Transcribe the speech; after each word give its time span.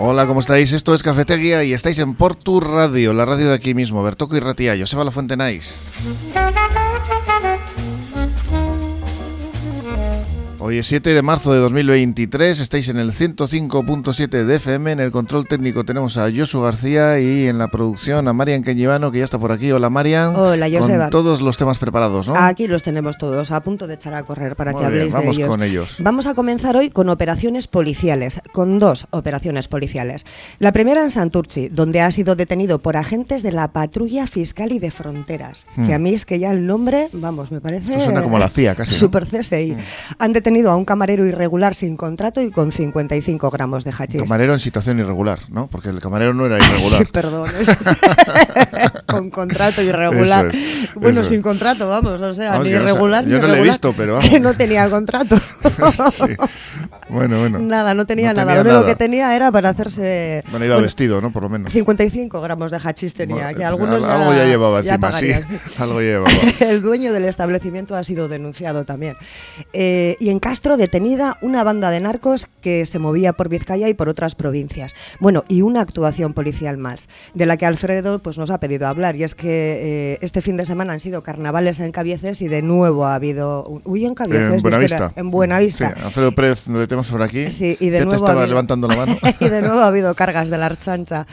Hola, 0.00 0.26
¿cómo 0.28 0.38
estáis? 0.38 0.72
Esto 0.72 0.94
es 0.94 1.02
Cafetería 1.02 1.64
y 1.64 1.72
estáis 1.72 1.98
en 1.98 2.14
Portu 2.14 2.60
Radio, 2.60 3.12
la 3.12 3.24
radio 3.24 3.48
de 3.48 3.54
aquí 3.54 3.74
mismo, 3.74 4.00
Bertoco 4.00 4.36
y 4.36 4.40
Ratía, 4.40 4.76
Joseba 4.78 5.02
La 5.02 5.10
Fuente 5.10 5.36
Nice. 5.36 5.80
Hoy 10.68 10.76
es 10.76 10.86
7 10.88 11.14
de 11.14 11.22
marzo 11.22 11.54
de 11.54 11.60
2023, 11.60 12.60
estáis 12.60 12.90
en 12.90 12.98
el 12.98 13.10
105.7 13.12 14.44
de 14.44 14.56
FM, 14.56 14.92
en 14.92 15.00
el 15.00 15.10
control 15.10 15.46
técnico 15.48 15.82
tenemos 15.84 16.18
a 16.18 16.28
Josu 16.30 16.60
García 16.60 17.18
y 17.20 17.46
en 17.46 17.56
la 17.56 17.68
producción 17.68 18.28
a 18.28 18.34
Marian 18.34 18.62
Cañivano, 18.62 19.10
que 19.10 19.20
ya 19.20 19.24
está 19.24 19.38
por 19.38 19.50
aquí. 19.50 19.72
Hola 19.72 19.88
Marian. 19.88 20.36
Hola 20.36 20.68
Joseba. 20.70 21.04
Con 21.04 21.10
todos 21.10 21.40
los 21.40 21.56
temas 21.56 21.78
preparados, 21.78 22.28
¿no? 22.28 22.34
Aquí 22.36 22.66
los 22.66 22.82
tenemos 22.82 23.16
todos, 23.16 23.50
a 23.50 23.62
punto 23.62 23.86
de 23.86 23.94
echar 23.94 24.12
a 24.12 24.24
correr 24.24 24.56
para 24.56 24.72
Muy 24.72 24.82
que 24.82 24.88
bien, 24.90 24.98
habléis 25.00 25.14
vamos 25.14 25.36
de 25.36 25.42
ellos. 25.42 25.48
con 25.50 25.62
ellos. 25.62 25.96
Vamos 26.00 26.26
a 26.26 26.34
comenzar 26.34 26.76
hoy 26.76 26.90
con 26.90 27.08
operaciones 27.08 27.66
policiales, 27.66 28.38
con 28.52 28.78
dos 28.78 29.06
operaciones 29.08 29.68
policiales. 29.68 30.26
La 30.58 30.72
primera 30.72 31.02
en 31.02 31.10
Santurci, 31.10 31.70
donde 31.70 32.02
ha 32.02 32.10
sido 32.10 32.36
detenido 32.36 32.78
por 32.80 32.98
agentes 32.98 33.42
de 33.42 33.52
la 33.52 33.68
Patrulla 33.72 34.26
Fiscal 34.26 34.70
y 34.72 34.80
de 34.80 34.90
Fronteras, 34.90 35.66
Hmm. 35.76 35.86
que 35.86 35.94
a 35.94 35.98
mí 35.98 36.12
es 36.12 36.26
que 36.26 36.38
ya 36.38 36.50
el 36.50 36.66
nombre, 36.66 37.08
vamos, 37.14 37.52
me 37.52 37.62
parece... 37.62 37.90
Esto 37.92 38.04
suena 38.04 38.22
como 38.22 38.38
la 38.38 38.50
CIA, 38.50 38.74
casi, 38.74 38.90
¿no? 38.90 38.96
Hmm. 38.98 39.00
Super 39.00 39.26
CSI. 39.26 39.74
Han 40.18 40.34
detenido 40.34 40.57
a 40.66 40.76
un 40.76 40.84
camarero 40.84 41.24
irregular 41.26 41.74
sin 41.74 41.96
contrato 41.96 42.40
y 42.42 42.50
con 42.50 42.72
55 42.72 43.50
gramos 43.50 43.84
de 43.84 43.92
hachís. 43.96 44.22
Camarero 44.22 44.54
en 44.54 44.60
situación 44.60 44.98
irregular, 44.98 45.38
¿no? 45.48 45.66
Porque 45.68 45.88
el 45.90 46.00
camarero 46.00 46.34
no 46.34 46.46
era 46.46 46.56
irregular. 46.58 46.98
Sí, 46.98 47.04
perdón. 47.12 47.50
es- 47.60 47.68
con 49.06 49.30
contrato 49.30 49.82
irregular. 49.82 50.46
Es, 50.46 50.94
bueno, 50.94 51.24
sin 51.24 51.38
es. 51.38 51.42
contrato, 51.42 51.88
vamos, 51.88 52.20
o 52.20 52.34
sea, 52.34 52.50
Vamos, 52.52 52.66
ni 52.66 52.72
no 52.72 52.76
irregular 52.82 53.24
yo 53.24 53.36
ni 53.36 53.40
no 53.42 53.48
lo 53.48 53.54
he 53.56 53.62
visto, 53.62 53.92
pero 53.96 54.14
vamos. 54.16 54.28
Que 54.28 54.40
no 54.40 54.54
tenía 54.54 54.88
contrato. 54.90 55.36
Sí. 56.10 56.34
Bueno, 57.10 57.38
bueno. 57.38 57.58
nada, 57.58 57.94
no 57.94 58.04
tenía 58.04 58.34
No 58.34 58.40
nada. 58.44 58.56
Lo 58.62 58.70
único 58.70 58.84
que 58.84 58.94
tenía 58.94 59.34
era 59.34 59.50
para 59.50 59.70
hacerse. 59.70 60.42
Bueno, 60.50 60.66
iba 60.66 60.74
bueno, 60.74 60.84
vestido, 60.84 61.22
¿no? 61.22 61.30
Por 61.30 61.42
lo 61.44 61.48
menos. 61.48 61.72
55 61.72 62.40
gramos 62.42 62.70
de 62.70 62.76
hachís 62.84 63.14
tenía, 63.14 63.44
Bueno, 63.44 63.58
que 63.58 63.64
algunos 63.64 64.04
al- 64.04 64.10
algo 64.10 64.34
ya 64.34 64.44
llevaba 64.44 64.82
ya 64.82 64.94
encima, 64.96 65.12
sí. 65.12 65.30
Algo 65.78 66.00
ya 66.02 66.06
llevaba. 66.08 66.30
El 66.60 66.82
dueño 66.82 67.12
del 67.14 67.24
establecimiento 67.24 67.96
ha 67.96 68.04
sido 68.04 68.28
denunciado 68.28 68.84
también. 68.84 69.16
Eh, 69.72 70.16
y 70.20 70.28
en 70.28 70.38
Castro, 70.48 70.78
detenida 70.78 71.36
una 71.42 71.62
banda 71.62 71.90
de 71.90 72.00
narcos 72.00 72.46
que 72.62 72.86
se 72.86 72.98
movía 72.98 73.34
por 73.34 73.50
Vizcaya 73.50 73.86
y 73.90 73.92
por 73.92 74.08
otras 74.08 74.34
provincias. 74.34 74.94
Bueno, 75.20 75.44
y 75.46 75.60
una 75.60 75.82
actuación 75.82 76.32
policial 76.32 76.78
más, 76.78 77.06
de 77.34 77.44
la 77.44 77.58
que 77.58 77.66
Alfredo 77.66 78.18
pues, 78.20 78.38
nos 78.38 78.50
ha 78.50 78.58
pedido 78.58 78.86
hablar. 78.86 79.14
Y 79.16 79.24
es 79.24 79.34
que 79.34 80.14
eh, 80.14 80.18
este 80.22 80.40
fin 80.40 80.56
de 80.56 80.64
semana 80.64 80.94
han 80.94 81.00
sido 81.00 81.22
carnavales 81.22 81.80
en 81.80 81.92
Cabieces 81.92 82.40
y 82.40 82.48
de 82.48 82.62
nuevo 82.62 83.04
ha 83.04 83.14
habido. 83.16 83.82
Uy, 83.84 84.06
en 84.06 84.14
Cabieces. 84.14 84.54
En 84.54 84.60
Buenavista. 84.62 85.12
En 85.16 85.30
Buenavista. 85.30 85.94
Sí, 85.94 86.02
Alfredo 86.02 86.32
Pérez, 86.32 86.66
lo 86.66 86.88
tenemos 86.88 87.08
por 87.10 87.20
aquí. 87.20 87.46
Sí, 87.48 87.76
y 87.78 87.90
de 87.90 87.98
ya 87.98 88.04
nuevo 88.06 88.12
te 88.12 88.16
estaba 88.16 88.40
habido- 88.40 88.46
levantando 88.46 88.88
la 88.88 88.96
mano. 88.96 89.16
y 89.40 89.48
de 89.50 89.60
nuevo 89.60 89.80
ha 89.80 89.88
habido 89.88 90.14
cargas 90.14 90.48
de 90.48 90.56
la 90.56 90.64
archancha. 90.64 91.26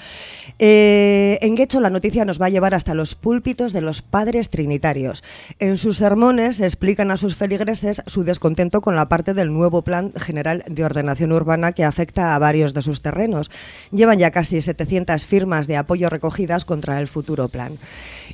Eh, 0.59 1.38
en 1.41 1.55
Guecho 1.55 1.79
la 1.79 1.89
noticia 1.89 2.25
nos 2.25 2.41
va 2.41 2.47
a 2.47 2.50
llevar 2.50 2.73
hasta 2.73 2.94
los 2.94 3.16
púlpitos 3.16 3.72
de 3.72 3.79
los 3.79 4.02
padres 4.02 4.50
trinitarios. 4.50 5.23
En 5.59 5.77
sus 5.77 5.95
sermones 5.97 6.59
explican 6.59 7.11
a 7.11 7.17
sus 7.17 7.35
feligreses 7.35 8.02
su 8.07 8.25
descontento 8.25 8.81
con 8.81 8.95
la 8.97 9.05
parte 9.09 9.34
del 9.34 9.52
nuevo 9.53 9.81
Plan 9.81 10.11
General 10.16 10.64
de 10.67 10.84
Ordenación 10.86 11.31
Urbana 11.31 11.72
que 11.72 11.84
afecta 11.84 12.36
a 12.36 12.39
varios 12.39 12.73
de 12.73 12.81
sus 12.81 13.02
terrenos. 13.02 13.50
Llevan 13.92 14.20
ya 14.20 14.31
casi 14.31 14.62
700 14.62 15.25
firmas 15.25 15.68
de 15.68 15.78
apoyo 15.78 16.09
recogidas 16.09 16.66
contra 16.66 17.00
el 17.00 17.07
futuro 17.07 17.50
plan. 17.50 17.78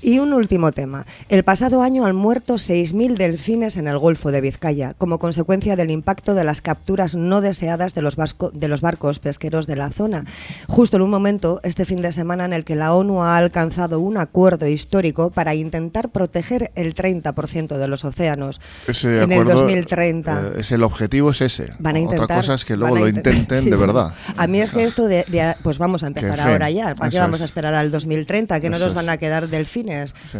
Y 0.02 0.20
un 0.20 0.34
último 0.34 0.72
tema. 0.72 1.06
El 1.30 1.44
pasado 1.44 1.82
año 1.84 2.06
han 2.06 2.16
muerto 2.16 2.56
6.000 2.56 3.18
delfines 3.18 3.78
en 3.78 3.88
el 3.88 3.98
Golfo 4.00 4.32
de 4.32 4.42
Vizcaya 4.42 4.96
como 4.98 5.20
consecuencia 5.20 5.76
del 5.76 5.92
impacto 5.92 6.34
de 6.34 6.44
las 6.44 6.62
capturas 6.62 7.16
no 7.16 7.42
deseadas 7.42 7.94
de 7.94 8.02
los, 8.02 8.16
vasco- 8.18 8.52
de 8.52 8.68
los 8.68 8.82
barcos 8.82 9.20
pesqueros 9.20 9.68
de 9.68 9.76
la 9.76 9.92
zona. 9.92 10.26
Justo 10.68 10.98
en 10.98 11.04
un 11.04 11.10
momento, 11.12 11.60
este 11.64 11.86
fin 11.86 12.02
de 12.02 12.12
semana, 12.12 12.46
en 12.46 12.54
el 12.54 12.64
que 12.64 12.76
la 12.76 12.94
ONU 12.96 13.22
ha 13.22 13.38
alcanzado 13.38 14.00
un 14.00 14.18
acuerdo 14.18 14.66
histórico 14.68 15.30
para 15.30 15.54
intentar 15.54 16.10
proteger 16.10 16.72
el 16.76 16.96
30% 16.96 17.78
de 17.78 17.88
los 17.88 18.04
océanos 18.04 18.60
Ese 18.88 19.22
en 19.22 19.32
el 19.32 19.42
acuerdo, 19.42 19.62
2030. 19.62 20.42
eh, 20.42 20.51
es 20.58 20.72
el 20.72 20.84
objetivo 20.84 21.32
es 21.32 21.42
ese. 21.42 21.70
Van 21.80 21.96
a 21.96 22.00
intentar. 22.00 22.24
Otra 22.26 22.36
cosa 22.38 22.54
es 22.56 22.66
que 22.66 22.76
luego 22.78 22.96
lo 22.96 23.08
intent- 23.08 23.18
intenten 23.36 23.58
Sí. 23.64 23.70
de 23.70 23.76
verdad. 23.76 24.14
A 24.38 24.48
mí 24.48 24.60
es 24.62 24.72
que 24.72 24.84
esto 24.84 25.08
de, 25.08 25.24
de- 25.28 25.56
pues 25.64 25.78
vamos 25.78 26.04
a 26.04 26.08
empezar 26.08 26.40
ahora 26.40 26.70
ya. 26.70 26.96
¿Para 26.96 27.10
qué 27.10 27.20
vamos 27.20 27.42
a 27.42 27.46
es. 27.46 27.50
esperar 27.52 27.74
al 27.74 27.92
2030? 27.92 28.60
Que 28.60 28.70
no 28.70 28.80
nos 28.80 28.94
van 28.94 29.10
a 29.10 29.18
quedar 29.18 29.48
delfines. 29.48 30.14
Sí. 30.32 30.40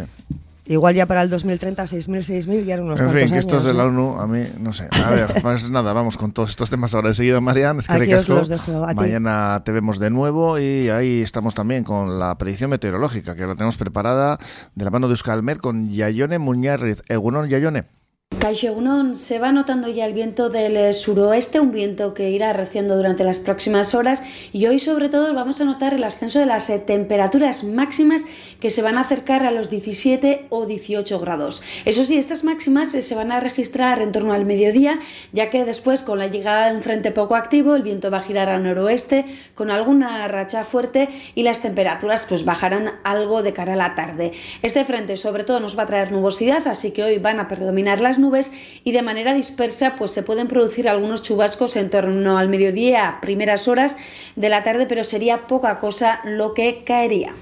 Igual 0.64 0.94
ya 0.94 1.06
para 1.06 1.22
el 1.22 1.28
2030, 1.28 1.82
6.000, 1.82 2.46
6.000, 2.46 2.64
ya 2.64 2.74
eran 2.74 2.86
unos 2.86 3.00
En 3.00 3.10
fin, 3.10 3.28
que 3.30 3.38
estos 3.38 3.64
de 3.64 3.74
la. 3.74 3.86
ONU, 3.86 4.14
a 4.20 4.28
mí, 4.28 4.44
no 4.60 4.72
sé. 4.72 4.88
A 5.04 5.10
ver, 5.10 5.26
pues 5.42 5.68
nada, 5.72 5.92
vamos 5.92 6.16
con 6.16 6.30
todos 6.30 6.50
estos 6.50 6.70
temas 6.70 6.94
ahora 6.94 7.08
enseguida, 7.08 7.40
Marian. 7.40 7.80
Es 7.80 7.88
que 7.88 7.94
Aquí 7.94 8.14
os 8.14 8.28
los 8.28 8.46
dejo 8.48 8.84
a 8.84 8.90
ti. 8.90 8.94
Mañana 8.94 9.60
te 9.64 9.72
vemos 9.72 9.98
de 9.98 10.10
nuevo 10.10 10.60
y 10.60 10.88
ahí 10.88 11.20
estamos 11.20 11.56
también 11.56 11.82
con 11.82 12.20
la 12.20 12.38
predicción 12.38 12.70
meteorológica, 12.70 13.34
que 13.34 13.44
la 13.44 13.54
tenemos 13.56 13.76
preparada 13.76 14.38
de 14.76 14.84
la 14.84 14.90
mano 14.92 15.08
de 15.08 15.14
Euskalmet 15.14 15.58
con 15.58 15.90
Yayone 15.90 16.38
Muñarriz. 16.38 17.02
Egunon, 17.08 17.48
Yayone. 17.48 17.82
Caixo 18.38 18.66
Egunon, 18.66 19.14
se 19.14 19.38
va 19.38 19.52
notando 19.52 19.88
ya 19.88 20.06
el 20.06 20.14
viento 20.14 20.48
del 20.48 20.76
eh, 20.76 20.92
suroeste, 20.92 21.60
un 21.60 21.70
viento 21.70 22.14
que 22.14 22.30
irá 22.30 22.50
arreciando 22.50 22.96
durante 22.96 23.24
las 23.24 23.40
próximas 23.40 23.94
horas 23.94 24.22
y 24.52 24.66
hoy 24.66 24.78
sobre 24.78 25.08
todo 25.08 25.32
vamos 25.34 25.60
a 25.60 25.64
notar 25.64 25.94
el 25.94 26.02
ascenso 26.02 26.38
de 26.38 26.46
las 26.46 26.68
eh, 26.70 26.78
temperaturas 26.78 27.62
máximas 27.62 28.22
que 28.60 28.70
se 28.70 28.82
van 28.82 28.96
a 28.98 29.02
acercar 29.02 29.44
a 29.44 29.50
los 29.50 29.70
17 29.70 30.46
o 30.50 30.66
18 30.66 31.20
grados. 31.20 31.62
Eso 31.84 32.04
sí, 32.04 32.16
estas 32.16 32.42
máximas 32.42 32.94
eh, 32.94 33.02
se 33.02 33.14
van 33.14 33.32
a 33.32 33.40
registrar 33.40 34.00
en 34.00 34.12
torno 34.12 34.32
al 34.32 34.44
mediodía, 34.44 34.98
ya 35.32 35.50
que 35.50 35.64
después 35.64 36.02
con 36.02 36.18
la 36.18 36.28
llegada 36.28 36.70
de 36.70 36.76
un 36.76 36.82
frente 36.82 37.10
poco 37.10 37.36
activo 37.36 37.74
el 37.74 37.82
viento 37.82 38.10
va 38.10 38.18
a 38.18 38.22
girar 38.22 38.48
al 38.48 38.62
noroeste 38.62 39.24
con 39.54 39.70
alguna 39.70 40.26
racha 40.28 40.64
fuerte 40.64 41.08
y 41.34 41.42
las 41.42 41.60
temperaturas 41.60 42.26
pues 42.28 42.44
bajarán 42.44 42.92
algo 43.04 43.42
de 43.42 43.52
cara 43.52 43.74
a 43.74 43.76
la 43.76 43.94
tarde. 43.94 44.32
Este 44.62 44.84
frente 44.84 45.16
sobre 45.16 45.44
todo 45.44 45.60
nos 45.60 45.78
va 45.78 45.82
a 45.82 45.86
traer 45.86 46.12
nubosidad, 46.12 46.66
así 46.66 46.92
que 46.92 47.04
hoy 47.04 47.18
van 47.18 47.38
a 47.38 47.48
predominar 47.48 48.00
las 48.00 48.21
nubes 48.22 48.52
y 48.82 48.92
de 48.92 49.02
manera 49.02 49.34
dispersa 49.34 49.96
pues 49.96 50.12
se 50.12 50.22
pueden 50.22 50.48
producir 50.48 50.88
algunos 50.88 51.20
chubascos 51.20 51.76
en 51.76 51.90
torno 51.90 52.38
al 52.38 52.48
mediodía, 52.48 53.18
primeras 53.20 53.68
horas 53.68 53.98
de 54.36 54.48
la 54.48 54.62
tarde, 54.62 54.86
pero 54.86 55.04
sería 55.04 55.46
poca 55.46 55.78
cosa 55.78 56.20
lo 56.24 56.54
que 56.54 56.82
caería. 56.84 57.34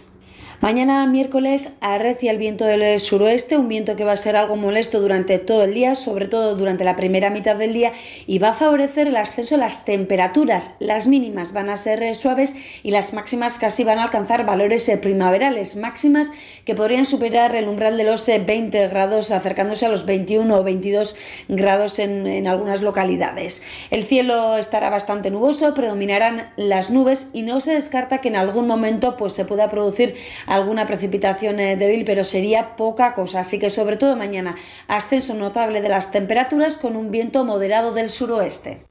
Mañana 0.61 1.07
miércoles 1.07 1.71
arrecia 1.81 2.31
el 2.31 2.37
viento 2.37 2.67
del 2.67 3.01
suroeste, 3.01 3.57
un 3.57 3.69
viento 3.69 3.97
que 3.97 4.05
va 4.05 4.13
a 4.13 4.17
ser 4.19 4.37
algo 4.37 4.57
molesto 4.57 5.01
durante 5.01 5.39
todo 5.39 5.65
el 5.65 5.73
día, 5.73 5.95
sobre 5.95 6.29
todo 6.29 6.55
durante 6.55 6.85
la 6.85 6.97
primera 6.97 7.31
mitad 7.31 7.57
del 7.57 7.73
día, 7.73 7.95
y 8.27 8.41
va 8.41 8.51
a 8.51 8.53
favorecer 8.53 9.07
el 9.07 9.17
ascenso 9.17 9.55
de 9.55 9.63
las 9.63 9.87
temperaturas. 9.87 10.75
Las 10.79 11.07
mínimas 11.07 11.55
van 11.55 11.71
a 11.71 11.79
ser 11.79 12.03
eh, 12.03 12.15
suaves 12.15 12.55
y 12.83 12.91
las 12.91 13.15
máximas 13.15 13.57
casi 13.57 13.85
van 13.85 13.99
a 13.99 14.03
alcanzar 14.03 14.45
valores 14.45 14.87
eh, 14.91 14.99
primaverales, 14.99 15.77
máximas 15.77 16.31
que 16.67 16.75
podrían 16.75 17.07
superar 17.07 17.57
el 17.57 17.67
umbral 17.67 17.97
de 17.97 18.05
los 18.05 18.29
eh, 18.29 18.39
20 18.39 18.89
grados, 18.89 19.31
acercándose 19.31 19.87
a 19.87 19.89
los 19.89 20.05
21 20.05 20.55
o 20.55 20.63
22 20.63 21.17
grados 21.49 21.99
en, 21.99 22.27
en 22.27 22.47
algunas 22.47 22.83
localidades. 22.83 23.63
El 23.91 24.05
cielo 24.05 24.59
estará 24.59 24.91
bastante 24.91 25.31
nuboso, 25.31 25.73
predominarán 25.73 26.53
las 26.57 26.91
nubes 26.91 27.31
y 27.33 27.45
no 27.45 27.63
se 27.63 27.73
descarta 27.73 28.21
que 28.21 28.29
en 28.29 28.37
algún 28.37 28.67
momento 28.67 29.17
pues, 29.17 29.33
se 29.33 29.47
pueda 29.47 29.71
producir 29.71 30.17
alguna 30.51 30.87
precipitación 30.87 31.61
eh, 31.61 31.77
débil, 31.77 32.05
pero 32.05 32.25
sería 32.25 32.77
poca 32.77 33.15
cosa. 33.15 33.41
Así 33.41 33.59
que 33.59 33.71
sobre 33.71 33.97
todo 33.97 34.17
mañana, 34.17 34.57
ascenso 34.89 35.35
notable 35.35 35.81
de 35.81 35.89
las 35.89 36.11
temperaturas 36.11 36.77
con 36.77 36.97
un 36.97 37.11
viento 37.11 37.45
moderado 37.45 37.93
del 37.93 38.11
suroeste. 38.11 38.90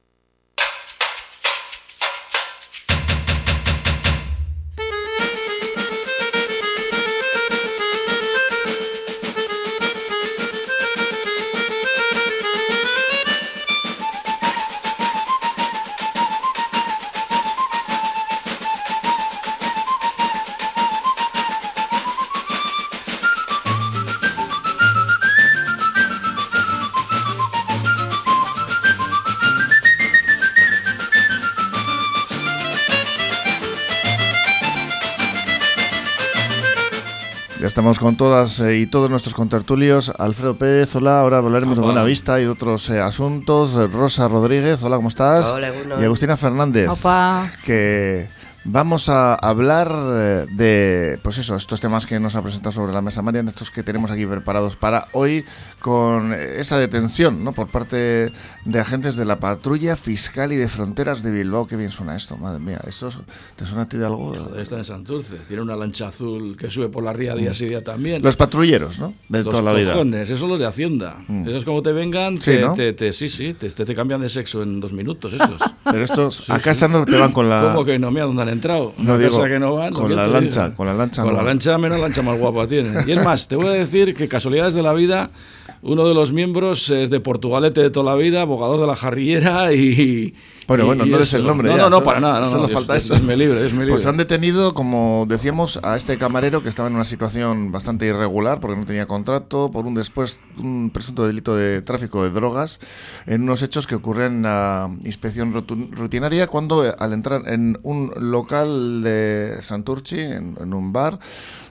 Con 37.97 38.17
todas 38.17 38.59
eh, 38.59 38.77
y 38.77 38.85
todos 38.85 39.09
nuestros 39.09 39.33
contertulios. 39.33 40.11
Alfredo 40.19 40.55
Pérez, 40.55 40.95
hola. 40.95 41.21
Ahora 41.21 41.39
hablaremos 41.39 41.75
de 41.75 41.81
Buena 41.81 42.03
Vista 42.03 42.39
y 42.39 42.43
de 42.43 42.49
otros 42.49 42.87
eh, 42.91 42.99
asuntos. 42.99 43.73
Eh, 43.73 43.87
Rosa 43.87 44.27
Rodríguez, 44.27 44.83
hola, 44.83 44.97
¿cómo 44.97 45.09
estás? 45.09 45.47
Hola. 45.47 45.71
Y 45.99 46.03
Agustina 46.03 46.37
Fernández. 46.37 46.87
Opa. 46.87 47.51
Que 47.65 48.29
Vamos 48.71 49.09
a 49.09 49.33
hablar 49.33 49.91
eh, 49.91 50.45
de, 50.51 51.19
pues 51.23 51.39
eso, 51.39 51.55
estos 51.55 51.81
temas 51.81 52.05
que 52.05 52.19
nos 52.19 52.35
ha 52.35 52.43
presentado 52.43 52.71
sobre 52.71 52.93
la 52.93 53.01
mesa 53.01 53.23
Marian, 53.23 53.47
estos 53.47 53.71
que 53.71 53.81
tenemos 53.81 54.11
aquí 54.11 54.27
preparados 54.27 54.75
para 54.75 55.07
hoy, 55.13 55.43
con 55.79 56.35
esa 56.35 56.77
detención, 56.77 57.43
¿no? 57.43 57.53
Por 57.53 57.67
parte 57.69 58.31
de 58.65 58.79
agentes 58.79 59.15
de 59.15 59.25
la 59.25 59.39
patrulla 59.39 59.97
fiscal 59.97 60.53
y 60.53 60.55
de 60.55 60.67
fronteras 60.67 61.23
de 61.23 61.31
Bilbao. 61.31 61.65
Qué 61.65 61.77
bien 61.77 61.91
suena 61.91 62.15
esto, 62.15 62.37
madre 62.37 62.59
mía. 62.59 62.79
¿Eso 62.85 63.09
te 63.55 63.65
suena 63.65 63.83
a 63.83 63.89
ti 63.89 63.97
de 63.97 64.05
algo? 64.05 64.35
está 64.55 64.77
en 64.77 64.85
Santurce. 64.85 65.37
Tiene 65.47 65.63
una 65.63 65.75
lancha 65.75 66.09
azul 66.09 66.55
que 66.55 66.69
sube 66.69 66.89
por 66.89 67.03
la 67.03 67.11
ría 67.11 67.33
día 67.33 67.55
sí 67.55 67.65
día 67.65 67.83
también. 67.83 68.21
Los 68.21 68.37
patrulleros, 68.37 68.99
¿no? 68.99 69.15
De 69.29 69.43
toda 69.43 69.63
la 69.63 69.73
vida. 69.73 69.99
Esos 70.21 70.39
son 70.39 70.49
los 70.49 70.59
de 70.59 70.67
Hacienda. 70.67 71.17
Mm. 71.27 71.47
Esos 71.47 71.65
como 71.65 71.81
te 71.81 71.91
vengan, 71.91 72.37
sí, 72.37 72.57
te, 72.75 73.13
sí, 73.13 73.29
sí, 73.29 73.55
te, 73.55 73.67
te, 73.67 73.95
cambian 73.95 74.21
de 74.21 74.29
sexo 74.29 74.61
en 74.61 74.79
dos 74.79 74.93
minutos 74.93 75.33
esos. 75.33 75.59
Pero 75.83 76.03
estos, 76.03 76.51
a 76.51 76.59
casa 76.59 76.87
no 76.87 77.03
te 77.03 77.15
van 77.15 77.31
con 77.31 77.49
la... 77.49 77.61
¿Cómo 77.63 77.83
que 77.83 77.97
no? 77.97 78.11
Mira 78.11 78.25
dónde 78.25 78.58
entrado. 78.59 78.93
No 78.97 79.17
digo, 79.17 79.43
que 79.43 79.59
no 79.59 79.75
van. 79.75 79.93
Con 79.93 80.15
la 80.15 80.27
lancha, 80.27 80.73
con 80.75 80.85
la 80.87 80.93
lancha. 80.93 81.23
Con 81.23 81.33
la 81.33 81.41
lancha 81.41 81.77
menos 81.77 81.99
lancha 81.99 82.21
más 82.21 82.37
guapa 82.37 82.67
tiene. 82.67 83.03
Y 83.07 83.11
es 83.11 83.23
más, 83.23 83.47
te 83.47 83.55
voy 83.55 83.67
a 83.67 83.71
decir 83.71 84.13
que 84.13 84.27
casualidades 84.27 84.73
de 84.73 84.83
la 84.83 84.93
vida 84.93 85.31
uno 85.81 86.07
de 86.07 86.13
los 86.13 86.31
miembros 86.31 86.89
es 86.89 87.09
de 87.09 87.19
Portugalete 87.19 87.81
de 87.81 87.89
toda 87.89 88.11
la 88.11 88.17
vida, 88.17 88.41
abogador 88.41 88.79
de 88.79 88.87
la 88.87 88.95
jarrillera 88.95 89.73
y... 89.73 90.33
Bueno, 90.67 90.85
bueno, 90.85 91.03
no 91.03 91.17
es 91.17 91.33
el 91.33 91.43
nombre. 91.43 91.67
No, 91.67 91.77
no, 91.77 91.89
no, 91.89 92.03
para 92.03 92.19
nada. 92.19 92.41
No, 92.41 92.47
solo 92.47 92.67
falta 92.67 92.95
eso. 92.95 93.15
Es, 93.15 93.23
libre, 93.23 93.65
es 93.65 93.73
libre. 93.73 93.89
Pues 93.89 94.05
han 94.05 94.17
detenido, 94.17 94.75
como 94.75 95.25
decíamos, 95.27 95.79
a 95.81 95.95
este 95.95 96.19
camarero 96.19 96.61
que 96.61 96.69
estaba 96.69 96.87
en 96.87 96.93
una 96.93 97.05
situación 97.05 97.71
bastante 97.71 98.05
irregular 98.05 98.59
porque 98.59 98.79
no 98.79 98.85
tenía 98.85 99.07
contrato 99.07 99.71
por 99.71 99.87
un 99.87 99.95
después 99.95 100.39
un 100.59 100.91
presunto 100.93 101.25
delito 101.25 101.55
de 101.55 101.81
tráfico 101.81 102.23
de 102.23 102.29
drogas 102.29 102.79
en 103.25 103.41
unos 103.41 103.63
hechos 103.63 103.87
que 103.87 103.95
ocurren 103.95 104.35
en 104.35 104.41
la 104.43 104.95
inspección 105.05 105.53
rutinaria 105.53 106.45
cuando 106.45 106.85
eh, 106.85 106.93
al 106.99 107.13
entrar 107.13 107.47
en 107.47 107.79
un 107.81 108.13
local 108.15 109.01
de 109.01 109.55
Santurchi, 109.61 110.19
en 110.19 110.71
un 110.71 110.93
bar, 110.93 111.17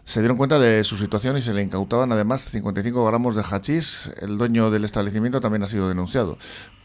se 0.09 0.21
dieron 0.21 0.39
cuenta 0.39 0.59
de 0.59 0.85
su 0.85 0.97
situación 0.97 1.37
y 1.37 1.43
se 1.43 1.53
le 1.53 1.63
incautaban 1.63 2.11
además 2.11 2.49
55 2.51 3.05
gramos 3.05 3.35
de 3.35 3.43
hachís. 3.43 4.11
El 4.23 4.39
dueño 4.39 4.71
del 4.71 4.87
establecimiento 4.87 5.39
también 5.39 5.63
ha 5.65 5.67
sido 5.67 5.87
denunciado. 5.87 6.39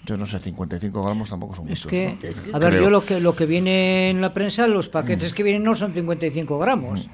Yo 0.06 0.18
no 0.18 0.26
sé, 0.26 0.40
55 0.40 1.02
gramos 1.02 1.30
tampoco 1.30 1.56
son 1.56 1.68
muchos. 1.68 1.88
Que, 1.88 2.18
A 2.52 2.60
ver, 2.60 2.82
yo 2.82 2.90
lo 2.90 3.06
que, 3.06 3.22
lo 3.22 3.34
que 3.34 3.46
viene 3.46 4.10
en 4.10 4.20
la 4.20 4.34
prensa, 4.34 4.68
los 4.68 4.90
paquetes 4.90 5.32
mm. 5.32 5.36
que 5.36 5.44
vienen 5.44 5.64
no 5.64 5.74
son 5.74 5.94
55 5.94 6.60
gramos. 6.60 7.08
Mm. 7.08 7.12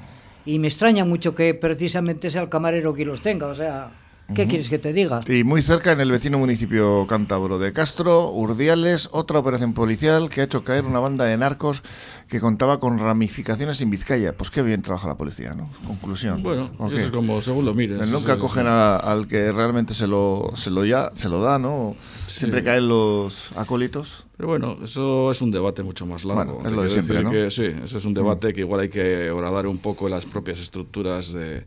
Y 0.50 0.58
me 0.58 0.70
extraña 0.70 1.06
mucho 1.06 1.36
que 1.36 1.54
precisamente 1.54 2.32
sea 2.32 2.42
el 2.42 2.50
camarero 2.50 2.96
quien 2.96 3.10
los 3.10 3.22
tenga. 3.22 3.46
O 3.46 3.54
sea, 3.54 3.92
¿Qué 4.36 4.48
quieres 4.48 4.70
que 4.70 4.80
te 4.80 4.94
diga? 4.94 5.22
Y 5.28 5.44
muy 5.44 5.62
cerca, 5.62 5.92
en 5.92 6.02
el 6.02 6.12
vecino 6.12 6.38
municipio 6.38 7.08
cántabro 7.08 7.60
de 7.60 7.74
Castro, 7.74 8.32
Urdiales, 8.32 9.10
otra 9.12 9.40
operación 9.40 9.74
policial 9.74 10.30
que 10.30 10.42
ha 10.42 10.44
hecho 10.44 10.64
caer 10.64 10.86
una 10.86 11.00
banda 11.00 11.26
de 11.26 11.38
narcos 11.38 11.84
que 12.28 12.40
contaba 12.40 12.80
con 12.80 13.00
ramificaciones 13.00 13.82
en 13.82 13.90
Vizcaya. 13.90 14.38
Pues 14.38 14.52
qué 14.52 14.62
bien 14.62 14.82
trabaja 14.82 15.08
la 15.08 15.16
policía, 15.16 15.56
¿no? 15.56 15.70
Conclusión. 15.86 16.44
Bueno, 16.44 16.72
eso 16.88 16.98
es 16.98 17.12
como 17.12 17.42
según 17.42 17.66
lo 17.66 17.74
mires. 17.74 18.08
Nunca 18.10 18.38
cogen 18.38 18.68
al 18.68 19.28
que 19.28 19.52
realmente 19.52 19.94
se 19.94 20.08
lo, 20.08 20.52
se 20.56 20.70
lo, 20.70 20.86
ya, 20.86 21.12
se 21.16 21.30
lo 21.30 21.42
da, 21.42 21.58
¿no? 21.58 21.96
Siempre 22.28 22.64
caen 22.64 22.88
los 22.88 23.52
acólitos. 23.58 24.26
Pero 24.38 24.48
bueno, 24.48 24.78
eso 24.84 25.32
es 25.32 25.42
un 25.42 25.52
debate 25.52 25.84
mucho 25.84 26.06
más 26.06 26.24
largo. 26.24 26.54
Bueno, 26.56 26.70
es 26.70 26.74
lo 26.74 26.84
de 26.84 26.90
siempre, 26.90 27.24
¿no? 27.24 27.52
sí, 27.52 27.66
eso 27.84 27.98
es 27.98 28.06
un 28.06 28.14
debate 28.14 28.54
que 28.54 28.62
igual 28.62 28.82
hay 28.82 28.90
que 28.90 29.30
horadar 29.32 29.68
un 29.68 29.80
poco 29.80 30.06
en 30.06 30.12
las 30.12 30.26
propias 30.26 30.60
estructuras 30.60 31.34
de 31.34 31.66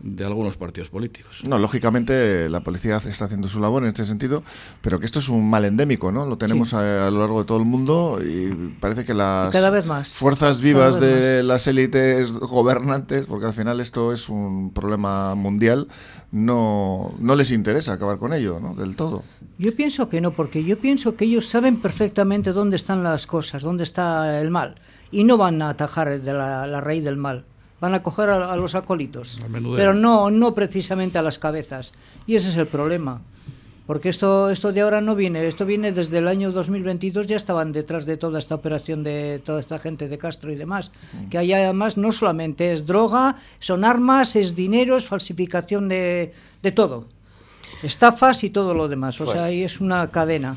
de 0.00 0.24
algunos 0.26 0.56
partidos 0.56 0.90
políticos. 0.90 1.42
No, 1.48 1.58
lógicamente 1.58 2.48
la 2.50 2.60
policía 2.60 2.96
está 2.96 3.24
haciendo 3.24 3.48
su 3.48 3.60
labor 3.60 3.82
en 3.82 3.88
este 3.88 4.04
sentido, 4.04 4.42
pero 4.82 5.00
que 5.00 5.06
esto 5.06 5.20
es 5.20 5.28
un 5.28 5.48
mal 5.48 5.64
endémico, 5.64 6.12
¿no? 6.12 6.26
Lo 6.26 6.36
tenemos 6.36 6.74
a, 6.74 7.10
lo 7.10 7.18
largo 7.18 7.40
de 7.40 7.46
todo 7.46 7.58
el 7.58 7.64
mundo 7.64 8.20
y 8.22 8.74
parece 8.78 9.04
que 9.04 9.14
las 9.14 9.54
fuerzas 10.12 10.60
vivas 10.60 11.00
de 11.00 11.42
las 11.42 11.66
élites 11.66 12.32
gobernantes, 12.32 13.26
porque 13.26 13.46
al 13.46 13.54
final 13.54 13.80
esto 13.80 14.12
es 14.12 14.28
un 14.28 14.70
problema 14.72 15.34
mundial, 15.34 15.88
no, 16.30 17.14
no 17.18 17.34
les 17.34 17.50
interesa 17.50 17.94
acabar 17.94 18.18
con 18.18 18.34
ello, 18.34 18.60
¿no? 18.60 18.74
Del 18.74 18.96
todo. 18.96 19.22
Yo 19.58 19.74
pienso 19.74 20.10
que 20.10 20.20
no, 20.20 20.32
porque 20.32 20.62
yo 20.62 20.78
pienso 20.78 21.16
que 21.16 21.24
ellos 21.24 21.48
saben 21.48 21.80
perfectamente 21.80 22.52
dónde 22.52 22.76
están 22.76 23.02
las 23.02 23.26
cosas, 23.26 23.62
dónde 23.62 23.84
está 23.84 24.42
el 24.42 24.50
mal, 24.50 24.74
y 25.10 25.24
no 25.24 25.38
van 25.38 25.62
a 25.62 25.70
atajar 25.70 26.20
de 26.20 26.32
la 26.32 26.80
raíz 26.82 27.02
del 27.02 27.16
mal 27.16 27.46
van 27.80 27.94
a 27.94 28.02
coger 28.02 28.30
a, 28.30 28.56
los 28.56 28.74
acólitos, 28.74 29.38
pero 29.76 29.94
no, 29.94 30.30
no 30.30 30.54
precisamente 30.54 31.18
a 31.18 31.22
las 31.22 31.38
cabezas. 31.38 31.92
Y 32.26 32.34
ese 32.34 32.48
es 32.48 32.56
el 32.56 32.66
problema. 32.66 33.20
Porque 33.86 34.08
esto, 34.08 34.50
esto 34.50 34.72
de 34.72 34.80
ahora 34.80 35.00
no 35.00 35.14
viene, 35.14 35.46
esto 35.46 35.64
viene 35.64 35.92
desde 35.92 36.18
el 36.18 36.26
año 36.26 36.50
2022, 36.50 37.28
ya 37.28 37.36
estaban 37.36 37.70
detrás 37.70 38.04
de 38.04 38.16
toda 38.16 38.40
esta 38.40 38.56
operación 38.56 39.04
de 39.04 39.40
toda 39.44 39.60
esta 39.60 39.78
gente 39.78 40.08
de 40.08 40.18
Castro 40.18 40.52
y 40.52 40.56
demás. 40.56 40.90
Mm. 41.12 41.28
Que 41.28 41.38
hay 41.38 41.52
además 41.52 41.96
no 41.96 42.10
solamente 42.10 42.72
es 42.72 42.84
droga, 42.84 43.36
son 43.60 43.84
armas, 43.84 44.34
es 44.34 44.56
dinero, 44.56 44.96
es 44.96 45.06
falsificación 45.06 45.88
de, 45.88 46.32
de 46.62 46.72
todo. 46.72 47.06
Estafas 47.84 48.42
y 48.42 48.50
todo 48.50 48.74
lo 48.74 48.88
demás. 48.88 49.20
O 49.20 49.24
sea, 49.24 49.34
pues 49.34 49.44
ahí 49.44 49.62
es 49.62 49.80
una 49.80 50.10
cadena. 50.10 50.56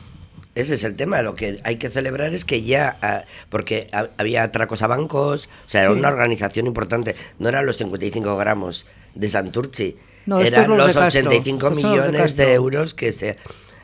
Ese 0.60 0.76
es 0.76 0.84
el 0.84 0.96
tema. 0.96 1.22
Lo 1.22 1.36
que 1.36 1.60
hay 1.64 1.78
que 1.78 1.90
celebrar 1.90 2.34
es 2.34 2.46
que 2.46 2.64
ya, 2.64 2.98
ah, 3.02 3.24
porque 3.50 3.88
había 4.18 4.44
atracos 4.44 4.82
a 4.82 4.88
bancos, 4.88 5.48
o 5.66 5.70
sea, 5.70 5.84
era 5.84 5.92
una 5.92 6.10
organización 6.10 6.68
importante. 6.68 7.16
No 7.40 7.50
eran 7.50 7.66
los 7.66 7.78
55 7.78 8.36
gramos 8.38 8.86
de 9.16 9.28
Santurci, 9.28 9.96
no, 10.26 10.40
eran 10.42 10.70
los, 10.78 10.96
85 10.96 11.72
millones 11.72 12.36
de, 12.36 12.54
euros 12.54 12.94
que 12.94 13.12
se. 13.12 13.38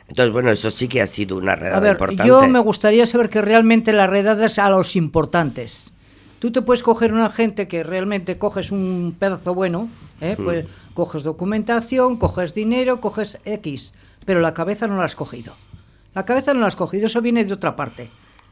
Entonces, 0.08 0.32
bueno, 0.32 0.50
eso 0.50 0.70
sí 0.70 0.86
que 0.86 1.02
ha 1.02 1.06
sido 1.06 1.36
una 1.36 1.56
redada 1.56 1.78
a 1.78 1.80
ver, 1.80 1.92
importante. 1.92 2.28
Yo 2.28 2.46
me 2.46 2.60
gustaría 2.60 3.06
saber 3.06 3.28
que 3.28 3.42
realmente 3.42 3.92
la 3.92 4.06
redada 4.06 4.46
es 4.46 4.58
a 4.58 4.70
los 4.70 4.94
importantes. 4.94 5.92
Tú 6.38 6.52
te 6.52 6.62
puedes 6.62 6.82
coger 6.82 7.12
una 7.12 7.30
gente 7.30 7.66
que 7.66 7.82
realmente 7.82 8.38
coges 8.38 8.70
un 8.70 9.16
pedazo 9.18 9.54
bueno, 9.54 9.88
¿eh? 10.20 10.36
pues 10.36 10.66
coges 10.94 11.22
documentación, 11.22 12.18
coges 12.18 12.54
dinero, 12.54 13.00
coges 13.00 13.38
X, 13.44 13.94
pero 14.24 14.40
la 14.40 14.54
cabeza 14.54 14.86
no 14.86 14.98
la 14.98 15.04
has 15.04 15.16
cogido. 15.16 15.56
La 16.16 16.24
cabeza 16.24 16.54
no 16.54 16.60
la 16.60 16.68
has 16.68 16.76
cogido, 16.76 17.04
eso 17.04 17.20
viene 17.20 17.44
de 17.44 17.52
otra 17.52 17.76
parte. 17.76 18.08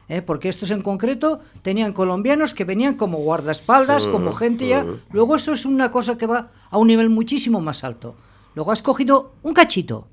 ¿eh? 0.07 0.21
Porque 0.21 0.49
estos 0.49 0.69
en 0.69 0.83
concreto 0.83 1.39
tenían 1.63 1.93
colombianos 1.93 2.53
que 2.53 2.63
venían 2.63 2.93
como 2.93 3.17
guardaespaldas, 3.17 4.05
como 4.05 4.33
gente 4.33 4.67
ya. 4.67 4.85
Luego 5.11 5.35
eso 5.35 5.53
es 5.53 5.65
una 5.65 5.89
cosa 5.89 6.15
que 6.15 6.27
va 6.27 6.51
a 6.69 6.77
un 6.77 6.85
nivel 6.85 7.09
muchísimo 7.09 7.61
más 7.61 7.83
alto. 7.83 8.15
Luego 8.53 8.71
has 8.71 8.83
cogido 8.83 9.33
un 9.41 9.55
cachito. 9.55 10.09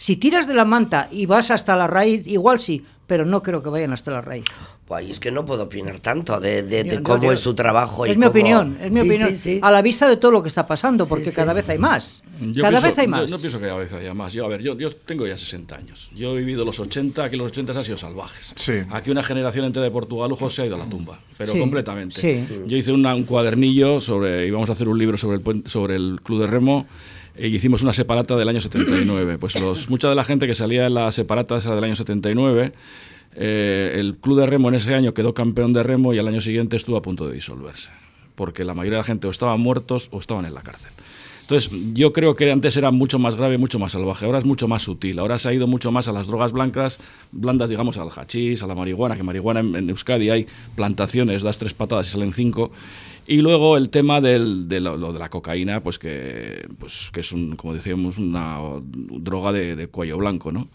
Si 0.00 0.16
tiras 0.16 0.46
de 0.46 0.54
la 0.54 0.64
manta 0.64 1.08
y 1.12 1.26
vas 1.26 1.50
hasta 1.50 1.76
la 1.76 1.86
raíz, 1.86 2.26
igual 2.26 2.58
sí, 2.58 2.82
pero 3.06 3.26
no 3.26 3.42
creo 3.42 3.62
que 3.62 3.68
vayan 3.68 3.92
hasta 3.92 4.10
la 4.10 4.22
raíz. 4.22 4.46
Pues 4.86 5.10
es 5.10 5.20
que 5.20 5.30
no 5.30 5.44
puedo 5.44 5.64
opinar 5.64 5.98
tanto 5.98 6.40
de, 6.40 7.02
cómo 7.02 7.30
es 7.30 7.40
su 7.40 7.52
trabajo. 7.52 8.06
Es 8.06 8.16
mi 8.16 8.24
opinión, 8.24 8.78
es 8.80 8.90
mi 8.94 9.00
opinión. 9.00 9.30
A 9.60 9.70
la 9.70 9.82
vista 9.82 10.08
de 10.08 10.16
todo 10.16 10.30
lo 10.30 10.42
que 10.42 10.48
está 10.48 10.66
pasando, 10.66 11.04
porque 11.04 11.30
cada 11.30 11.52
vez 11.52 11.68
hay 11.68 11.76
más. 11.76 12.22
cada 12.58 12.80
vez 12.80 12.96
hay 12.96 13.08
más. 13.08 13.26
Yo, 13.26 13.36
no 13.36 13.38
pienso 13.38 13.60
que 13.60 13.66
cada 13.66 13.78
vez 13.78 13.92
haya 13.92 14.14
más. 14.14 14.32
Yo, 14.32 14.46
a 14.46 14.48
ver, 14.48 14.62
yo, 14.62 14.74
yo 14.78 14.90
tengo 14.90 15.26
ya 15.26 15.36
60 15.36 15.76
años. 15.76 16.10
Yo 16.16 16.34
he 16.34 16.38
vivido 16.38 16.64
los 16.64 16.80
80, 16.80 17.22
aquí 17.22 17.36
los 17.36 17.48
80 17.48 17.78
han 17.78 17.84
sido 17.84 17.98
salvajes. 17.98 18.54
Aquí 18.92 19.10
una 19.10 19.22
generación 19.22 19.66
entera 19.66 19.84
de 19.84 19.90
Portugalujo 19.90 20.48
se 20.48 20.62
ha 20.62 20.66
ido 20.66 20.76
a 20.76 20.78
la 20.78 20.86
tumba, 20.86 21.20
pero 21.36 21.52
completamente. 21.58 22.46
Yo 22.66 22.74
hice 22.74 22.90
un 22.90 23.24
cuadernillo 23.24 24.00
sobre, 24.00 24.46
íbamos 24.46 24.70
a 24.70 24.72
hacer 24.72 24.88
un 24.88 24.98
libro 24.98 25.18
sobre 25.18 25.36
el, 25.36 25.66
sobre 25.66 25.96
el 25.96 26.20
club 26.24 26.40
de 26.40 26.46
remo 26.46 26.86
y 27.38 27.46
hicimos 27.46 27.82
una 27.82 27.92
separata 27.92 28.36
del 28.36 28.48
año 28.48 28.60
79. 28.60 29.38
Pues 29.38 29.58
los, 29.60 29.90
mucha 29.90 30.08
de 30.08 30.14
la 30.14 30.24
gente 30.24 30.46
que 30.46 30.54
salía 30.54 30.86
en 30.86 30.94
la 30.94 31.12
separata 31.12 31.56
esa 31.56 31.74
del 31.74 31.84
año 31.84 31.96
79, 31.96 32.72
eh, 33.36 33.96
el 33.96 34.16
club 34.16 34.40
de 34.40 34.46
remo 34.46 34.68
en 34.68 34.74
ese 34.74 34.94
año 34.94 35.14
quedó 35.14 35.34
campeón 35.34 35.72
de 35.72 35.82
remo 35.82 36.12
y 36.12 36.18
al 36.18 36.28
año 36.28 36.40
siguiente 36.40 36.76
estuvo 36.76 36.96
a 36.96 37.02
punto 37.02 37.28
de 37.28 37.34
disolverse, 37.34 37.90
porque 38.34 38.64
la 38.64 38.74
mayoría 38.74 38.98
de 38.98 39.02
la 39.02 39.06
gente 39.06 39.26
o 39.26 39.30
estaban 39.30 39.60
muertos 39.60 40.08
o 40.10 40.18
estaban 40.18 40.44
en 40.44 40.54
la 40.54 40.62
cárcel. 40.62 40.92
Entonces, 41.50 41.72
yo 41.94 42.12
creo 42.12 42.36
que 42.36 42.52
antes 42.52 42.76
era 42.76 42.92
mucho 42.92 43.18
más 43.18 43.34
grave, 43.34 43.58
mucho 43.58 43.80
más 43.80 43.90
salvaje. 43.90 44.24
Ahora 44.24 44.38
es 44.38 44.44
mucho 44.44 44.68
más 44.68 44.82
sutil. 44.82 45.18
Ahora 45.18 45.36
se 45.36 45.48
ha 45.48 45.52
ido 45.52 45.66
mucho 45.66 45.90
más 45.90 46.06
a 46.06 46.12
las 46.12 46.28
drogas 46.28 46.52
blancas, 46.52 47.00
blandas, 47.32 47.68
digamos, 47.68 47.98
al 47.98 48.08
hachís, 48.08 48.62
a 48.62 48.68
la 48.68 48.76
marihuana, 48.76 49.16
que 49.16 49.24
marihuana 49.24 49.58
en, 49.58 49.90
Euskadi 49.90 50.30
hay 50.30 50.46
plantaciones, 50.76 51.42
das 51.42 51.58
tres 51.58 51.74
patadas 51.74 52.06
y 52.06 52.12
salen 52.12 52.32
cinco. 52.32 52.70
Y 53.30 53.42
luego 53.42 53.76
el 53.76 53.90
tema 53.90 54.20
del, 54.20 54.68
de, 54.68 54.80
lo, 54.80 55.12
de 55.12 55.18
la 55.20 55.30
cocaína, 55.30 55.84
pues 55.84 56.00
que, 56.00 56.66
pues 56.80 57.10
que 57.12 57.20
es, 57.20 57.30
un, 57.30 57.54
como 57.54 57.74
decíamos, 57.74 58.18
una 58.18 58.58
droga 58.82 59.52
de, 59.52 59.76
de 59.76 59.86
cuello 59.86 60.18
blanco, 60.18 60.50
¿no? 60.50 60.66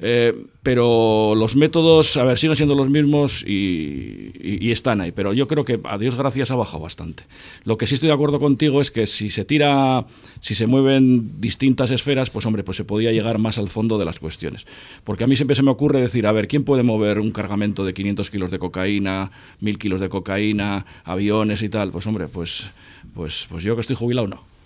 Eh, 0.00 0.32
pero 0.62 1.34
los 1.34 1.56
métodos, 1.56 2.16
a 2.16 2.24
ver, 2.24 2.38
siguen 2.38 2.54
siendo 2.54 2.74
los 2.74 2.88
mismos 2.88 3.44
y, 3.46 4.70
están 4.70 5.00
ahí. 5.00 5.12
Pero 5.12 5.32
yo 5.32 5.48
creo 5.48 5.64
que 5.64 5.80
a 5.84 5.98
Dios 5.98 6.14
gracias 6.14 6.50
ha 6.50 6.56
bajado 6.56 6.82
bastante. 6.82 7.24
Lo 7.64 7.78
que 7.78 7.86
sí 7.86 7.94
estoy 7.94 8.08
de 8.08 8.12
acuerdo 8.12 8.38
contigo 8.38 8.80
es 8.80 8.90
que 8.90 9.06
si 9.06 9.30
se 9.30 9.44
tira, 9.44 10.06
si 10.40 10.54
se 10.54 10.66
mueven 10.66 11.40
distintas 11.40 11.90
esferas, 11.90 12.30
pues 12.30 12.44
hombre, 12.46 12.64
pues 12.64 12.76
se 12.76 12.84
podía 12.84 13.12
llegar 13.12 13.38
más 13.38 13.58
al 13.58 13.70
fondo 13.70 13.98
de 13.98 14.04
las 14.04 14.20
cuestiones. 14.20 14.66
Porque 15.04 15.24
a 15.24 15.26
mí 15.26 15.36
siempre 15.36 15.56
se 15.56 15.62
me 15.62 15.70
ocurre 15.70 16.00
decir, 16.00 16.26
a 16.26 16.32
ver, 16.32 16.48
¿quién 16.48 16.64
puede 16.64 16.82
mover 16.82 17.18
un 17.18 17.30
cargamento 17.30 17.84
de 17.84 17.94
500 17.94 18.30
kilos 18.30 18.50
de 18.50 18.58
cocaína, 18.58 19.30
1000 19.60 19.78
kilos 19.78 20.00
de 20.00 20.08
cocaína, 20.08 20.84
aviones 21.04 21.62
y 21.62 21.70
tal? 21.70 21.90
Pues 21.90 22.06
hombre, 22.06 22.28
pues, 22.28 22.68
pues, 23.14 23.46
pues 23.48 23.64
yo 23.64 23.74
que 23.74 23.80
estoy 23.80 23.96
jubilado 23.96 24.28
no. 24.28 24.57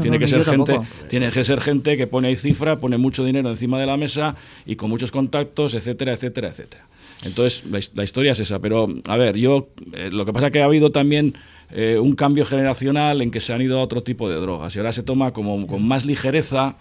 Tiene 0.00 0.18
que 0.18 0.28
ser 0.28 0.44
gente, 0.44 0.80
tiene 1.08 1.30
que 1.30 1.44
ser 1.44 1.60
gente 1.60 1.96
que 1.96 2.06
pone 2.06 2.28
ahí 2.28 2.36
cifra, 2.36 2.80
pone 2.80 2.96
mucho 2.96 3.24
dinero 3.24 3.50
encima 3.50 3.78
de 3.78 3.86
la 3.86 3.96
mesa 3.96 4.34
y 4.64 4.76
con 4.76 4.88
muchos 4.90 5.10
contactos, 5.10 5.74
etcétera, 5.74 6.12
etcétera, 6.12 6.48
etcétera. 6.48 6.86
Entonces, 7.22 7.64
la, 7.94 8.04
historia 8.04 8.32
es 8.32 8.40
esa. 8.40 8.58
Pero, 8.58 8.88
a 9.06 9.16
ver, 9.16 9.36
yo, 9.36 9.68
eh, 9.92 10.10
lo 10.12 10.26
que 10.26 10.32
pasa 10.32 10.46
es 10.46 10.52
que 10.52 10.62
ha 10.62 10.66
habido 10.66 10.90
también 10.90 11.34
eh, 11.70 11.98
un 11.98 12.14
cambio 12.14 12.44
generacional 12.44 13.22
en 13.22 13.30
que 13.30 13.40
se 13.40 13.52
han 13.52 13.62
ido 13.62 13.78
a 13.78 13.82
otro 13.82 14.02
tipo 14.02 14.28
de 14.28 14.36
drogas 14.36 14.74
y 14.74 14.78
ahora 14.78 14.92
se 14.92 15.02
toma 15.02 15.32
como 15.32 15.66
con 15.66 15.86
más 15.86 16.04
ligereza 16.04 16.76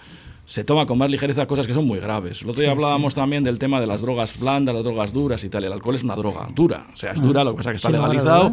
se 0.46 0.64
toma 0.64 0.86
con 0.86 0.98
más 0.98 1.10
ligereza 1.10 1.48
cosas 1.48 1.68
que 1.68 1.74
son 1.74 1.86
muy 1.86 2.00
graves. 2.00 2.42
El 2.42 2.50
otro 2.50 2.62
día 2.62 2.72
hablábamos 2.72 3.16
también 3.16 3.44
del 3.44 3.60
tema 3.60 3.80
de 3.80 3.88
las 3.88 4.02
drogas 4.02 4.38
blandas, 4.38 4.76
las 4.76 4.84
drogas 4.84 5.14
duras 5.14 5.44
y 5.44 5.50
tal. 5.50 5.64
El 5.64 5.72
alcohol 5.72 5.96
es 5.96 6.04
una 6.04 6.16
droga 6.16 6.48
dura, 6.54 6.88
o 6.94 6.98
sea, 6.98 7.12
es 7.12 7.22
dura, 7.22 7.44
lo 7.44 7.52
que 7.52 7.58
pasa 7.58 7.70
es 7.70 7.74
que 7.74 7.76
está 7.78 7.90
legalizado. 7.90 8.52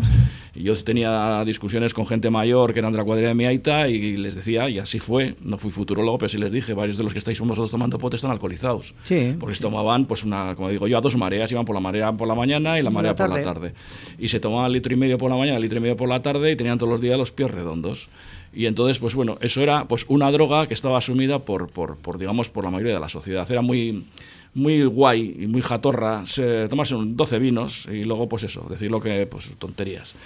Y 0.55 0.63
yo 0.65 0.75
tenía 0.83 1.45
discusiones 1.45 1.95
con 1.95 2.07
gente 2.07 2.31
mayor 2.31 2.73
que 2.73 2.81
eran 2.81 2.93
de 2.93 2.99
la 2.99 3.05
cuadrilla 3.05 3.29
de 3.29 3.35
mi 3.35 3.45
aita 3.45 3.89
y 3.89 4.17
les 4.17 4.35
decía, 4.35 4.69
y 4.69 4.79
así 4.79 4.99
fue, 4.99 5.35
no 5.41 5.59
fui 5.59 5.71
futurólogo, 5.71 6.19
pero 6.19 6.29
sí 6.29 6.39
les 6.39 6.53
dije, 6.53 6.75
varios 6.75 6.97
de 6.97 7.05
los 7.05 7.13
que 7.13 7.19
estáis 7.19 7.41
vosotros 7.41 7.71
tomando 7.71 7.99
pote 7.99 8.17
están 8.17 8.31
alcoholizados. 8.31 8.95
Sí. 9.05 9.35
Porque 9.39 9.55
se 9.55 9.63
tomaban, 9.63 10.07
pues 10.07 10.25
una, 10.25 10.55
como 10.55 10.69
digo 10.69 10.87
yo, 10.87 10.99
a 10.99 11.01
dos 11.01 11.17
mareas, 11.17 11.51
iban 11.51 11.65
por 11.65 11.75
la 11.75 11.81
marea 11.81 12.13
por 12.13 12.29
la 12.29 12.35
mañana 12.35 12.79
y 12.79 12.83
la 12.83 12.91
marea 12.91 13.15
por 13.15 13.29
la 13.29 13.43
tarde. 13.43 13.75
Y 14.19 14.29
se 14.29 14.41
tomaban 14.41 14.73
litro 14.73 14.93
y 14.93 14.97
medio 14.97 15.19
por 15.19 15.31
la 15.31 15.37
mañana, 15.37 15.59
litro 15.59 15.79
y 15.79 15.83
medio 15.83 15.97
por 15.97 16.09
la 16.09 16.23
tarde 16.23 16.51
y 16.53 16.57
tenían 16.57 16.79
todos 16.79 16.93
los 16.93 17.01
días 17.01 17.19
los 17.19 17.33
pies 17.33 17.51
redondos. 17.51 18.09
Y 18.53 18.67
entonces, 18.67 18.99
pues 18.99 19.15
bueno, 19.15 19.39
eso 19.41 19.63
era 19.63 19.85
pues 19.85 20.05
una 20.09 20.31
droga 20.33 20.67
que 20.67 20.75
estaba 20.75 20.99
asumida 20.99 21.39
por, 21.41 21.69
por, 21.69 22.19
digamos, 22.19 22.49
por 22.49 22.65
la 22.65 22.71
mayoría 22.71 22.95
de 22.95 23.01
la 23.01 23.09
sociedad. 23.09 23.51
Era 23.51 23.63
muy, 23.63 24.07
muy 24.55 24.83
guay 24.85 25.37
y 25.41 25.47
muy 25.47 25.63
jatorra 25.63 26.27
se, 26.27 26.69
tomarse 26.69 26.97
12 26.99 27.39
vinos 27.39 27.87
y 27.91 28.03
luego, 28.03 28.29
pues 28.29 28.43
eso, 28.43 28.67
decir 28.69 28.91
lo 28.91 29.01
que, 29.01 29.27
pues 29.27 29.53
tonterías. 29.59 30.17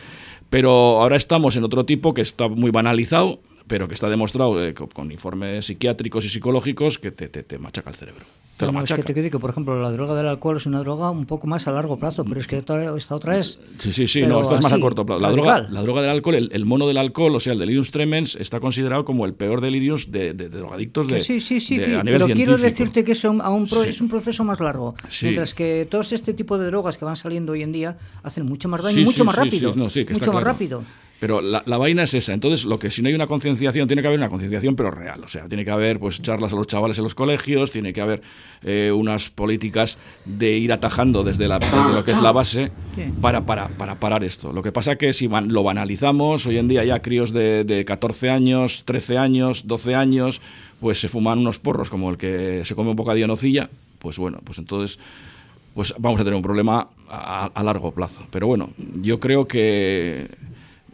Pero 0.49 0.71
ahora 1.03 1.17
estamos 1.17 1.57
en 1.57 1.65
otro 1.65 1.85
tipo 1.85 2.15
que 2.15 2.23
está 2.23 2.49
muy 2.49 2.71
banalizado, 2.71 3.41
pero 3.67 3.89
que 3.89 3.95
está 3.95 4.09
demostrado 4.09 4.65
eh, 4.65 4.75
con, 4.75 5.11
informes 5.11 5.67
psiquiátricos 5.67 6.25
y 6.25 6.29
psicológicos 6.29 6.99
que 6.99 7.11
te, 7.11 7.29
te, 7.29 7.43
te 7.43 7.59
machaca 7.59 7.91
el 7.91 7.97
cerebro. 7.97 8.25
Te 8.57 8.67
lo 8.67 8.85
Es 8.85 8.93
que 8.93 9.03
te 9.03 9.31
que, 9.31 9.39
por 9.41 9.51
ejemplo, 9.51 9.81
la 9.83 9.91
droga 9.91 10.15
del 10.15 10.29
alcohol 10.29 10.57
es 10.57 10.67
una 10.67 10.79
droga 10.79 11.11
un 11.11 11.27
poco 11.27 11.49
más 11.49 11.67
a 11.67 11.73
largo 11.73 11.99
plazo, 11.99 12.25
pero 12.25 12.39
es 12.39 12.47
que 12.47 12.57
esta 12.57 13.17
otra 13.17 13.37
es. 13.37 13.59
Sí, 13.81 13.91
sí, 13.91 14.07
sí, 14.07 14.23
no, 14.23 14.43
esta 14.43 14.55
es 14.55 14.63
más 14.63 14.73
a 14.73 14.79
corto 14.79 15.05
plazo. 15.05 15.21
La 15.21 15.33
droga, 15.33 15.67
la 15.69 15.83
droga 15.83 16.03
del 16.03 16.11
alcohol, 16.11 16.49
el, 16.53 16.65
mono 16.65 16.87
del 16.87 16.99
alcohol, 16.99 17.35
o 17.35 17.41
sea, 17.41 17.55
el 17.55 17.59
delirium 17.59 17.85
tremens, 17.85 18.37
está 18.37 18.61
considerado 18.61 19.05
como 19.05 19.27
el 19.27 19.35
peor 19.35 19.61
delirium 19.61 19.99
de, 20.07 20.35
drogadictos 20.35 21.09
de, 21.09 21.21
sí, 21.21 21.41
sí, 21.41 21.59
sí, 21.59 21.83
a 21.83 22.05
nivel 22.05 22.23
pero 22.23 22.27
quiero 22.29 22.57
decirte 22.57 23.03
que 23.03 23.13
es 23.13 23.25
un, 23.25 23.43
es 23.87 24.01
un 24.01 24.09
proceso 24.09 24.45
más 24.45 24.61
largo. 24.61 24.95
Mientras 25.23 25.53
que 25.53 25.89
todos 25.91 26.13
este 26.13 26.33
tipo 26.33 26.57
de 26.57 26.67
drogas 26.67 26.97
que 26.97 27.05
van 27.05 27.17
saliendo 27.17 27.53
hoy 27.53 27.63
en 27.63 27.73
día 27.73 27.97
hacen 28.23 28.47
mucho 28.47 28.69
más 28.69 28.83
daño, 28.83 29.03
mucho 29.05 29.25
más 29.25 29.35
rápido. 29.35 29.75
mucho 29.75 30.33
más 30.33 30.45
rápido. 30.45 30.85
Pero 31.25 31.41
la, 31.41 31.63
vaina 31.79 32.03
es 32.03 32.13
esa. 32.13 32.35
Entonces, 32.35 32.67
lo 32.67 32.79
que 32.79 32.91
si 32.91 33.01
no 33.01 33.09
hay 33.09 33.15
una 33.15 33.27
concienciación, 33.27 33.89
tiene 33.89 34.03
que 34.03 34.09
haber 34.09 34.21
una 34.21 34.29
concienciación, 34.29 34.77
pero 34.77 34.91
real. 34.91 35.25
O 35.25 35.29
sea, 35.29 35.49
tiene 35.49 35.65
que 35.65 35.71
haber 35.71 35.99
pues 35.99 36.21
charlas 36.21 36.53
a 36.53 36.57
los 36.57 36.67
chavales 36.67 36.99
en 36.99 37.05
los 37.05 37.15
colegios, 37.15 37.73
tiene 37.73 37.95
que 37.95 38.03
haber 38.03 38.21
eh, 38.63 38.93
unas 38.95 39.31
políticas 39.31 39.97
de 40.27 40.59
ir 40.59 40.71
atajando 40.71 41.25
desde, 41.25 41.49
la, 41.49 41.61
lo 41.95 42.05
que 42.05 42.11
es 42.11 42.21
la 42.21 42.31
base 42.31 42.73
para, 43.23 43.47
para, 43.47 43.69
para, 43.69 43.95
parar 43.95 44.23
esto. 44.23 44.53
Lo 44.53 44.61
que 44.63 44.71
pasa 44.71 44.93
es 44.93 44.99
que 44.99 45.15
si 45.15 45.27
lo 45.27 45.63
banalizamos, 45.63 46.45
hoy 46.45 46.59
en 46.59 46.69
día 46.69 46.85
ya 46.85 47.01
críos 47.01 47.33
de, 47.33 47.65
de 47.65 47.87
14 47.87 48.29
años, 48.29 48.83
13 48.85 49.17
años, 49.17 49.67
12 49.67 49.95
años, 49.95 50.43
pues 50.79 51.01
se 51.01 51.09
fuman 51.09 51.39
unos 51.39 51.59
porros 51.59 51.89
como 51.89 52.11
el 52.11 52.19
que 52.19 52.67
se 52.67 52.75
come 52.75 52.91
un 52.91 52.97
bocadillo 52.97 53.29
nocilla, 53.29 53.71
pues 53.99 54.19
bueno, 54.19 54.41
pues 54.45 54.59
entonces 54.59 54.99
pues 55.73 55.95
vamos 55.99 56.21
a 56.21 56.25
tener 56.25 56.37
un 56.37 56.43
problema 56.43 56.87
a 57.09 57.63
largo 57.65 57.93
plazo. 57.93 58.27
Pero 58.31 58.47
bueno, 58.47 58.69
yo 58.77 59.19
creo 59.19 59.49
que 59.49 60.29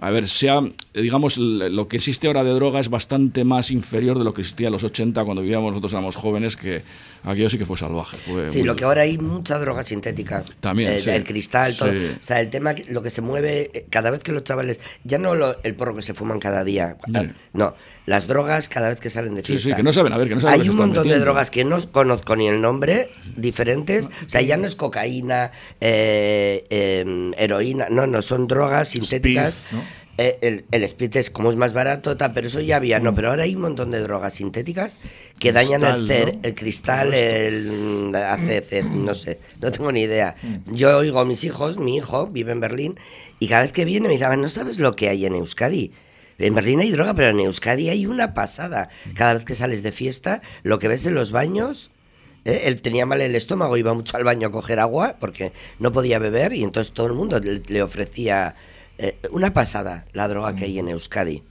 a 0.00 0.10
ver, 0.10 0.28
sea, 0.28 0.62
digamos, 0.94 1.36
lo 1.36 1.86
que 1.88 1.98
existe 1.98 2.26
ahora 2.26 2.42
de 2.42 2.52
droga 2.52 2.80
es 2.80 2.88
bastante 2.88 3.44
más 3.44 3.70
inferior 3.70 4.18
de 4.18 4.24
lo 4.24 4.32
que 4.32 4.40
existía 4.40 4.68
en 4.68 4.72
los 4.72 4.84
80 4.84 5.24
cuando 5.24 5.42
vivíamos 5.42 5.72
nosotros 5.72 5.92
éramos 5.92 6.16
jóvenes, 6.16 6.56
que 6.56 6.82
aquello 7.24 7.50
sí 7.50 7.58
que 7.58 7.66
fue 7.66 7.76
salvaje. 7.76 8.18
sí, 8.46 8.62
lo 8.62 8.76
que 8.76 8.84
ahora 8.84 9.02
hay 9.02 9.18
mucha 9.18 9.58
droga 9.58 9.82
sintética. 9.82 10.44
También. 10.60 10.90
El, 10.90 11.08
el 11.08 11.24
cristal, 11.24 11.76
todo. 11.76 11.90
O 11.90 12.22
sea, 12.22 12.40
el 12.40 12.50
tema, 12.50 12.74
lo 12.88 13.02
que 13.02 13.10
se 13.10 13.20
mueve, 13.20 13.70
eh, 13.72 13.86
cada 13.90 14.10
vez 14.10 14.20
que 14.20 14.32
los 14.32 14.44
chavales, 14.44 14.80
ya 15.04 15.18
no 15.18 15.34
el 15.62 15.74
porro 15.74 15.94
que 15.94 16.02
se 16.02 16.14
fuman 16.14 16.38
cada 16.40 16.64
día, 16.64 16.96
no, 17.52 17.74
las 18.06 18.26
drogas 18.26 18.68
cada 18.68 18.88
vez 18.88 19.00
que 19.00 19.10
salen 19.10 19.34
de 19.34 19.42
fiesta. 19.42 19.62
Sí, 19.62 19.70
sí, 19.70 19.76
que 19.76 19.82
no 19.82 19.92
saben, 19.92 20.12
a 20.12 20.16
ver, 20.16 20.28
que 20.28 20.34
no 20.34 20.40
saben 20.40 20.60
Hay 20.60 20.68
un 20.68 20.76
montón 20.76 21.08
de 21.08 21.18
drogas 21.18 21.50
que 21.50 21.64
no 21.64 21.78
conozco 21.92 22.36
ni 22.36 22.48
el 22.48 22.60
nombre, 22.60 23.10
diferentes. 23.36 24.06
O 24.06 24.28
sea, 24.28 24.40
ya 24.40 24.56
no 24.56 24.66
es 24.66 24.74
cocaína, 24.74 25.52
eh, 25.80 26.64
em, 26.70 27.32
heroína, 27.36 27.88
no, 27.90 28.06
no, 28.06 28.22
son 28.22 28.46
drogas 28.46 28.88
sintéticas. 28.88 29.68
Eh, 29.72 29.76
el, 30.20 30.64
el 30.70 30.82
speed 30.84 31.16
es 31.16 31.30
como 31.30 31.50
es 31.50 31.56
más 31.56 31.72
barato, 31.72 32.16
pero 32.34 32.46
eso 32.46 32.60
ya 32.60 32.76
había, 32.76 33.00
no, 33.00 33.12
mm. 33.12 33.14
pero 33.14 33.30
ahora 33.30 33.44
hay 33.44 33.54
un 33.54 33.62
montón 33.62 33.90
de 33.90 34.00
drogas 34.00 34.34
sintéticas 34.34 34.98
que 35.38 35.52
dañan 35.52 35.82
el, 35.82 36.38
el 36.42 36.54
cristal, 36.54 37.14
el 37.14 38.12
ACC, 38.14 38.84
no 38.84 39.14
sé, 39.14 39.38
no 39.60 39.72
tengo 39.72 39.90
ni 39.92 40.02
idea. 40.02 40.34
Mm. 40.42 40.74
Yo 40.74 40.98
oigo 40.98 41.20
a 41.20 41.24
mis 41.24 41.44
hijos, 41.44 41.78
mi 41.78 41.96
hijo 41.96 42.26
vive 42.26 42.52
en 42.52 42.60
Berlín, 42.60 42.98
y 43.38 43.48
cada 43.48 43.62
vez 43.62 43.72
que 43.72 43.84
viene 43.84 44.08
me 44.08 44.14
dicen, 44.14 44.40
no 44.40 44.48
sabes 44.48 44.78
lo 44.78 44.94
que 44.94 45.08
hay 45.08 45.24
en 45.26 45.34
Euskadi. 45.34 45.92
En 46.38 46.54
Berlín 46.54 46.80
hay 46.80 46.90
droga, 46.90 47.14
pero 47.14 47.28
en 47.28 47.40
Euskadi 47.40 47.90
hay 47.90 48.06
una 48.06 48.32
pasada. 48.32 48.88
Cada 49.14 49.34
vez 49.34 49.44
que 49.44 49.54
sales 49.54 49.82
de 49.82 49.92
fiesta, 49.92 50.40
lo 50.62 50.78
que 50.78 50.88
ves 50.88 51.04
en 51.04 51.14
los 51.14 51.32
baños 51.32 51.90
¿eh? 52.44 52.62
Él 52.64 52.80
tenía 52.80 53.06
mal 53.06 53.20
el 53.20 53.34
estómago, 53.34 53.76
iba 53.76 53.94
mucho 53.94 54.16
al 54.16 54.24
baño 54.24 54.48
a 54.48 54.50
coger 54.50 54.80
agua 54.80 55.16
porque 55.18 55.52
no 55.78 55.92
podía 55.92 56.18
beber 56.18 56.52
y 56.52 56.62
entonces 56.62 56.92
todo 56.92 57.06
el 57.06 57.14
mundo 57.14 57.40
le, 57.40 57.82
ofrecía 57.82 58.54
eh, 59.02 59.18
una 59.30 59.52
pasada 59.52 60.06
la 60.12 60.28
droga 60.28 60.54
que 60.54 60.64
hay 60.64 60.78
en 60.78 60.88
Euskadi. 60.88 61.42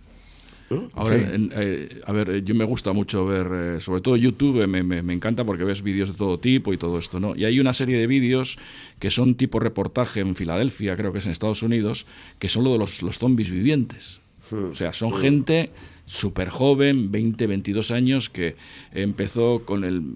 ¿Mm? 0.69 0.75
Ahora, 0.93 1.17
eh, 1.17 2.01
a 2.05 2.11
ver, 2.11 2.43
yo 2.43 2.53
me 2.53 2.63
gusta 2.63 2.93
mucho 2.93 3.25
ver, 3.25 3.81
sobre 3.81 4.01
todo 4.01 4.15
YouTube, 4.15 4.67
me, 4.67 4.83
me, 4.83 5.13
encanta 5.13 5.43
porque 5.43 5.63
ves 5.63 5.81
vídeos 5.81 6.11
de 6.11 6.15
todo 6.15 6.39
tipo 6.39 6.73
y 6.73 6.77
todo 6.77 6.99
esto, 6.99 7.19
¿no? 7.19 7.35
Y 7.35 7.45
hay 7.45 7.59
una 7.59 7.73
serie 7.73 7.97
de 7.97 8.05
vídeos 8.05 8.59
que 8.99 9.09
son 9.09 9.33
tipo 9.33 9.59
reportaje 9.59 10.19
en 10.19 10.35
Filadelfia, 10.35 10.95
creo 10.95 11.11
que 11.11 11.17
es 11.17 11.25
en 11.25 11.31
Estados 11.31 11.63
Unidos, 11.63 12.05
que 12.37 12.49
son 12.49 12.65
lo 12.65 12.73
de 12.73 12.77
los, 12.77 13.01
los 13.01 13.17
zombies 13.17 13.49
vivientes. 13.49 14.21
Hmm. 14.51 14.65
O 14.65 14.75
sea, 14.75 14.93
son 14.93 15.09
hmm. 15.09 15.21
gente 15.21 15.71
súper 16.09 16.49
joven, 16.49 17.11
20, 17.11 17.45
22 17.45 17.91
años, 17.91 18.29
que 18.29 18.55
empezó 18.93 19.61
con 19.63 19.83
el... 19.83 20.15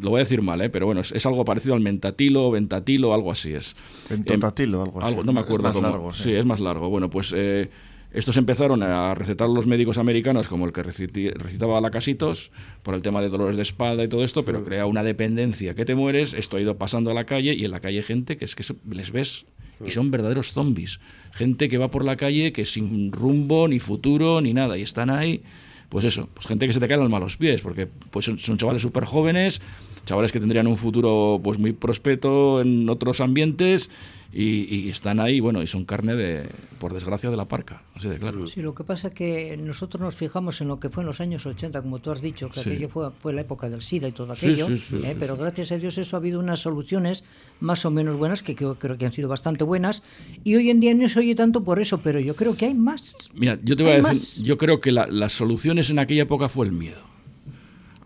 Lo 0.00 0.10
voy 0.10 0.18
a 0.18 0.20
decir 0.20 0.40
mal, 0.40 0.60
¿eh? 0.62 0.70
pero 0.70 0.86
bueno, 0.86 1.02
es, 1.02 1.26
algo 1.26 1.44
parecido 1.44 1.74
al 1.74 1.80
mentatilo, 1.80 2.50
ventatilo, 2.50 3.12
algo 3.12 3.30
así 3.30 3.52
es. 3.52 3.76
Ventatilo, 4.08 4.82
algo 4.82 5.02
así. 5.02 5.16
no 5.22 5.32
me 5.32 5.40
acuerdo. 5.40 5.68
Es 5.68 5.74
más 5.74 5.82
largo, 5.82 6.12
sí. 6.12 6.32
es 6.32 6.44
más 6.46 6.60
largo. 6.60 6.88
Bueno, 6.88 7.10
pues... 7.10 7.32
Eh, 7.36 7.70
estos 8.14 8.36
empezaron 8.36 8.80
a 8.84 9.12
recetar 9.16 9.48
los 9.48 9.66
médicos 9.66 9.98
americanos, 9.98 10.46
como 10.46 10.66
el 10.66 10.72
que 10.72 10.84
recitaba 10.84 11.80
Lacasitos, 11.80 12.52
por 12.84 12.94
el 12.94 13.02
tema 13.02 13.20
de 13.20 13.28
dolores 13.28 13.56
de 13.56 13.62
espalda 13.62 14.04
y 14.04 14.08
todo 14.08 14.22
esto, 14.22 14.44
pero 14.44 14.64
crea 14.64 14.86
una 14.86 15.02
dependencia 15.02 15.74
que 15.74 15.84
te 15.84 15.96
mueres. 15.96 16.32
Esto 16.32 16.56
ha 16.56 16.60
ido 16.60 16.78
pasando 16.78 17.10
a 17.10 17.14
la 17.14 17.24
calle 17.24 17.54
y 17.54 17.64
en 17.64 17.72
la 17.72 17.80
calle 17.80 17.98
hay 17.98 18.04
gente 18.04 18.36
que 18.36 18.44
es 18.44 18.54
que 18.54 18.62
les 18.88 19.10
ves 19.10 19.46
y 19.84 19.90
son 19.90 20.10
verdaderos 20.10 20.52
zombies. 20.52 21.00
Gente 21.32 21.68
que 21.68 21.78
va 21.78 21.90
por 21.90 22.04
la 22.04 22.16
calle 22.16 22.52
que 22.52 22.64
sin 22.64 23.12
rumbo, 23.12 23.68
ni 23.68 23.78
futuro, 23.78 24.40
ni 24.40 24.52
nada, 24.52 24.78
y 24.78 24.82
están 24.82 25.10
ahí, 25.10 25.42
pues 25.88 26.04
eso, 26.04 26.28
pues 26.34 26.46
gente 26.46 26.66
que 26.66 26.72
se 26.72 26.80
te 26.80 26.88
cae 26.88 26.96
en 26.96 27.02
los 27.02 27.10
malos 27.10 27.36
pies, 27.36 27.60
porque 27.60 27.86
pues 27.86 28.26
son, 28.26 28.38
son 28.38 28.56
chavales 28.56 28.82
súper 28.82 29.04
jóvenes, 29.04 29.60
chavales 30.04 30.32
que 30.32 30.40
tendrían 30.40 30.66
un 30.66 30.76
futuro 30.76 31.40
pues 31.42 31.58
muy 31.58 31.72
prospeto 31.72 32.60
en 32.60 32.88
otros 32.88 33.20
ambientes 33.20 33.90
y, 34.36 34.88
están 34.88 35.20
ahí, 35.20 35.38
bueno, 35.38 35.62
y 35.62 35.66
son 35.66 35.84
carne 35.84 36.16
de, 36.16 36.48
por 36.80 36.92
desgracia, 36.92 37.30
de 37.30 37.36
la 37.36 37.46
parca, 37.46 37.82
así 37.94 38.08
de 38.08 38.18
claro. 38.18 38.48
Sí, 38.48 38.62
lo 38.62 38.74
que 38.74 38.82
pasa 38.82 39.08
es 39.08 39.14
que 39.14 39.56
nosotros 39.56 40.00
nos 40.00 40.16
fijamos 40.16 40.60
en 40.60 40.68
lo 40.68 40.80
que 40.80 40.90
fue 40.90 41.02
en 41.02 41.06
los 41.06 41.20
años 41.20 41.46
80, 41.46 41.80
como 41.82 42.00
tú 42.00 42.10
has 42.10 42.20
dicho, 42.20 42.50
que 42.50 42.60
aquello 42.60 42.88
fue, 42.88 43.10
fue 43.12 43.32
la 43.32 43.42
época 43.42 43.70
del 43.70 43.80
SIDA 43.80 44.08
y 44.08 44.12
todo 44.12 44.32
aquello, 44.32 44.66
¿eh? 44.68 45.16
pero 45.18 45.36
gracias 45.36 45.70
a 45.70 45.78
Dios 45.78 45.98
eso 45.98 46.16
ha 46.16 46.18
habido 46.18 46.40
unas 46.40 46.60
soluciones 46.60 47.22
más 47.60 47.84
o 47.84 47.90
menos 47.90 48.16
buenas, 48.16 48.42
que 48.42 48.56
creo, 48.56 48.76
creo, 48.76 48.98
que 48.98 49.06
han 49.06 49.12
sido 49.12 49.28
bastante 49.28 49.62
buenas, 49.62 50.02
y 50.42 50.56
hoy 50.56 50.70
en 50.70 50.80
día 50.80 50.94
no 50.94 51.08
se 51.08 51.20
oye 51.20 51.36
tanto 51.36 51.62
por 51.62 51.78
eso, 51.78 51.98
pero 51.98 52.18
yo 52.18 52.34
creo 52.34 52.56
que 52.56 52.66
hay 52.66 52.74
más. 52.74 53.14
Mira, 53.34 53.58
yo 53.62 53.76
te 53.76 53.84
voy 53.84 53.92
a 53.92 54.00
decir, 54.00 54.44
yo 54.44 54.58
creo 54.58 54.80
que 54.80 54.90
las 54.90 55.32
soluciones 55.32 55.90
en 55.90 56.00
aquella 56.00 56.22
época 56.22 56.48
fue 56.48 56.66
el 56.66 56.72
miedo. 56.72 57.13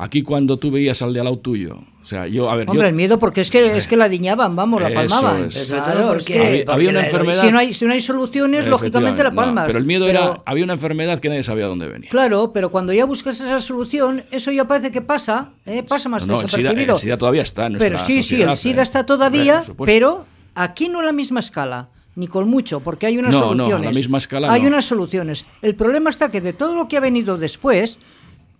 Aquí 0.01 0.23
cuando 0.23 0.57
tú 0.59 0.71
veías 0.71 1.03
al 1.03 1.13
de 1.13 1.19
al 1.19 1.25
lado 1.25 1.39
tuyo, 1.41 1.77
o 2.01 2.07
sea, 2.07 2.29
yo, 2.29 2.49
a 2.49 2.55
ver, 2.55 2.71
Hombre, 2.71 2.87
el 2.87 2.95
miedo 2.95 3.19
porque 3.19 3.41
es 3.41 3.51
que 3.51 3.77
es 3.77 3.89
que 3.89 3.97
la 3.97 4.09
diñaban, 4.09 4.55
vamos, 4.55 4.81
la 4.81 4.95
palmaban. 4.95 5.49
porque, 6.09 6.65
había, 6.69 6.91
una 6.91 7.05
enfermedad. 7.05 7.43
Si 7.43 7.51
no 7.51 7.59
hay, 7.59 7.75
si 7.75 7.85
no 7.85 7.93
hay 7.93 8.01
soluciones, 8.01 8.67
lógicamente 8.69 9.25
la 9.25 9.33
palmas. 9.33 9.67
pero 9.67 9.79
el 9.79 9.85
miedo 9.85 10.09
era, 10.09 10.41
había 10.47 10.63
una 10.63 10.75
enfermedad 10.75 11.19
que 11.19 11.29
nadie 11.29 11.43
sabía 11.43 11.67
dónde 11.67 11.89
venía. 11.89 12.11
Claro, 12.11 12.53
pero 12.55 12.71
cuando 12.71 12.93
ya 12.93 13.05
buscas 13.05 13.41
esa 13.41 13.61
solución, 13.61 14.23
eso 14.31 14.53
ya 14.53 14.67
parece 14.67 14.93
que 14.93 15.03
pasa, 15.03 15.51
¿eh? 15.67 15.83
pasa 15.83 16.09
más 16.09 16.27
no, 16.27 16.41
el, 16.41 16.49
SIDA, 16.49 17.19
todavía 17.19 17.43
está 17.43 17.67
en 17.67 17.77
Pero 17.77 17.99
sí, 17.99 18.23
sí, 18.23 18.41
el 18.41 18.57
SIDA 18.57 18.81
¿eh? 18.81 18.85
está 18.85 19.05
todavía, 19.05 19.65
pero 19.85 20.25
aquí 20.55 20.89
no 20.89 21.01
a 21.01 21.03
la 21.03 21.13
misma 21.13 21.41
escala 21.41 21.89
ni 22.19 22.27
con 22.27 22.49
mucho, 22.49 22.81
porque 22.81 23.07
hay 23.07 23.17
unas 23.17 23.33
soluciones. 23.33 23.79
No, 23.79 23.85
la 23.85 23.93
misma 23.93 24.19
escala. 24.19 24.53
Hay 24.53 24.67
unas 24.67 24.85
soluciones. 24.87 25.45
El 25.63 25.77
problema 25.77 26.11
está 26.11 26.31
que 26.33 26.41
de 26.41 26.53
todo 26.53 26.75
lo 26.75 26.89
que 26.89 26.97
ha 26.97 27.01
venido 27.01 27.37
después, 27.37 28.01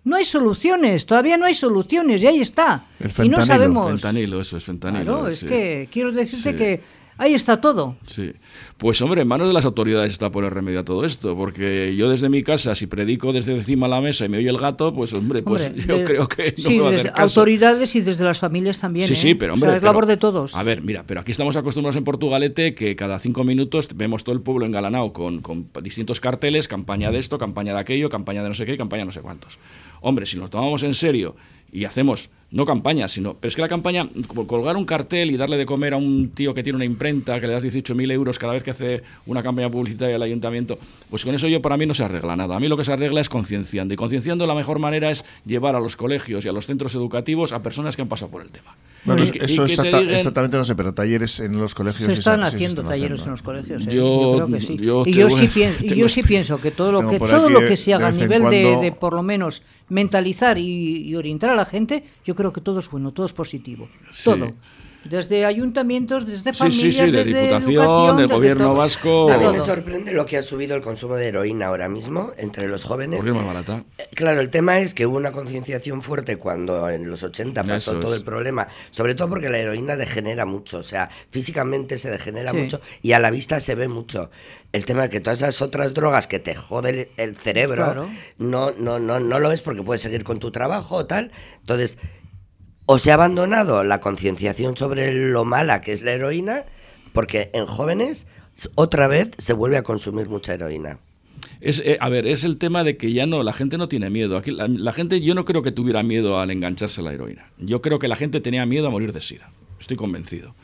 no 0.03 0.15
hay 0.15 0.25
soluciones, 0.25 1.05
todavía 1.05 1.37
no 1.37 1.45
hay 1.45 1.53
soluciones 1.53 2.21
y 2.21 2.27
ahí 2.27 2.39
está. 2.41 2.85
y 3.23 3.29
no 3.29 3.45
sabemos. 3.45 3.87
Fentanilo, 3.89 4.41
eso 4.41 4.57
es 4.57 4.63
fentanilo. 4.63 5.03
Claro, 5.05 5.27
es 5.27 5.43
que 5.43 5.87
quiero 5.91 6.11
decirte 6.11 6.55
que 6.55 6.81
Ahí 7.19 7.33
está 7.33 7.59
todo. 7.59 7.97
Sí. 8.07 8.31
Pues 8.77 9.01
hombre, 9.01 9.23
en 9.23 9.27
manos 9.27 9.49
de 9.49 9.53
las 9.53 9.65
autoridades 9.65 10.09
está 10.09 10.31
poner 10.31 10.53
remedio 10.53 10.79
a 10.79 10.85
todo 10.85 11.03
esto, 11.03 11.35
porque 11.35 11.93
yo 11.97 12.09
desde 12.09 12.29
mi 12.29 12.43
casa, 12.43 12.75
si 12.75 12.87
predico 12.87 13.33
desde 13.33 13.51
encima 13.51 13.87
de 13.87 13.91
la 13.91 13.99
mesa 13.99 14.23
y 14.23 14.29
me 14.29 14.37
oye 14.37 14.47
el 14.47 14.57
gato, 14.57 14.93
pues 14.93 15.11
hombre, 15.11 15.43
pues 15.43 15.69
yo 15.85 16.05
creo 16.05 16.29
que 16.29 16.55
no 16.57 16.63
sí, 16.63 16.77
me 16.77 16.79
va 16.79 16.87
a 16.87 16.93
hacer 16.93 17.11
caso. 17.11 17.41
autoridades 17.41 17.93
y 17.97 18.01
desde 18.01 18.23
las 18.23 18.39
familias 18.39 18.79
también. 18.79 19.05
Sí, 19.05 19.13
¿eh? 19.13 19.17
sí, 19.17 19.35
pero 19.35 19.55
hombre. 19.55 19.75
es 19.75 19.83
labor 19.83 20.05
de 20.05 20.15
todos. 20.15 20.55
A 20.55 20.63
ver, 20.63 20.81
mira, 20.81 21.03
pero 21.05 21.19
aquí 21.19 21.33
estamos 21.33 21.57
acostumbrados 21.57 21.97
en 21.97 22.05
Portugalete 22.05 22.73
que 22.73 22.95
cada 22.95 23.19
cinco 23.19 23.43
minutos 23.43 23.89
vemos 23.95 24.23
todo 24.23 24.33
el 24.33 24.41
pueblo 24.41 24.65
engalanado 24.65 25.11
con, 25.11 25.41
con 25.41 25.67
distintos 25.83 26.21
carteles, 26.21 26.69
campaña 26.69 27.11
de 27.11 27.19
esto, 27.19 27.37
campaña 27.37 27.73
de 27.73 27.81
aquello, 27.81 28.07
campaña 28.07 28.43
de 28.43 28.47
no 28.47 28.55
sé 28.55 28.65
qué, 28.65 28.77
campaña 28.77 29.01
de 29.01 29.07
no 29.07 29.11
sé 29.11 29.19
cuántos. 29.19 29.59
Hombre, 29.99 30.25
si 30.25 30.37
nos 30.37 30.49
tomamos 30.49 30.83
en 30.83 30.93
serio 30.93 31.35
y 31.71 31.85
hacemos 31.85 32.29
no 32.51 32.65
campaña, 32.65 33.07
sino. 33.07 33.35
Pero 33.35 33.49
es 33.49 33.55
que 33.55 33.61
la 33.61 33.67
campaña, 33.67 34.07
colgar 34.47 34.75
un 34.75 34.85
cartel 34.85 35.31
y 35.31 35.37
darle 35.37 35.57
de 35.57 35.65
comer 35.65 35.93
a 35.93 35.97
un 35.97 36.29
tío 36.29 36.53
que 36.53 36.63
tiene 36.63 36.77
una 36.77 36.85
imprenta, 36.85 37.39
que 37.39 37.47
le 37.47 37.53
das 37.53 37.63
18.000 37.63 38.11
euros 38.11 38.39
cada 38.39 38.53
vez 38.53 38.63
que 38.63 38.71
hace 38.71 39.03
una 39.27 39.43
campaña 39.43 39.69
publicitaria 39.69 40.15
al 40.15 40.23
ayuntamiento, 40.23 40.79
pues 41.09 41.23
con 41.23 41.35
eso 41.35 41.47
yo 41.47 41.61
para 41.61 41.77
mí 41.77 41.85
no 41.85 41.93
se 41.93 42.03
arregla 42.03 42.35
nada. 42.35 42.55
A 42.55 42.59
mí 42.59 42.67
lo 42.67 42.77
que 42.77 42.83
se 42.83 42.93
arregla 42.93 43.21
es 43.21 43.29
concienciando. 43.29 43.93
Y 43.93 43.97
concienciando 43.97 44.47
la 44.47 44.55
mejor 44.55 44.79
manera 44.79 45.11
es 45.11 45.25
llevar 45.45 45.75
a 45.75 45.79
los 45.79 45.95
colegios 45.95 46.45
y 46.45 46.49
a 46.49 46.51
los 46.51 46.65
centros 46.65 46.95
educativos 46.95 47.53
a 47.53 47.61
personas 47.61 47.95
que 47.95 48.01
han 48.01 48.07
pasado 48.07 48.31
por 48.31 48.41
el 48.41 48.51
tema. 48.51 48.75
Bueno, 49.05 49.23
eso 49.23 49.65
exactamente 49.65 50.57
no 50.57 50.65
sé, 50.65 50.75
pero 50.75 50.93
talleres 50.93 51.39
en 51.39 51.57
los 51.57 51.73
colegios. 51.73 52.05
Se 52.05 52.13
están 52.13 52.43
haciendo 52.43 52.83
talleres 52.83 53.23
en 53.25 53.31
los 53.31 53.41
colegios. 53.41 53.87
¿eh? 53.87 53.91
Yo, 53.91 54.33
creo 54.35 54.47
que 54.47 54.61
sí. 54.61 54.77
y 54.79 55.13
yo, 55.13 55.29
sí, 55.29 55.47
pienso, 55.47 55.85
yo 55.95 56.09
sí 56.09 56.23
pienso 56.23 56.59
que 56.59 56.71
todo 56.71 56.91
lo 56.91 57.07
que, 57.07 57.17
todo 57.17 57.49
lo 57.49 57.61
que 57.61 57.77
se 57.77 57.93
haga 57.93 58.07
a 58.07 58.11
nivel 58.11 58.43
de, 58.49 58.93
por 58.99 59.13
lo 59.13 59.23
menos, 59.23 59.61
mentalizar 59.89 60.57
y, 60.57 61.13
orientar 61.15 61.49
a 61.49 61.55
la 61.55 61.65
gente, 61.65 62.03
yo 62.25 62.35
creo 62.35 62.53
que 62.53 62.61
todo 62.61 62.79
es 62.79 62.89
bueno, 62.89 63.11
todo 63.11 63.25
es 63.25 63.33
positivo. 63.33 63.89
Todo. 64.23 64.53
Desde 65.05 65.45
ayuntamientos, 65.45 66.27
desde 66.27 66.53
familias, 66.53 66.81
sí, 66.81 66.91
sí, 66.91 67.11
de 67.11 67.23
diputación, 67.23 68.17
del 68.17 68.27
gobierno 68.27 68.75
vasco. 68.75 69.31
A 69.31 69.37
mí 69.37 69.45
me 69.47 69.59
sorprende 69.59 70.11
lo 70.11 70.25
que 70.25 70.37
ha 70.37 70.43
subido 70.43 70.75
el 70.75 70.81
consumo 70.81 71.15
de 71.15 71.29
heroína 71.29 71.67
ahora 71.67 71.87
mismo 71.87 72.31
entre 72.37 72.67
los 72.67 72.83
jóvenes. 72.83 73.19
Porque 73.19 73.31
es 73.31 73.35
más 73.35 73.45
barata. 73.45 73.85
Eh, 73.97 74.09
claro, 74.13 74.41
el 74.41 74.49
tema 74.49 74.79
es 74.79 74.93
que 74.93 75.05
hubo 75.05 75.15
una 75.15 75.31
concienciación 75.31 76.01
fuerte 76.01 76.35
cuando 76.35 76.89
en 76.89 77.09
los 77.09 77.23
80 77.23 77.63
pasó 77.63 77.99
todo 77.99 78.13
el 78.13 78.23
problema, 78.23 78.67
sobre 78.91 79.15
todo 79.15 79.29
porque 79.29 79.49
la 79.49 79.57
heroína 79.57 79.95
degenera 79.95 80.45
mucho, 80.45 80.79
o 80.79 80.83
sea, 80.83 81.09
físicamente 81.31 81.97
se 81.97 82.11
degenera 82.11 82.51
mucho 82.51 82.81
y 83.01 83.13
a 83.13 83.19
la 83.19 83.31
vista 83.31 83.59
se 83.59 83.75
ve 83.75 83.87
mucho. 83.87 84.29
El 84.71 84.85
tema 84.85 85.05
es 85.05 85.09
que 85.09 85.19
todas 85.19 85.39
esas 85.39 85.61
otras 85.61 85.93
drogas 85.93 86.27
que 86.27 86.39
te 86.39 86.53
joden 86.53 87.07
el 87.17 87.35
cerebro, 87.35 88.07
no, 88.37 88.71
no, 88.71 88.99
no, 88.99 89.19
no 89.19 89.39
lo 89.39 89.51
es 89.51 89.61
porque 89.61 89.81
puedes 89.81 90.01
seguir 90.01 90.23
con 90.23 90.39
tu 90.39 90.51
trabajo 90.51 90.97
o 90.97 91.05
tal. 91.05 91.31
Entonces, 91.61 91.97
o 92.91 92.97
se 92.97 93.11
ha 93.11 93.13
abandonado 93.13 93.83
la 93.83 93.99
concienciación 93.99 94.75
sobre 94.75 95.13
lo 95.13 95.45
mala 95.45 95.79
que 95.79 95.93
es 95.93 96.01
la 96.01 96.11
heroína, 96.13 96.63
porque 97.13 97.51
en 97.53 97.67
jóvenes 97.67 98.25
otra 98.73 99.07
vez 99.07 99.29
se 99.37 99.53
vuelve 99.53 99.77
a 99.77 99.83
consumir 99.83 100.27
mucha 100.27 100.55
heroína. 100.55 100.97
Es, 101.61 101.83
eh, 101.85 101.99
a 102.01 102.09
ver, 102.09 102.25
es 102.25 102.43
el 102.43 102.57
tema 102.57 102.83
de 102.83 102.97
que 102.97 103.13
ya 103.13 103.27
no, 103.27 103.43
la 103.43 103.53
gente 103.53 103.77
no 103.77 103.89
tiene 103.89 104.09
miedo. 104.09 104.37
Aquí, 104.37 104.49
la, 104.49 104.91
gente, 104.91 105.21
yo 105.21 105.35
no 105.35 105.45
creo 105.45 105.61
que 105.61 105.71
tuviera 105.71 106.01
miedo 106.01 106.39
al 106.39 106.49
engancharse 106.49 107.01
a 107.01 107.03
la 107.03 107.13
heroína. 107.13 107.51
Yo 107.59 107.79
creo 107.83 107.99
que 107.99 108.07
la 108.07 108.15
gente 108.15 108.41
tenía 108.41 108.65
miedo 108.65 108.87
a 108.87 108.89
morir 108.89 109.13
de 109.13 109.21
sida. 109.21 109.51
Estoy 109.79 109.95
convencido. 109.95 110.55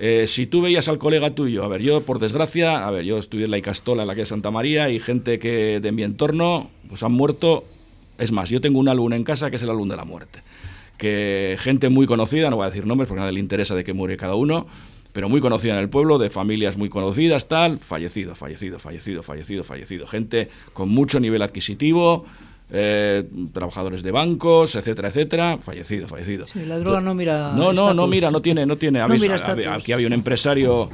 Eh, 0.00 0.24
si 0.26 0.48
tú 0.48 0.62
veías 0.62 0.88
al 0.88 0.98
colega 0.98 1.36
tuyo, 1.36 1.62
a 1.62 1.68
ver, 1.68 1.80
yo 1.80 2.02
por 2.02 2.18
desgracia, 2.18 2.88
a 2.88 2.90
ver, 2.90 3.04
yo 3.04 3.18
estudié 3.18 3.44
en 3.44 3.52
la 3.52 3.58
Icastola, 3.58 4.02
en 4.02 4.08
la 4.08 4.16
que 4.16 4.22
es 4.22 4.28
Santa 4.28 4.50
María, 4.50 4.90
y 4.90 4.98
gente 4.98 5.38
que 5.38 5.78
de 5.78 5.92
mi 5.92 6.02
entorno, 6.02 6.72
pues 6.88 7.04
han 7.04 7.12
muerto. 7.12 7.64
Es 8.18 8.32
más, 8.32 8.50
yo 8.50 8.60
tengo 8.60 8.80
un 8.80 8.88
álbum 8.88 9.12
en 9.12 9.22
casa 9.22 9.48
que 9.48 9.54
es 9.54 9.62
el 9.62 9.70
álbum 9.70 9.88
de 9.88 9.94
la 9.94 10.04
muerte 10.04 10.40
que 10.98 11.56
gente 11.58 11.88
muy 11.88 12.06
conocida, 12.06 12.50
no 12.50 12.56
voy 12.56 12.64
a 12.64 12.68
decir 12.68 12.84
nombres 12.84 13.08
porque 13.08 13.20
a 13.20 13.22
nadie 13.22 13.34
le 13.34 13.40
interesa 13.40 13.74
de 13.74 13.84
qué 13.84 13.94
muere 13.94 14.16
cada 14.16 14.34
uno, 14.34 14.66
pero 15.12 15.28
muy 15.28 15.40
conocida 15.40 15.74
en 15.74 15.78
el 15.78 15.88
pueblo, 15.88 16.18
de 16.18 16.28
familias 16.28 16.76
muy 16.76 16.88
conocidas, 16.88 17.48
tal, 17.48 17.78
fallecido, 17.78 18.34
fallecido, 18.34 18.78
fallecido, 18.78 19.22
fallecido, 19.22 19.64
fallecido. 19.64 20.06
Gente 20.06 20.50
con 20.72 20.88
mucho 20.88 21.20
nivel 21.20 21.40
adquisitivo, 21.42 22.26
eh, 22.70 23.24
trabajadores 23.52 24.02
de 24.02 24.10
bancos, 24.10 24.74
etcétera, 24.74 25.08
etcétera, 25.08 25.58
fallecido, 25.58 26.08
fallecido. 26.08 26.46
Sí, 26.46 26.64
la 26.66 26.78
droga 26.78 27.00
no 27.00 27.14
mira. 27.14 27.52
No, 27.54 27.72
no, 27.72 27.94
no 27.94 28.06
mira, 28.06 28.30
no 28.30 28.42
tiene, 28.42 28.66
no 28.66 28.76
tiene. 28.76 29.00
aquí 29.70 29.92
había 29.92 30.06
un 30.06 30.12
empresario 30.12 30.88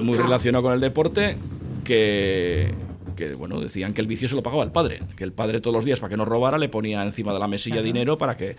muy 0.00 0.16
relacionado 0.16 0.64
con 0.64 0.72
el 0.72 0.80
deporte 0.80 1.36
que 1.84 2.72
que 3.18 3.34
bueno, 3.34 3.60
decían 3.60 3.94
que 3.94 4.00
el 4.00 4.06
vicio 4.06 4.28
se 4.28 4.36
lo 4.36 4.44
pagaba 4.44 4.62
el 4.62 4.70
padre, 4.70 5.00
que 5.16 5.24
el 5.24 5.32
padre 5.32 5.60
todos 5.60 5.74
los 5.74 5.84
días 5.84 5.98
para 5.98 6.10
que 6.10 6.16
no 6.16 6.24
robara 6.24 6.56
le 6.56 6.68
ponía 6.68 7.02
encima 7.02 7.32
de 7.32 7.40
la 7.40 7.48
mesilla 7.48 7.82
dinero 7.82 8.16
para 8.16 8.36
que 8.36 8.56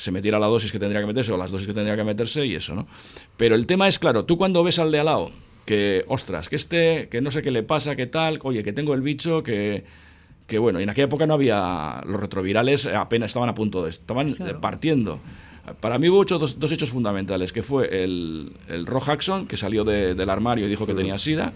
se 0.00 0.10
metiera 0.10 0.38
la 0.38 0.46
dosis 0.46 0.72
que 0.72 0.78
tendría 0.78 1.02
que 1.02 1.06
meterse 1.06 1.30
o 1.30 1.36
las 1.36 1.50
dosis 1.50 1.66
que 1.66 1.74
tendría 1.74 1.94
que 1.94 2.04
meterse 2.04 2.46
y 2.46 2.54
eso, 2.54 2.74
¿no? 2.74 2.86
Pero 3.36 3.54
el 3.54 3.66
tema 3.66 3.86
es 3.86 3.98
claro, 3.98 4.24
tú 4.24 4.38
cuando 4.38 4.64
ves 4.64 4.78
al 4.78 4.90
de 4.90 5.00
al 5.00 5.06
lado 5.06 5.30
que 5.66 6.06
ostras, 6.08 6.48
que 6.48 6.56
este 6.56 7.08
que 7.10 7.20
no 7.20 7.30
sé 7.30 7.42
qué 7.42 7.50
le 7.50 7.62
pasa, 7.62 7.96
qué 7.96 8.06
tal, 8.06 8.38
oye, 8.42 8.64
que 8.64 8.72
tengo 8.72 8.94
el 8.94 9.02
bicho 9.02 9.42
que 9.42 9.84
que 10.46 10.58
bueno, 10.58 10.80
en 10.80 10.88
aquella 10.88 11.04
época 11.04 11.26
no 11.26 11.34
había 11.34 12.00
los 12.06 12.18
retrovirales 12.18 12.86
apenas 12.86 13.30
estaban 13.30 13.50
a 13.50 13.54
punto 13.54 13.84
de 13.84 13.90
estaban 13.90 14.34
partiendo. 14.62 15.20
Para 15.80 15.98
mí 15.98 16.08
hubo 16.08 16.24
dos, 16.24 16.58
dos, 16.58 16.72
hechos 16.72 16.88
fundamentales, 16.88 17.52
que 17.52 17.62
fue 17.62 18.02
el, 18.02 18.54
el 18.68 18.86
Jackson, 18.86 19.46
que 19.46 19.58
salió 19.58 19.84
del 19.84 20.30
armario 20.30 20.66
y 20.66 20.70
dijo 20.70 20.86
que 20.86 20.94
tenía 20.94 21.18
SIDA, 21.18 21.52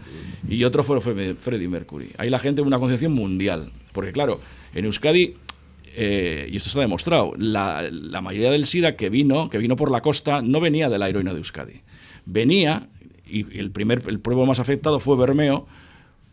y 0.49 0.63
otro 0.63 0.85
fue, 0.85 1.01
fue 1.01 1.35
Freddie 1.35 1.67
Mercury. 1.67 2.11
Ahí 2.19 2.29
la 2.29 2.39
gente 2.39 2.61
una 2.61 2.79
concepción 2.79 3.13
mundial, 3.13 3.73
porque 3.93 4.13
claro, 4.13 4.39
en 4.75 4.85
Euskadi, 4.85 5.35
eh, 5.97 6.49
y 6.51 6.57
esto 6.57 6.69
está 6.69 6.81
demostrado, 6.81 7.33
la, 7.39 7.89
la, 7.91 8.21
mayoría 8.21 8.51
del 8.51 8.67
SIDA 8.67 8.97
que 8.97 9.11
vino, 9.11 9.49
que 9.49 9.59
vino 9.59 9.77
por 9.77 9.91
la 9.91 10.01
costa, 10.01 10.43
no 10.43 10.61
venía 10.61 10.89
de 10.89 10.99
la 10.99 11.09
heroína 11.09 11.33
de 11.33 11.39
Euskadi. 11.39 11.83
Venía, 12.27 12.89
y 13.27 13.59
el, 13.59 13.71
primer, 13.71 14.03
el 14.09 14.19
pueblo 14.19 14.45
más 14.47 14.59
afectado 14.59 14.99
fue 14.99 15.17
Bermeo, 15.17 15.67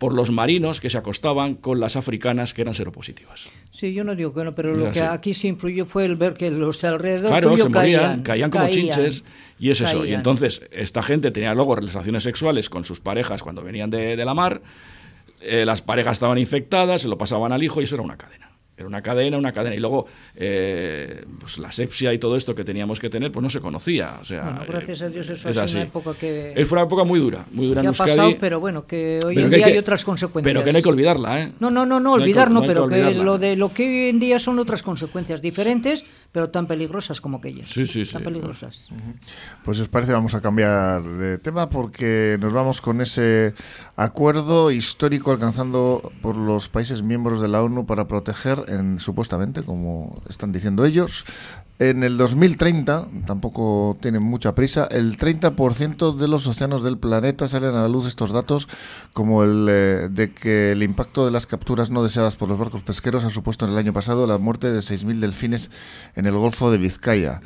por 0.02 0.14
los 0.14 0.32
marinos 0.32 0.80
que 0.80 0.90
se 0.90 0.98
acostaban 0.98 1.54
con 1.54 1.78
las 1.78 1.94
africanas 1.94 2.54
que 2.54 2.62
eran 2.62 2.74
seropositivas. 2.74 3.50
Sí, 3.70 3.94
yo 3.94 4.02
no 4.02 4.16
digo 4.16 4.34
que 4.34 4.42
no, 4.42 4.52
pero 4.52 4.74
lo 4.74 4.90
que 4.90 5.00
aquí 5.00 5.32
sí 5.32 5.46
influyó 5.46 5.86
fue 5.86 6.04
el 6.06 6.16
ver 6.16 6.34
que 6.34 6.50
los 6.50 6.82
alrededor 6.82 7.30
claro, 7.30 7.56
se 7.56 7.68
morían, 7.68 8.22
caían, 8.24 8.50
como 8.50 8.68
chinches 8.68 9.22
y 9.60 9.70
es 9.70 9.80
eso. 9.80 10.04
Y 10.04 10.12
entonces 10.12 10.66
esta 10.72 11.04
gente 11.04 11.30
tenía 11.30 11.54
luego 11.54 11.76
relaciones 11.76 12.24
sexuales 12.24 12.68
con 12.68 12.84
sus 12.84 12.98
parejas 12.98 13.44
cuando 13.44 13.62
venían 13.62 13.90
de, 13.90 14.16
la 14.16 14.34
mar, 14.34 14.60
eh, 15.40 15.64
las 15.64 15.82
parejas 15.82 16.14
estaban 16.14 16.38
infectadas, 16.38 17.02
se 17.02 17.06
lo 17.08 17.16
pasaban 17.16 17.52
al 17.52 17.62
hijo 17.62 17.80
y 17.80 17.84
eso 17.84 17.94
era 17.94 18.02
una 18.02 18.16
cadena. 18.16 18.51
Era 18.82 18.88
una 18.88 19.02
cadena, 19.02 19.38
una 19.38 19.52
cadena. 19.52 19.76
Y 19.76 19.78
luego, 19.78 20.06
eh, 20.34 21.24
pues 21.38 21.58
la 21.58 21.70
sepsia 21.70 22.12
y 22.12 22.18
todo 22.18 22.36
esto 22.36 22.54
que 22.54 22.64
teníamos 22.64 22.98
que 22.98 23.08
tener, 23.08 23.30
pues 23.30 23.42
no 23.42 23.48
se 23.48 23.60
conocía. 23.60 24.18
O 24.20 24.24
sea, 24.24 24.64
gracias 24.66 25.02
a 25.02 25.08
Dios, 25.08 25.28
eso 25.30 25.48
es, 25.48 25.74
una 25.74 25.82
época 25.82 26.14
que. 26.14 26.52
fue 26.66 26.78
una 26.78 26.86
época 26.86 27.04
muy 27.04 27.20
dura, 27.20 27.44
muy 27.52 27.68
dura 27.68 27.82
que 27.82 27.88
ha 27.88 27.92
pasado, 27.92 28.34
pero 28.40 28.58
bueno, 28.58 28.86
que 28.86 29.20
hoy 29.24 29.38
en 29.38 29.50
día 29.50 29.66
hay 29.66 29.78
otras 29.78 30.04
consecuencias. 30.04 30.52
Pero 30.52 30.64
que 30.64 30.72
no 30.72 30.76
hay 30.78 30.82
que 30.82 30.88
olvidarla, 30.88 31.40
¿eh? 31.40 31.52
No, 31.60 31.70
no, 31.70 31.86
no, 31.86 32.00
no, 32.00 32.14
olvidar 32.14 32.50
no, 32.50 32.62
pero 32.62 32.88
que, 32.88 33.14
lo 33.14 33.38
de 33.38 33.54
lo 33.56 33.72
que 33.72 33.84
hoy 33.84 34.08
en 34.08 34.18
día 34.18 34.38
son 34.38 34.58
otras 34.58 34.82
consecuencias 34.82 35.40
diferentes, 35.40 36.04
pero 36.32 36.48
tan 36.48 36.66
peligrosas 36.66 37.20
como 37.20 37.36
aquellas. 37.36 37.68
Sí, 37.68 37.86
sí, 37.86 38.06
sí. 38.06 38.12
Tan 38.14 38.24
peligrosas. 38.24 38.88
Pues 39.64 39.76
si 39.76 39.82
os 39.82 39.88
parece, 39.88 40.12
vamos 40.14 40.34
a 40.34 40.40
cambiar 40.40 41.02
de 41.02 41.36
tema 41.36 41.68
porque 41.68 42.38
nos 42.40 42.54
vamos 42.54 42.80
con 42.80 43.02
ese 43.02 43.54
acuerdo 43.96 44.70
histórico 44.70 45.30
alcanzando 45.30 46.10
por 46.22 46.38
los 46.38 46.68
países 46.68 47.02
miembros 47.02 47.42
de 47.42 47.48
la 47.48 47.62
ONU 47.62 47.84
para 47.84 48.08
proteger 48.08 48.64
en, 48.68 48.98
supuestamente, 48.98 49.62
como 49.62 50.22
están 50.28 50.52
diciendo 50.52 50.86
ellos, 50.86 51.26
en 51.90 52.04
el 52.04 52.16
2030, 52.16 53.08
tampoco 53.26 53.96
tienen 54.00 54.22
mucha 54.22 54.54
prisa, 54.54 54.86
el 54.88 55.16
30% 55.16 56.14
de 56.14 56.28
los 56.28 56.46
océanos 56.46 56.84
del 56.84 56.96
planeta 56.96 57.48
salen 57.48 57.70
a 57.74 57.82
la 57.82 57.88
luz 57.88 58.06
estos 58.06 58.30
datos, 58.30 58.68
como 59.12 59.42
el 59.42 59.66
eh, 59.68 60.08
de 60.08 60.32
que 60.32 60.70
el 60.70 60.84
impacto 60.84 61.24
de 61.24 61.32
las 61.32 61.46
capturas 61.46 61.90
no 61.90 62.04
deseadas 62.04 62.36
por 62.36 62.48
los 62.48 62.58
barcos 62.58 62.82
pesqueros 62.82 63.24
ha 63.24 63.30
supuesto 63.30 63.64
en 63.64 63.72
el 63.72 63.78
año 63.78 63.92
pasado 63.92 64.28
la 64.28 64.38
muerte 64.38 64.70
de 64.70 64.78
6.000 64.78 65.18
delfines 65.18 65.70
en 66.14 66.26
el 66.26 66.34
Golfo 66.34 66.70
de 66.70 66.78
Vizcaya. 66.78 67.40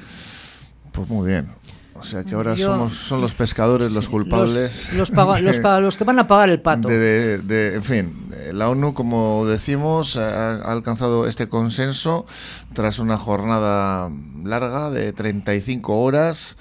Pues 0.93 1.09
muy 1.09 1.29
bien. 1.29 1.49
O 2.01 2.05
sea 2.05 2.25
que 2.25 2.35
ahora 2.35 2.57
somos, 2.57 2.95
son 2.95 3.21
los 3.21 3.35
pescadores 3.35 3.91
los 3.91 4.09
culpables. 4.11 4.93
Los, 4.95 5.11
los, 5.81 5.97
que 5.97 6.05
van 6.05 6.19
a 6.19 6.27
pagar 6.27 6.49
el 6.49 6.61
pato. 6.61 6.89
De, 6.89 7.75
en 7.75 7.83
fin, 7.83 8.29
la 8.53 8.69
ONU, 8.69 8.95
como 8.95 9.47
decimos, 9.47 10.17
ha, 10.17 10.57
alcanzado 10.63 11.27
este 11.27 11.49
consenso 11.49 12.27
tras 12.73 12.99
una 12.99 13.17
jornada 13.17 14.11
larga 14.45 14.91
de 14.91 15.13
35 15.13 15.99
horas 16.01 16.57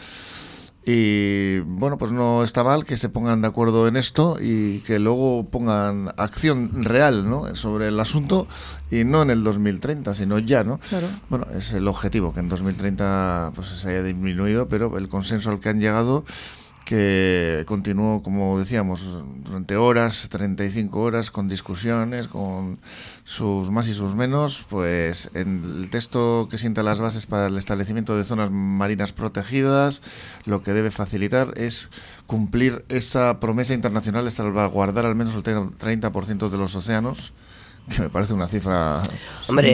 y 0.87 1.59
bueno, 1.61 1.97
pues 1.97 2.11
no 2.11 2.43
está 2.43 2.63
mal 2.63 2.85
que 2.85 2.95
se 2.95 3.09
pongan 3.09 3.41
de 3.41 3.47
acuerdo 3.47 3.87
en 3.87 3.97
esto 3.97 4.37
y 4.39 4.79
que 4.81 4.99
luego 4.99 5.47
pongan 5.49 6.13
acción 6.17 6.83
real 6.83 7.27
¿no? 7.27 7.55
sobre 7.55 7.87
el 7.87 7.99
asunto 7.99 8.47
y 8.91 9.03
no 9.03 9.23
en 9.23 9.31
el 9.31 9.43
2030, 9.43 10.13
sino 10.13 10.37
ya, 10.37 10.63
¿no? 10.63 10.79
Bueno, 11.29 11.47
es 11.55 11.73
el 11.73 11.87
objetivo, 11.87 12.35
que 12.35 12.41
en 12.41 12.49
2030 12.49 13.53
pues 13.55 13.69
se 13.69 13.89
haya 13.89 14.03
disminuido, 14.03 14.69
pero 14.69 14.95
el 14.99 15.09
consenso 15.09 15.49
al 15.49 15.59
que 15.59 15.69
han 15.69 15.79
llegado 15.79 16.23
que 16.85 17.63
continuó, 17.67 18.21
como 18.21 18.59
decíamos, 18.59 19.01
durante 19.43 19.75
horas, 19.75 20.29
35 20.29 21.01
horas, 21.01 21.31
con 21.31 21.49
discusiones, 21.49 22.27
con 22.27 22.77
sus 23.23 23.71
más 23.71 23.87
y 23.87 23.95
sus 23.95 24.15
menos, 24.15 24.65
pues 24.69 25.31
en 25.33 25.63
el 25.81 25.89
texto 25.89 26.47
que 26.49 26.59
sienta 26.59 26.83
las 26.83 26.99
bases 26.99 27.25
para 27.25 27.47
el 27.47 27.57
establecimiento 27.57 28.15
de 28.15 28.23
zonas 28.23 28.51
marinas 28.51 29.13
protegidas, 29.13 30.03
lo 30.45 30.61
que 30.61 30.73
debe 30.73 30.91
facilitar 30.91 31.53
es 31.57 31.89
cumplir 32.27 32.85
esa 32.87 33.39
promesa 33.39 33.73
internacional 33.73 34.23
de 34.23 34.31
salvaguardar 34.31 35.07
al 35.07 35.15
menos 35.15 35.33
el 35.33 35.43
30% 35.43 36.49
de 36.49 36.57
los 36.57 36.75
océanos, 36.75 37.33
que 37.89 38.01
me 38.03 38.09
parece 38.09 38.33
una 38.33 38.47
cifra 38.47 39.01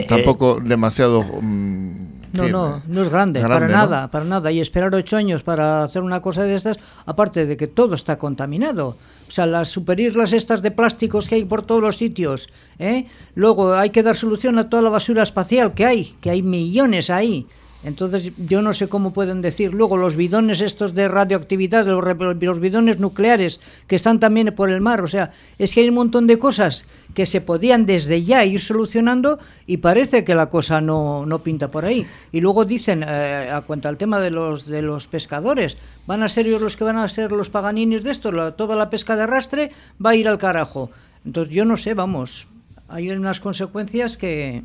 tampoco 0.08 0.58
eh, 0.58 0.60
demasiado... 0.64 1.24
Mm, 1.40 2.12
no, 2.32 2.48
no, 2.48 2.82
no 2.86 3.02
es 3.02 3.10
grande, 3.10 3.42
para 3.42 3.68
nada, 3.68 4.10
para 4.10 4.24
nada. 4.24 4.50
Y 4.50 4.60
esperar 4.60 4.94
ocho 4.94 5.18
años 5.18 5.42
para 5.42 5.84
hacer 5.84 6.02
una 6.02 6.22
cosa 6.22 6.44
de 6.44 6.54
estas, 6.54 6.78
aparte 7.04 7.44
de 7.44 7.58
que 7.58 7.66
todo 7.66 7.94
está 7.94 8.16
contaminado. 8.18 8.96
O 9.28 9.30
sea, 9.30 9.44
las 9.44 9.68
superislas 9.68 10.32
estas 10.32 10.62
de 10.62 10.70
plásticos 10.70 11.28
que 11.28 11.34
hay 11.34 11.44
por 11.44 11.62
todos 11.62 11.82
los 11.82 11.98
sitios. 11.98 12.48
¿eh? 12.78 13.06
Luego 13.34 13.74
hay 13.74 13.90
que 13.90 14.02
dar 14.02 14.16
solución 14.16 14.58
a 14.58 14.70
toda 14.70 14.82
la 14.82 14.88
basura 14.88 15.22
espacial 15.22 15.74
que 15.74 15.84
hay, 15.84 16.16
que 16.22 16.30
hay 16.30 16.42
millones 16.42 17.10
ahí. 17.10 17.46
Entonces 17.84 18.32
yo 18.36 18.62
no 18.62 18.72
sé 18.72 18.88
cómo 18.88 19.12
pueden 19.12 19.42
decir 19.42 19.74
luego 19.74 19.96
los 19.96 20.14
bidones 20.14 20.60
estos 20.60 20.94
de 20.94 21.08
radioactividad, 21.08 21.84
los, 21.86 22.60
bidones 22.60 23.00
nucleares 23.00 23.60
que 23.88 23.96
están 23.96 24.20
también 24.20 24.54
por 24.54 24.70
el 24.70 24.80
mar. 24.80 25.02
O 25.02 25.06
sea, 25.06 25.30
es 25.58 25.74
que 25.74 25.80
hay 25.80 25.88
un 25.88 25.96
montón 25.96 26.26
de 26.26 26.38
cosas 26.38 26.86
que 27.14 27.26
se 27.26 27.40
podían 27.40 27.84
desde 27.84 28.22
ya 28.22 28.44
ir 28.44 28.60
solucionando 28.60 29.38
y 29.66 29.78
parece 29.78 30.24
que 30.24 30.34
la 30.34 30.46
cosa 30.48 30.80
no, 30.80 31.26
no 31.26 31.42
pinta 31.42 31.70
por 31.70 31.84
ahí. 31.84 32.06
Y 32.30 32.40
luego 32.40 32.64
dicen, 32.64 33.04
eh, 33.06 33.50
a 33.52 33.62
cuenta 33.62 33.88
al 33.88 33.96
tema 33.96 34.20
de 34.20 34.30
los, 34.30 34.66
de 34.66 34.82
los 34.82 35.08
pescadores, 35.08 35.76
van 36.06 36.22
a 36.22 36.28
ser 36.28 36.46
ellos 36.46 36.62
los 36.62 36.76
que 36.76 36.84
van 36.84 36.98
a 36.98 37.08
ser 37.08 37.32
los 37.32 37.50
paganinis 37.50 38.04
de 38.04 38.12
esto, 38.12 38.52
toda 38.52 38.76
la 38.76 38.90
pesca 38.90 39.16
de 39.16 39.24
arrastre 39.24 39.72
va 40.04 40.10
a 40.10 40.14
ir 40.14 40.28
al 40.28 40.38
carajo. 40.38 40.90
Entonces 41.24 41.52
yo 41.54 41.64
no 41.64 41.76
sé, 41.76 41.94
vamos, 41.94 42.46
hay 42.88 43.10
unas 43.10 43.40
consecuencias 43.40 44.16
que... 44.16 44.62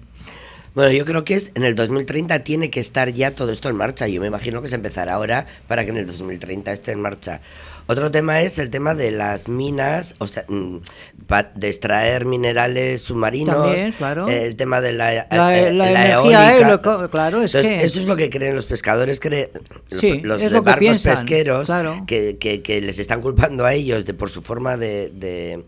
Bueno, 0.78 0.92
yo 0.92 1.06
creo 1.06 1.26
que 1.26 1.34
es 1.34 1.54
en 1.56 1.64
el 1.64 1.74
2030 1.74 2.44
tiene 2.44 2.70
que 2.70 2.80
estar 2.80 3.12
ya 3.12 3.34
todo 3.34 3.52
esto 3.52 3.68
en 3.68 3.76
marcha. 3.76 4.08
Yo 4.08 4.22
me 4.22 4.28
imagino 4.28 4.62
que 4.62 4.68
se 4.68 4.76
empezará 4.76 5.16
ahora 5.16 5.48
para 5.68 5.84
que 5.84 5.90
en 5.90 5.98
el 5.98 6.06
2030 6.06 6.72
esté 6.72 6.92
en 6.92 7.02
marcha. 7.02 7.42
Otro 7.88 8.12
tema 8.12 8.42
es 8.42 8.60
el 8.60 8.70
tema 8.70 8.94
de 8.94 9.10
las 9.10 9.48
minas, 9.48 10.14
o 10.20 10.28
sea, 10.28 10.46
mm, 10.48 10.78
de 11.56 11.68
extraer 11.68 12.26
minerales 12.26 13.02
submarinos. 13.02 13.56
También, 13.56 13.92
claro. 13.94 14.28
El 14.28 14.56
tema 14.56 14.80
de 14.80 14.94
la, 14.94 15.26
la, 15.32 15.58
eh, 15.58 16.12
eólica. 16.12 17.10
claro, 17.10 17.42
es 17.42 17.54
que... 17.54 17.78
Eso 17.78 18.02
es 18.02 18.06
lo 18.06 18.16
que 18.16 18.30
creen 18.30 18.56
los 18.56 18.68
pescadores, 18.68 19.20
creen, 19.20 19.50
los, 19.90 20.04
los 20.40 20.64
barcos 20.64 21.02
pesqueros, 21.02 21.72
que, 22.06 22.38
que, 22.38 22.62
que, 22.62 22.82
les 22.82 23.00
están 23.00 23.22
culpando 23.22 23.66
a 23.66 23.74
ellos 23.74 24.06
de 24.06 24.14
por 24.14 24.30
su 24.30 24.44
forma 24.44 24.78
de 24.78 25.10
de 25.10 25.64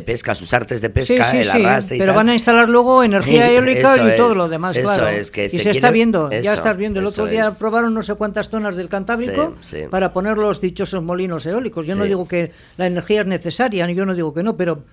pesca, 0.00 0.34
sus 0.34 0.52
artes 0.52 0.80
de 0.80 0.90
pesca, 0.90 1.32
el 1.32 1.50
arrastre 1.50 1.96
y 1.96 1.98
Pero 1.98 2.14
van 2.14 2.28
a 2.28 2.34
instalar 2.34 2.68
luego 2.68 3.02
energía 3.02 3.50
eólica 3.52 3.96
y 3.96 4.16
todo 4.16 4.34
lo 4.34 4.48
demás, 4.48 4.78
claro. 4.78 5.08
Es 5.08 5.30
que 5.30 5.46
y 5.46 5.48
se, 5.48 5.70
está 5.70 5.90
viendo, 5.90 6.30
ya 6.30 6.54
estás 6.54 6.76
viendo. 6.76 7.00
El 7.00 7.06
otro 7.06 7.26
día 7.26 7.50
probaron 7.58 7.92
no 7.94 8.02
sé 8.02 8.14
cuántas 8.14 8.48
zonas 8.48 8.76
del 8.76 8.88
Cantábrico 8.88 9.54
para 9.90 10.12
poner 10.12 10.38
los 10.38 10.60
dichosos 10.60 11.02
molinos 11.02 11.46
eólicos. 11.46 11.86
Yo 11.86 11.96
no 11.96 12.04
digo 12.04 12.26
que 12.26 12.52
la 12.76 12.86
energía 12.86 13.22
es 13.22 13.26
necesaria, 13.26 13.90
yo 13.90 14.06
no 14.06 14.14
digo 14.14 14.32
que 14.32 14.42
no, 14.42 14.56
pero 14.56 14.84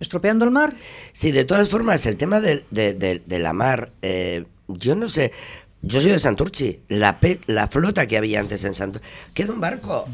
estropeando 0.00 0.44
el 0.44 0.50
mar. 0.50 0.72
Sí, 1.12 1.32
de 1.32 1.44
todas 1.44 1.68
formas, 1.68 2.06
el 2.06 2.16
tema 2.16 2.40
de, 2.40 2.64
de, 2.70 3.38
la 3.38 3.52
mar, 3.52 3.92
eh, 4.02 4.44
yo 4.68 4.94
no 4.94 5.08
sé. 5.08 5.32
Yo 5.80 6.00
soy 6.00 6.10
de 6.10 6.18
Santurchi. 6.18 6.80
La, 6.88 7.18
la 7.46 7.68
flota 7.68 8.06
que 8.06 8.16
había 8.16 8.40
antes 8.40 8.64
en 8.64 8.74
Santurchi. 8.74 9.06
Queda 9.34 9.52
un 9.52 9.60
barco 9.60 10.06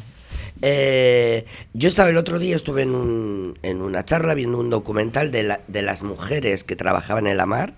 eh, 0.62 1.44
yo 1.72 1.88
estaba 1.88 2.08
el 2.08 2.16
otro 2.16 2.38
día, 2.38 2.56
estuve 2.56 2.82
en, 2.82 2.94
un, 2.94 3.58
en 3.62 3.82
una 3.82 4.04
charla 4.04 4.34
viendo 4.34 4.58
un 4.58 4.70
documental 4.70 5.30
de, 5.30 5.42
la, 5.42 5.60
de 5.68 5.82
las 5.82 6.02
mujeres 6.02 6.64
que 6.64 6.76
trabajaban 6.76 7.26
en 7.26 7.36
la 7.36 7.46
mar, 7.46 7.74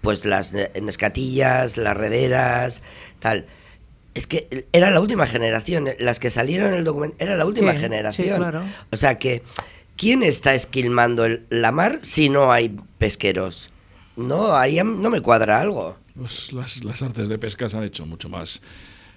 pues 0.00 0.24
las 0.24 0.52
nescatillas, 0.52 1.76
las 1.76 1.96
rederas, 1.96 2.82
tal. 3.20 3.46
Es 4.14 4.26
que 4.26 4.66
era 4.72 4.90
la 4.90 5.00
última 5.00 5.26
generación, 5.26 5.88
las 5.98 6.20
que 6.20 6.30
salieron 6.30 6.68
en 6.68 6.74
el 6.74 6.84
documental, 6.84 7.16
era 7.26 7.36
la 7.36 7.46
última 7.46 7.74
generación. 7.74 8.70
O 8.92 8.96
sea 8.96 9.18
que, 9.18 9.42
¿quién 9.96 10.22
está 10.22 10.54
esquilmando 10.54 11.26
la 11.50 11.72
mar 11.72 11.98
si 12.02 12.28
no 12.28 12.52
hay 12.52 12.76
pesqueros? 12.98 13.70
No, 14.16 14.54
ahí 14.54 14.80
no 14.84 15.10
me 15.10 15.20
cuadra 15.20 15.60
algo. 15.60 15.96
Pues 16.14 16.52
las, 16.52 16.84
las 16.84 17.02
artes 17.02 17.28
de 17.28 17.38
pesca 17.38 17.68
se 17.68 17.76
han 17.76 17.82
hecho 17.82 18.06
mucho 18.06 18.28
más 18.28 18.62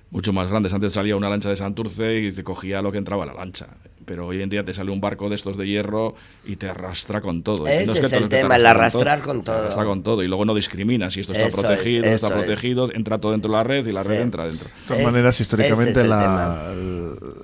mucho 0.10 0.34
más 0.34 0.50
grandes. 0.50 0.74
Antes 0.74 0.94
salía 0.94 1.16
una 1.16 1.30
lancha 1.30 1.50
de 1.50 1.56
Santurce 1.56 2.22
y 2.22 2.32
te 2.32 2.44
cogía 2.44 2.82
lo 2.82 2.92
que 2.92 2.98
entraba 2.98 3.24
a 3.24 3.28
la 3.28 3.34
lancha 3.34 3.68
pero 4.08 4.26
hoy 4.26 4.42
en 4.42 4.50
día 4.50 4.64
te 4.64 4.74
sale 4.74 4.90
un 4.90 5.02
barco 5.02 5.28
de 5.28 5.36
estos 5.36 5.58
de 5.58 5.68
hierro 5.68 6.16
y 6.46 6.56
te 6.56 6.70
arrastra 6.70 7.20
con 7.20 7.44
todo. 7.44 7.68
Ese 7.68 7.92
es, 7.92 8.14
el 8.14 8.30
tema, 8.30 8.56
el 8.56 8.66
arrastrar 8.66 9.22
con 9.22 9.44
todo. 9.44 9.58
Arrastra 9.58 9.84
con 9.84 10.02
todo 10.02 10.24
y 10.24 10.28
luego 10.28 10.46
no 10.46 10.56
discrimina 10.56 11.10
si 11.12 11.20
esto 11.20 11.34
está 11.34 11.50
protegido, 11.50 12.06
no 12.06 12.12
está 12.12 12.30
protegido, 12.30 12.90
entra 12.94 13.20
todo 13.20 13.34
dentro 13.34 13.52
de 13.52 13.58
la 13.58 13.64
red 13.64 13.86
y 13.86 13.92
la 13.92 14.04
red 14.04 14.22
entra 14.22 14.48
dentro. 14.48 14.70
De 14.70 14.88
todas 14.88 15.04
maneras, 15.04 15.40
históricamente 15.42 16.06
la, 16.06 16.74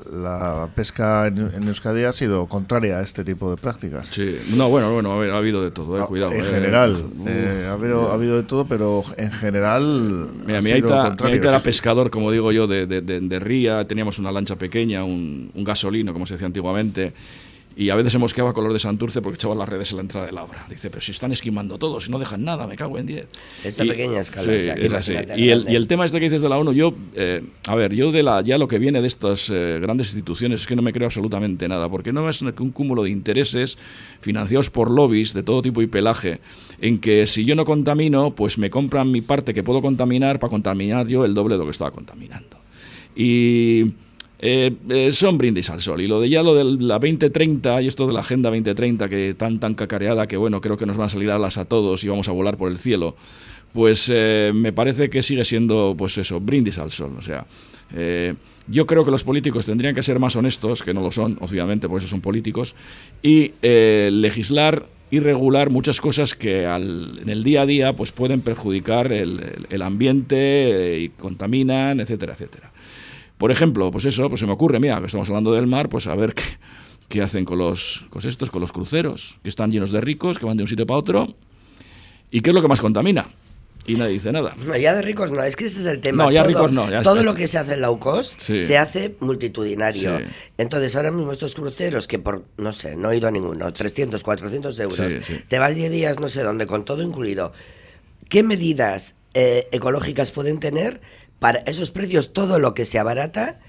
la, 0.09 0.69
pesca 0.73 1.27
en, 1.27 1.67
Euskadi 1.67 2.05
ha 2.05 2.13
sido 2.13 2.47
contraria 2.47 2.99
a 2.99 3.01
este 3.01 3.25
tipo 3.25 3.51
de 3.51 3.57
prácticas. 3.57 4.07
Sí, 4.07 4.37
no, 4.55 4.69
bueno, 4.69 4.93
bueno, 4.93 5.11
ha 5.11 5.37
habido 5.37 5.61
de 5.61 5.71
todo, 5.71 5.99
eh, 5.99 6.05
cuidado. 6.05 6.31
En 6.31 6.45
eh. 6.45 6.45
general, 6.45 7.03
eh, 7.27 7.67
ha, 7.67 7.73
habido, 7.73 8.09
ha, 8.09 8.13
habido, 8.13 8.37
de 8.37 8.43
todo, 8.43 8.65
pero 8.65 9.03
en 9.17 9.31
general. 9.31 10.29
Mira, 10.45 10.61
mi 10.61 10.71
aita, 10.71 11.13
era 11.19 11.59
pescador, 11.59 12.09
como 12.09 12.31
digo 12.31 12.53
yo, 12.53 12.67
de, 12.67 12.85
de, 12.85 13.01
de, 13.01 13.39
ría, 13.39 13.85
teníamos 13.85 14.17
una 14.17 14.31
lancha 14.31 14.55
pequeña, 14.55 15.03
un, 15.03 15.51
un 15.53 15.63
gasolino, 15.65 16.13
como 16.13 16.25
se 16.25 16.35
decía 16.35 16.52
antiguamente. 16.53 17.13
Y 17.75 17.89
a 17.89 17.95
veces 17.95 18.11
se 18.13 18.19
mosqueaba 18.19 18.53
con 18.53 18.63
los 18.65 18.73
de 18.73 18.77
Santurce 18.77 19.19
porque 19.21 19.35
echaban 19.35 19.57
las 19.57 19.67
redes 19.67 19.89
en 19.91 19.97
la 19.97 20.01
entrada 20.03 20.27
de 20.27 20.31
la 20.31 20.43
obra. 20.43 20.63
Dice, 20.69 20.91
pero 20.91 21.01
si 21.01 21.11
están 21.11 21.31
esquimando 21.31 21.79
todos, 21.79 22.05
si 22.05 22.11
no 22.11 22.19
dejan 22.19 22.43
nada, 22.43 22.67
me 22.67 22.75
cago 22.75 22.99
en 22.99 23.07
10. 23.07 23.25
Esta 23.63 23.83
pequeña 23.83 24.19
escala. 24.19 24.53
es 24.53 24.93
así. 24.93 25.13
Y 25.35 25.49
el, 25.49 25.65
y 25.67 25.75
el, 25.75 25.87
tema 25.87 26.05
este 26.05 26.19
que 26.19 26.25
dices 26.25 26.43
de 26.43 26.49
la 26.49 26.59
ONU, 26.59 26.71
yo, 26.73 26.93
eh, 27.15 27.41
a 27.67 27.73
ver, 27.73 27.95
yo 27.95 28.11
de 28.11 28.21
la, 28.21 28.41
ya 28.41 28.59
lo 28.59 28.67
que 28.67 28.77
viene 28.77 29.01
de 29.01 29.07
estas 29.07 29.49
eh, 29.49 29.79
grandes 29.81 30.07
instituciones 30.07 30.61
es 30.61 30.67
que 30.67 30.75
no 30.75 30.83
me 30.83 30.93
creo 30.93 31.07
absolutamente 31.07 31.67
nada, 31.67 31.89
porque 31.89 32.13
no 32.13 32.29
es 32.29 32.43
un 32.43 32.51
cúmulo 32.71 33.03
de 33.03 33.09
intereses 33.09 33.79
financiados 34.21 34.69
por 34.69 34.91
lobbies 34.91 35.33
de 35.33 35.41
todo 35.41 35.63
tipo 35.63 35.81
y 35.81 35.87
pelaje, 35.87 36.41
en 36.79 36.99
que 36.99 37.25
si 37.25 37.43
yo 37.43 37.55
no 37.55 37.65
contamino, 37.65 38.35
pues 38.35 38.59
me 38.59 38.69
compran 38.69 39.09
mi 39.09 39.21
parte 39.21 39.51
que 39.51 39.63
puedo 39.63 39.81
contaminar 39.81 40.37
para 40.37 40.51
contaminar 40.51 41.07
yo 41.07 41.25
el 41.25 41.33
doble 41.33 41.55
de 41.55 41.59
lo 41.59 41.65
que 41.65 41.71
estaba 41.71 41.89
contaminando. 41.89 42.57
Y 43.15 43.93
eh, 44.39 44.75
eh, 44.89 45.11
son 45.11 45.37
brindis 45.37 45.69
al 45.69 45.81
sol. 45.81 46.01
Y 46.01 46.07
lo 46.07 46.19
de 46.19 46.29
ya 46.29 46.43
lo 46.43 46.53
de 46.53 46.63
la 46.63 46.99
2030 46.99 47.81
y 47.81 47.87
esto 47.87 48.07
de 48.07 48.13
la 48.13 48.19
Agenda 48.19 48.49
2030 48.49 49.07
que 49.07 49.33
tan 49.35 49.59
tan 49.59 49.73
cacareada 49.73 50.27
que 50.27 50.37
bueno, 50.37 50.59
creo 50.59 50.75
que 50.77 50.85
nos 50.85 50.97
van 50.97 51.05
a 51.05 51.09
salir 51.09 51.31
alas 51.31 51.57
a 51.57 51.65
todos 51.65 52.03
y 52.03 52.09
vamos 52.09 52.27
a 52.27 52.31
volar 52.31 52.57
por 52.57 52.69
el 52.69 52.77
cielo, 52.77 53.15
pues 53.73 54.11
eh, 54.13 54.51
me 54.53 54.73
parece 54.73 55.09
que 55.09 55.21
sigue 55.23 55.45
siendo 55.45 55.95
pues 55.97 56.17
eso, 56.17 56.39
brindis 56.39 56.77
al 56.77 56.91
sol. 56.91 57.15
O 57.17 57.21
sea, 57.21 57.45
yo 58.67 58.87
creo 58.87 59.05
que 59.05 59.11
los 59.11 59.23
políticos 59.23 59.65
tendrían 59.65 59.93
que 59.93 60.01
ser 60.01 60.19
más 60.19 60.35
honestos, 60.35 60.81
que 60.81 60.95
no 60.95 61.01
lo 61.01 61.11
son, 61.11 61.37
obviamente, 61.41 61.87
por 61.87 61.99
eso 61.99 62.07
son 62.07 62.21
políticos, 62.21 62.75
y 63.21 63.51
legislar 63.61 64.87
y 65.11 65.19
regular 65.19 65.69
muchas 65.69 66.01
cosas 66.01 66.33
que 66.33 66.63
en 66.63 67.29
el 67.29 67.43
día 67.43 67.61
a 67.61 67.65
día 67.67 67.93
pues 67.93 68.11
pueden 68.11 68.41
perjudicar 68.41 69.13
el, 69.13 69.67
el 69.69 69.81
ambiente 69.83 70.97
y 70.99 71.09
contaminan, 71.09 71.99
etcétera, 71.99 72.33
etcétera. 72.33 72.72
Por 73.37 73.51
ejemplo, 73.51 73.91
pues 73.91 74.05
eso, 74.05 74.29
pues 74.29 74.39
se 74.39 74.45
me 74.45 74.53
ocurre, 74.53 74.79
mira, 74.79 75.01
estamos 75.05 75.27
hablando 75.29 75.53
del 75.53 75.67
mar, 75.67 75.89
pues 75.89 76.07
a 76.07 76.15
ver 76.15 76.33
qué, 76.33 76.43
qué 77.09 77.21
hacen 77.21 77.45
con 77.45 77.57
los, 77.57 78.05
con 78.09 78.25
estos, 78.25 78.49
con 78.49 78.61
los 78.61 78.71
cruceros, 78.71 79.37
que 79.43 79.49
están 79.49 79.71
llenos 79.71 79.91
de 79.91 80.01
ricos, 80.01 80.39
que 80.39 80.45
van 80.45 80.57
de 80.57 80.63
un 80.63 80.69
sitio 80.69 80.85
para 80.85 80.99
otro. 80.99 81.35
¿Y 82.31 82.41
qué 82.41 82.49
es 82.49 82.53
lo 82.55 82.61
que 82.61 82.67
más 82.67 82.81
contamina? 82.81 83.27
Y 83.85 83.95
nadie 83.95 84.13
dice 84.13 84.31
nada. 84.31 84.55
No, 84.65 84.77
ya 84.77 84.95
de 84.95 85.01
ricos 85.01 85.31
no, 85.31 85.43
es 85.43 85.55
que 85.55 85.65
ese 85.65 85.81
es 85.81 85.85
el 85.87 85.99
tema. 85.99 86.23
No, 86.23 86.31
ya 86.31 86.43
todo, 86.43 86.47
ricos 86.47 86.71
no. 86.71 87.01
todo 87.01 87.21
lo 87.21 87.33
que 87.35 87.47
se 87.47 87.57
hace 87.57 87.73
en 87.73 87.81
low 87.81 87.99
cost 87.99 88.39
se 88.39 88.77
hace 88.77 89.15
multitudinario. 89.19 90.19
Entonces, 90.57 90.95
ahora 90.95 91.11
mismo 91.11 91.31
estos 91.31 91.53
cruceros 91.53 92.07
que 92.07 92.17
por, 92.19 92.45
no 92.57 92.71
sé, 92.71 92.95
no 92.95 93.11
he 93.11 93.17
ido 93.17 93.27
a 93.27 93.31
ninguno, 93.31 93.71
300, 93.73 94.23
400 94.23 94.79
euros, 94.79 95.01
te 95.47 95.59
vas 95.59 95.75
10 95.75 95.91
días 95.91 96.19
no 96.19 96.29
sé 96.29 96.43
dónde, 96.43 96.65
con 96.65 96.85
todo 96.85 97.03
incluido. 97.03 97.51
¿Qué 98.29 98.41
medidas 98.41 99.15
eh, 99.33 99.67
ecológicas 99.71 100.31
pueden 100.31 100.59
tener 100.59 101.01
para 101.43 101.59
esos 101.65 101.91
precios 101.91 102.31
todo 102.31 102.57
lo 102.57 102.73
que 102.73 102.85
se 102.85 102.99
abarata, 102.99 103.59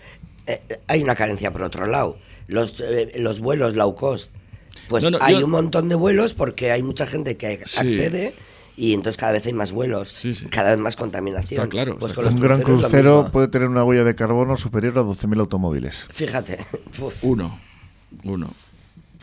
eh, 0.46 0.60
hay 0.87 1.02
una 1.02 1.16
carencia 1.16 1.52
por 1.52 1.62
otro 1.62 1.88
lado. 1.88 2.16
Los, 2.46 2.78
eh, 2.78 3.10
los 3.16 3.40
vuelos 3.40 3.74
low 3.74 3.96
cost, 3.96 4.30
pues 4.88 5.04
hay 5.20 5.42
un 5.42 5.50
montón 5.50 5.88
de 5.88 5.96
vuelos 5.96 6.34
porque 6.34 6.70
hay 6.70 6.84
mucha 6.84 7.04
gente 7.04 7.37
que 7.37 7.48
accede. 7.64 8.37
Y 8.76 8.94
entonces 8.94 9.16
cada 9.16 9.32
vez 9.32 9.46
hay 9.46 9.54
más 9.54 9.72
vuelos, 9.72 10.22
cada 10.50 10.70
vez 10.70 10.78
más 10.78 10.94
contaminación. 10.94 11.68
claro. 11.68 11.98
Pues 11.98 12.16
un 12.16 12.38
gran 12.38 12.62
crucero 12.62 13.30
puede 13.32 13.48
tener 13.48 13.66
una 13.66 13.82
huella 13.82 14.04
de 14.04 14.14
carbono 14.14 14.56
superior 14.56 14.96
a 15.00 15.02
12.000 15.02 15.40
automóviles. 15.40 16.06
Fíjate. 16.12 16.58
Uno. 17.22 17.58
Uno. 18.22 18.52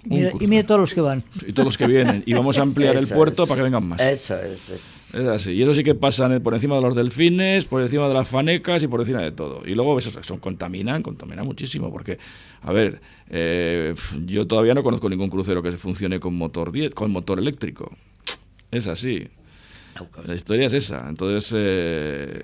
Y 0.10 0.48
mira 0.48 0.66
todos 0.66 0.82
los 0.82 0.94
que 0.94 1.02
van. 1.02 1.24
Y 1.46 1.54
todos 1.54 1.66
los 1.66 1.78
que 1.78 1.88
vienen. 1.88 2.24
Y 2.26 2.34
vamos 2.34 2.58
a 2.58 2.64
ampliar 2.64 2.96
el 2.96 3.08
puerto 3.08 3.46
para 3.46 3.60
que 3.60 3.64
vengan 3.64 3.86
más. 3.86 4.02
Eso 4.02 4.36
es, 4.42 4.70
es. 4.70 5.14
Es 5.14 5.28
así. 5.28 5.52
Y 5.52 5.62
eso 5.62 5.74
sí 5.74 5.84
que 5.84 5.94
pasa 5.94 6.40
por 6.40 6.54
encima 6.54 6.76
de 6.76 6.82
los 6.82 6.96
delfines, 6.96 7.66
por 7.66 7.82
encima 7.82 8.08
de 8.08 8.14
las 8.14 8.30
fanecas 8.30 8.82
y 8.82 8.88
por 8.88 9.02
encima 9.02 9.22
de 9.22 9.32
todo. 9.32 9.62
Y 9.66 9.76
luego 9.76 9.98
eso, 10.00 10.12
son 10.24 10.40
contaminan, 10.40 11.04
contaminan 11.04 11.46
muchísimo. 11.46 11.92
Porque, 11.92 12.18
a 12.62 12.72
ver, 12.72 13.02
eh, 13.30 13.94
yo 14.26 14.48
todavía 14.48 14.74
no 14.74 14.84
conozco 14.84 15.10
ningún 15.10 15.30
crucero 15.30 15.62
que 15.62 15.72
se 15.72 15.78
funcione 15.78 16.20
con 16.20 16.36
motor, 16.36 16.72
con 16.94 17.12
motor 17.12 17.40
eléctrico. 17.40 17.92
Es 18.72 18.88
así. 18.88 19.28
La 20.26 20.34
historia 20.34 20.68
es 20.68 20.74
esa. 20.74 21.08
Entonces, 21.10 21.54
eh, 21.56 22.42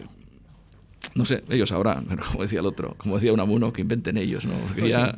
no 1.15 1.26
sé, 1.26 1.43
ellos 1.50 1.70
sabrán, 1.70 2.06
como 2.32 2.43
decía 2.43 2.60
el 2.60 2.65
otro, 2.65 2.96
como 2.98 3.15
decía 3.15 3.34
un 3.34 3.39
amuno, 3.39 3.74
que 3.74 3.82
inventen 3.82 4.17
ellos, 4.17 4.46
¿no? 4.46 4.54
Porque 4.65 4.82
pues 4.82 4.91
ya... 4.91 5.17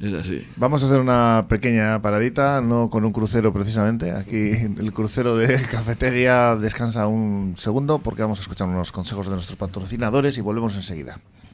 Es 0.00 0.12
así. 0.12 0.46
Vamos 0.56 0.82
a 0.82 0.86
hacer 0.86 0.98
una 0.98 1.46
pequeña 1.48 2.02
paradita, 2.02 2.60
no 2.60 2.90
con 2.90 3.04
un 3.04 3.12
crucero 3.12 3.52
precisamente. 3.52 4.10
Aquí 4.12 4.50
el 4.78 4.92
crucero 4.92 5.36
de 5.36 5.60
cafetería 5.70 6.56
descansa 6.56 7.06
un 7.06 7.54
segundo 7.56 7.98
porque 7.98 8.22
vamos 8.22 8.38
a 8.38 8.42
escuchar 8.42 8.68
unos 8.68 8.92
consejos 8.92 9.26
de 9.26 9.34
nuestros 9.34 9.58
patrocinadores 9.58 10.36
y 10.38 10.40
volvemos 10.40 10.74
enseguida. 10.74 11.18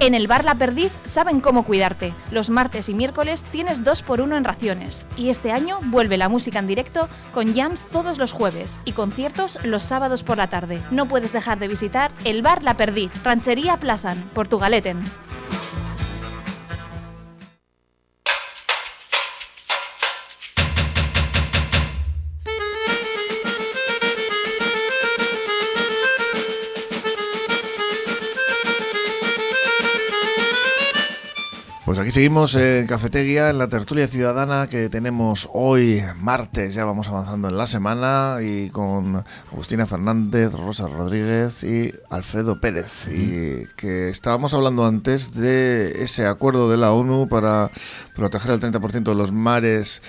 En 0.00 0.14
el 0.14 0.26
bar 0.26 0.44
La 0.44 0.54
Perdiz 0.54 0.92
saben 1.02 1.40
cómo 1.40 1.64
cuidarte. 1.64 2.14
Los 2.30 2.50
martes 2.50 2.88
y 2.88 2.94
miércoles 2.94 3.44
tienes 3.44 3.84
2 3.84 4.02
por 4.02 4.20
1 4.20 4.36
en 4.36 4.44
raciones. 4.44 5.06
Y 5.16 5.30
este 5.30 5.52
año 5.52 5.78
vuelve 5.84 6.16
la 6.16 6.28
música 6.28 6.58
en 6.58 6.66
directo 6.66 7.08
con 7.32 7.54
jams 7.54 7.88
todos 7.88 8.18
los 8.18 8.32
jueves 8.32 8.80
y 8.84 8.92
conciertos 8.92 9.58
los 9.64 9.82
sábados 9.82 10.22
por 10.22 10.38
la 10.38 10.48
tarde. 10.48 10.80
No 10.90 11.06
puedes 11.06 11.32
dejar 11.32 11.58
de 11.58 11.68
visitar 11.68 12.12
el 12.24 12.42
bar 12.42 12.62
La 12.62 12.74
Perdiz, 12.74 13.10
Ranchería 13.22 13.76
Plazan, 13.76 14.18
Portugaleten. 14.34 14.98
Aquí 32.00 32.10
seguimos 32.10 32.54
en 32.54 32.86
Cafetería, 32.86 33.50
en 33.50 33.58
la 33.58 33.68
tertulia 33.68 34.08
ciudadana 34.08 34.68
que 34.68 34.88
tenemos 34.88 35.48
hoy, 35.52 36.02
martes, 36.18 36.74
ya 36.74 36.84
vamos 36.84 37.08
avanzando 37.08 37.48
en 37.48 37.58
la 37.58 37.66
semana, 37.66 38.38
y 38.40 38.70
con 38.70 39.22
Agustina 39.52 39.86
Fernández, 39.86 40.52
Rosa 40.52 40.88
Rodríguez 40.88 41.62
y 41.62 41.92
Alfredo 42.08 42.60
Pérez. 42.60 43.08
Y 43.08 43.66
que 43.76 44.08
estábamos 44.08 44.54
hablando 44.54 44.86
antes 44.86 45.34
de 45.34 46.02
ese 46.02 46.26
acuerdo 46.26 46.70
de 46.70 46.78
la 46.78 46.92
ONU 46.92 47.28
para 47.28 47.70
proteger 48.14 48.52
el 48.52 48.60
30% 48.60 49.04
de 49.04 49.14
los 49.14 49.32
mares, 49.32 50.02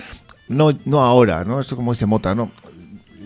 no, 0.48 0.70
no 0.84 1.00
ahora, 1.02 1.44
¿no? 1.44 1.60
Esto 1.60 1.76
como 1.76 1.92
dice 1.92 2.06
Mota, 2.06 2.34
¿no? 2.34 2.50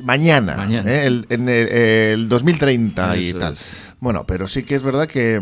Mañana, 0.03 0.67
¿eh? 0.71 1.07
en 1.29 1.49
el, 1.49 2.29
2030 2.29 3.17
y 3.17 3.33
tal. 3.33 3.57
Bueno, 3.99 4.25
pero 4.27 4.47
sí 4.47 4.63
que 4.63 4.75
es 4.75 4.83
verdad 4.83 5.09
que 5.09 5.41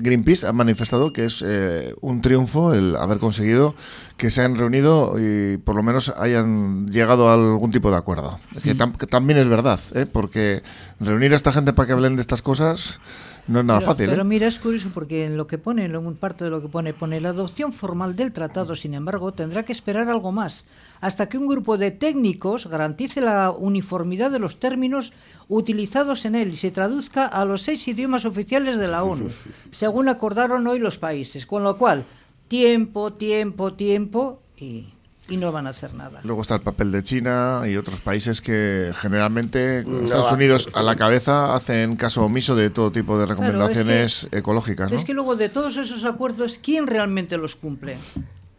Greenpeace 0.00 0.46
ha 0.46 0.52
manifestado 0.52 1.12
que 1.12 1.24
es 1.24 1.44
eh, 1.46 1.94
un 2.00 2.22
triunfo 2.22 2.74
el 2.74 2.96
haber 2.96 3.18
conseguido 3.18 3.74
que 4.16 4.30
se 4.30 4.40
hayan 4.40 4.56
reunido 4.56 5.16
y 5.18 5.58
por 5.58 5.76
lo 5.76 5.82
menos 5.82 6.12
hayan 6.16 6.88
llegado 6.88 7.28
a 7.28 7.34
algún 7.34 7.70
tipo 7.70 7.90
de 7.90 7.96
acuerdo. 7.96 8.38
Que, 8.62 8.74
también 8.74 9.38
es 9.38 9.48
verdad, 9.48 9.80
¿eh? 9.94 10.06
porque 10.10 10.62
reunir 11.00 11.32
a 11.32 11.36
esta 11.36 11.52
gente 11.52 11.72
para 11.72 11.86
que 11.86 11.92
hablen 11.92 12.16
de 12.16 12.22
estas 12.22 12.42
cosas 12.42 13.00
no 13.46 13.60
es 13.60 13.64
nada 13.64 13.80
fácil. 13.80 14.08
Pero 14.08 14.22
¿eh? 14.22 14.24
mira, 14.24 14.46
es 14.46 14.58
curioso 14.58 14.88
porque 14.94 15.26
en 15.26 15.36
lo 15.36 15.46
que 15.46 15.58
pone, 15.58 15.84
en 15.84 15.96
un 15.96 16.16
parte 16.16 16.44
de 16.44 16.50
lo 16.50 16.62
que 16.62 16.68
pone, 16.68 16.94
pone 16.94 17.20
la 17.20 17.30
adopción 17.30 17.72
formal 17.72 18.16
del 18.16 18.32
tratado, 18.32 18.74
sin 18.74 18.94
embargo, 18.94 19.32
tendrá 19.32 19.64
que 19.64 19.72
esperar 19.72 20.08
algo 20.08 20.32
más, 20.32 20.66
hasta 21.00 21.28
que 21.28 21.36
un 21.36 21.46
grupo 21.46 21.76
de 21.76 21.90
técnicos 21.90 22.66
garantice 22.66 23.20
la 23.20 23.50
uniformidad 23.50 24.30
de 24.30 24.38
los 24.38 24.58
términos 24.58 25.12
utilizados 25.48 26.24
en 26.24 26.34
él 26.34 26.52
y 26.52 26.56
se 26.56 26.70
traduzca 26.70 27.26
a 27.26 27.44
los 27.44 27.62
seis 27.62 27.86
idiomas 27.86 28.24
oficiales 28.24 28.78
de 28.78 28.88
la 28.88 29.04
ONU, 29.04 29.28
según 29.70 30.08
acordaron 30.08 30.66
hoy 30.66 30.78
los 30.78 30.98
países. 30.98 31.46
Con 31.46 31.64
lo 31.64 31.76
cual, 31.76 32.04
tiempo, 32.48 33.12
tiempo, 33.12 33.74
tiempo 33.74 34.40
y 34.56 34.93
y 35.28 35.36
no 35.36 35.52
van 35.52 35.66
a 35.66 35.70
hacer 35.70 35.94
nada. 35.94 36.20
Luego 36.22 36.42
está 36.42 36.56
el 36.56 36.60
papel 36.60 36.92
de 36.92 37.02
China 37.02 37.62
y 37.66 37.76
otros 37.76 38.00
países 38.00 38.40
que 38.40 38.92
generalmente, 38.96 39.80
Estados 39.80 40.32
Unidos 40.32 40.68
a 40.74 40.82
la 40.82 40.96
cabeza, 40.96 41.54
hacen 41.54 41.96
caso 41.96 42.24
omiso 42.24 42.54
de 42.54 42.70
todo 42.70 42.92
tipo 42.92 43.18
de 43.18 43.26
recomendaciones 43.26 44.28
ecológicas. 44.32 44.92
Es 44.92 45.04
que 45.04 45.14
luego 45.14 45.36
de 45.36 45.48
todos 45.48 45.76
esos 45.76 46.04
acuerdos, 46.04 46.58
¿quién 46.62 46.86
realmente 46.86 47.38
los 47.38 47.56
cumple? 47.56 47.96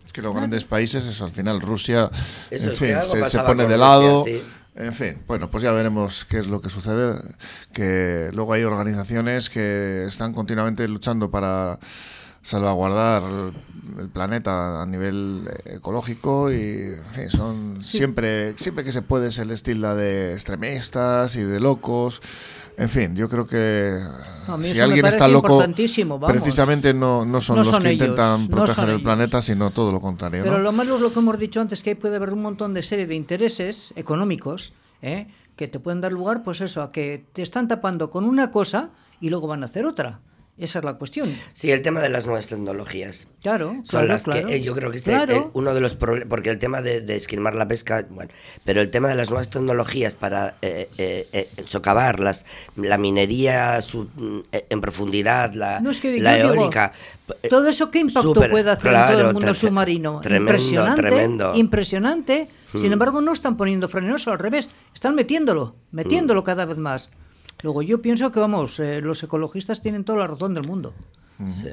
Es 0.05 0.13
que 0.13 0.21
los 0.21 0.33
grandes 0.35 0.63
países, 0.63 1.05
es 1.05 1.21
al 1.21 1.31
final 1.31 1.61
Rusia, 1.61 2.09
en 2.49 2.75
fin, 2.75 2.95
se, 3.27 3.39
pone 3.39 3.67
de 3.67 3.77
lado. 3.77 4.25
En 4.77 4.93
fin, 4.93 5.19
bueno, 5.25 5.49
pues 5.49 5.63
ya 5.63 5.71
veremos 5.71 6.25
qué 6.25 6.39
es 6.39 6.47
lo 6.47 6.59
que 6.59 6.69
sucede. 6.69 7.15
Que 7.71 8.29
luego 8.33 8.51
hay 8.53 8.63
organizaciones 8.63 9.49
que 9.49 10.05
están 10.05 10.33
continuamente 10.33 10.85
luchando 10.87 11.31
para 11.31 11.79
salvaguardar 12.45 13.23
el 13.99 14.09
planeta 14.09 14.83
a 14.83 14.85
nivel 14.85 15.49
ecológico 15.65 16.51
y 16.51 16.93
son 17.29 17.83
siempre 17.83 18.55
siempre 18.57 18.83
que 18.83 18.91
se 18.91 19.01
puede 19.01 19.31
se 19.31 19.45
les 19.45 19.63
tilda 19.63 19.95
de 19.95 20.33
extremistas 20.33 21.35
y 21.37 21.41
de 21.41 21.59
locos 21.59 22.21
en 22.77 22.89
fin, 22.89 23.15
yo 23.15 23.29
creo 23.29 23.47
que 23.47 23.97
si 24.63 24.79
alguien 24.81 25.05
está 25.05 25.29
loco, 25.29 25.63
precisamente 26.27 26.93
no, 26.93 27.25
no 27.25 27.39
son 27.39 27.63
los 27.63 27.79
que 27.79 27.93
intentan 27.93 28.47
proteger 28.47 28.89
el 28.89 29.01
planeta, 29.01 29.41
sino 29.41 29.71
todo 29.71 29.93
lo 29.93 30.01
contrario. 30.01 30.43
Pero 30.43 30.59
lo 30.59 30.73
malo 30.73 30.95
es 30.95 31.01
lo 31.01 31.13
que 31.13 31.19
hemos 31.19 31.39
dicho 31.39 31.61
antes, 31.61 31.81
que 31.81 31.95
puede 31.95 32.17
haber 32.17 32.33
un 32.33 32.41
montón 32.41 32.73
de 32.73 32.83
serie 32.83 33.07
de 33.07 33.15
intereses 33.15 33.93
económicos 33.95 34.73
¿eh? 35.01 35.27
que 35.55 35.69
te 35.69 35.79
pueden 35.79 36.01
dar 36.01 36.11
lugar, 36.11 36.43
pues 36.43 36.59
eso, 36.59 36.81
a 36.81 36.91
que 36.91 37.25
te 37.31 37.41
están 37.41 37.69
tapando 37.69 38.09
con 38.09 38.25
una 38.25 38.51
cosa 38.51 38.89
y 39.21 39.29
luego 39.29 39.47
van 39.47 39.63
a 39.63 39.67
hacer 39.67 39.85
otra. 39.85 40.19
Esa 40.57 40.79
es 40.79 40.85
la 40.85 40.93
cuestión. 40.93 41.37
Sí, 41.51 41.69
el 41.69 41.81
tema 41.81 41.99
de 41.99 42.07
las 42.07 42.25
nuevas 42.25 42.47
tecnologías. 42.47 43.27
Claro, 43.41 43.75
son 43.83 44.07
las 44.07 44.23
que 44.23 44.39
eh, 44.39 44.61
yo 44.61 44.73
creo 44.73 44.89
que 44.89 44.97
es 44.97 45.05
uno 45.51 45.73
de 45.73 45.81
los 45.81 45.95
problemas, 45.95 46.29
porque 46.29 46.49
el 46.49 46.59
tema 46.59 46.81
de, 46.81 47.01
de, 47.01 47.17
esquilmar 47.17 47.55
la 47.55 47.67
pesca, 47.67 48.05
bueno, 48.09 48.31
pero 48.63 48.79
el 48.79 48.89
tema 48.89 49.09
de 49.09 49.15
las 49.15 49.29
nuevas 49.29 49.49
tecnologías 49.49 50.15
para 50.15 50.55
eh, 50.61 50.87
eh, 50.97 51.49
socavar 51.65 52.21
las, 52.21 52.45
la 52.77 52.97
minería 52.97 53.79
en 54.51 54.81
profundidad, 54.81 55.53
la, 55.55 55.81
la 55.81 56.39
eólica. 56.39 56.93
todo 57.49 57.67
eso, 57.67 57.91
¿qué 57.91 57.99
impacto 57.99 58.33
puede 58.33 58.71
hacer 58.71 58.93
en 58.93 59.07
todo 59.07 59.27
el 59.27 59.33
mundo 59.33 59.53
submarino? 59.53 60.21
Tremendo, 60.21 60.51
impresionante, 60.51 61.01
tremendo. 61.01 61.55
impresionante. 61.55 62.47
Sin 62.73 62.89
hmm. 62.89 62.93
embargo, 62.93 63.19
no 63.19 63.33
están 63.33 63.57
poniendo 63.57 63.89
frenos, 63.89 64.25
al 64.29 64.39
revés, 64.39 64.69
están 64.93 65.15
metiéndolo, 65.15 65.75
metiéndolo 65.91 66.41
hmm. 66.41 66.45
cada 66.45 66.65
vez 66.65 66.77
más. 66.77 67.09
Luego 67.63 67.81
yo 67.81 68.01
pienso 68.01 68.31
que, 68.31 68.39
vamos, 68.39 68.79
eh, 68.79 69.01
los 69.01 69.23
ecologistas 69.23 69.81
tienen 69.81 70.03
toda 70.03 70.19
la 70.19 70.27
razón 70.27 70.53
del 70.53 70.65
mundo. 70.65 70.93
Sí. 71.37 71.69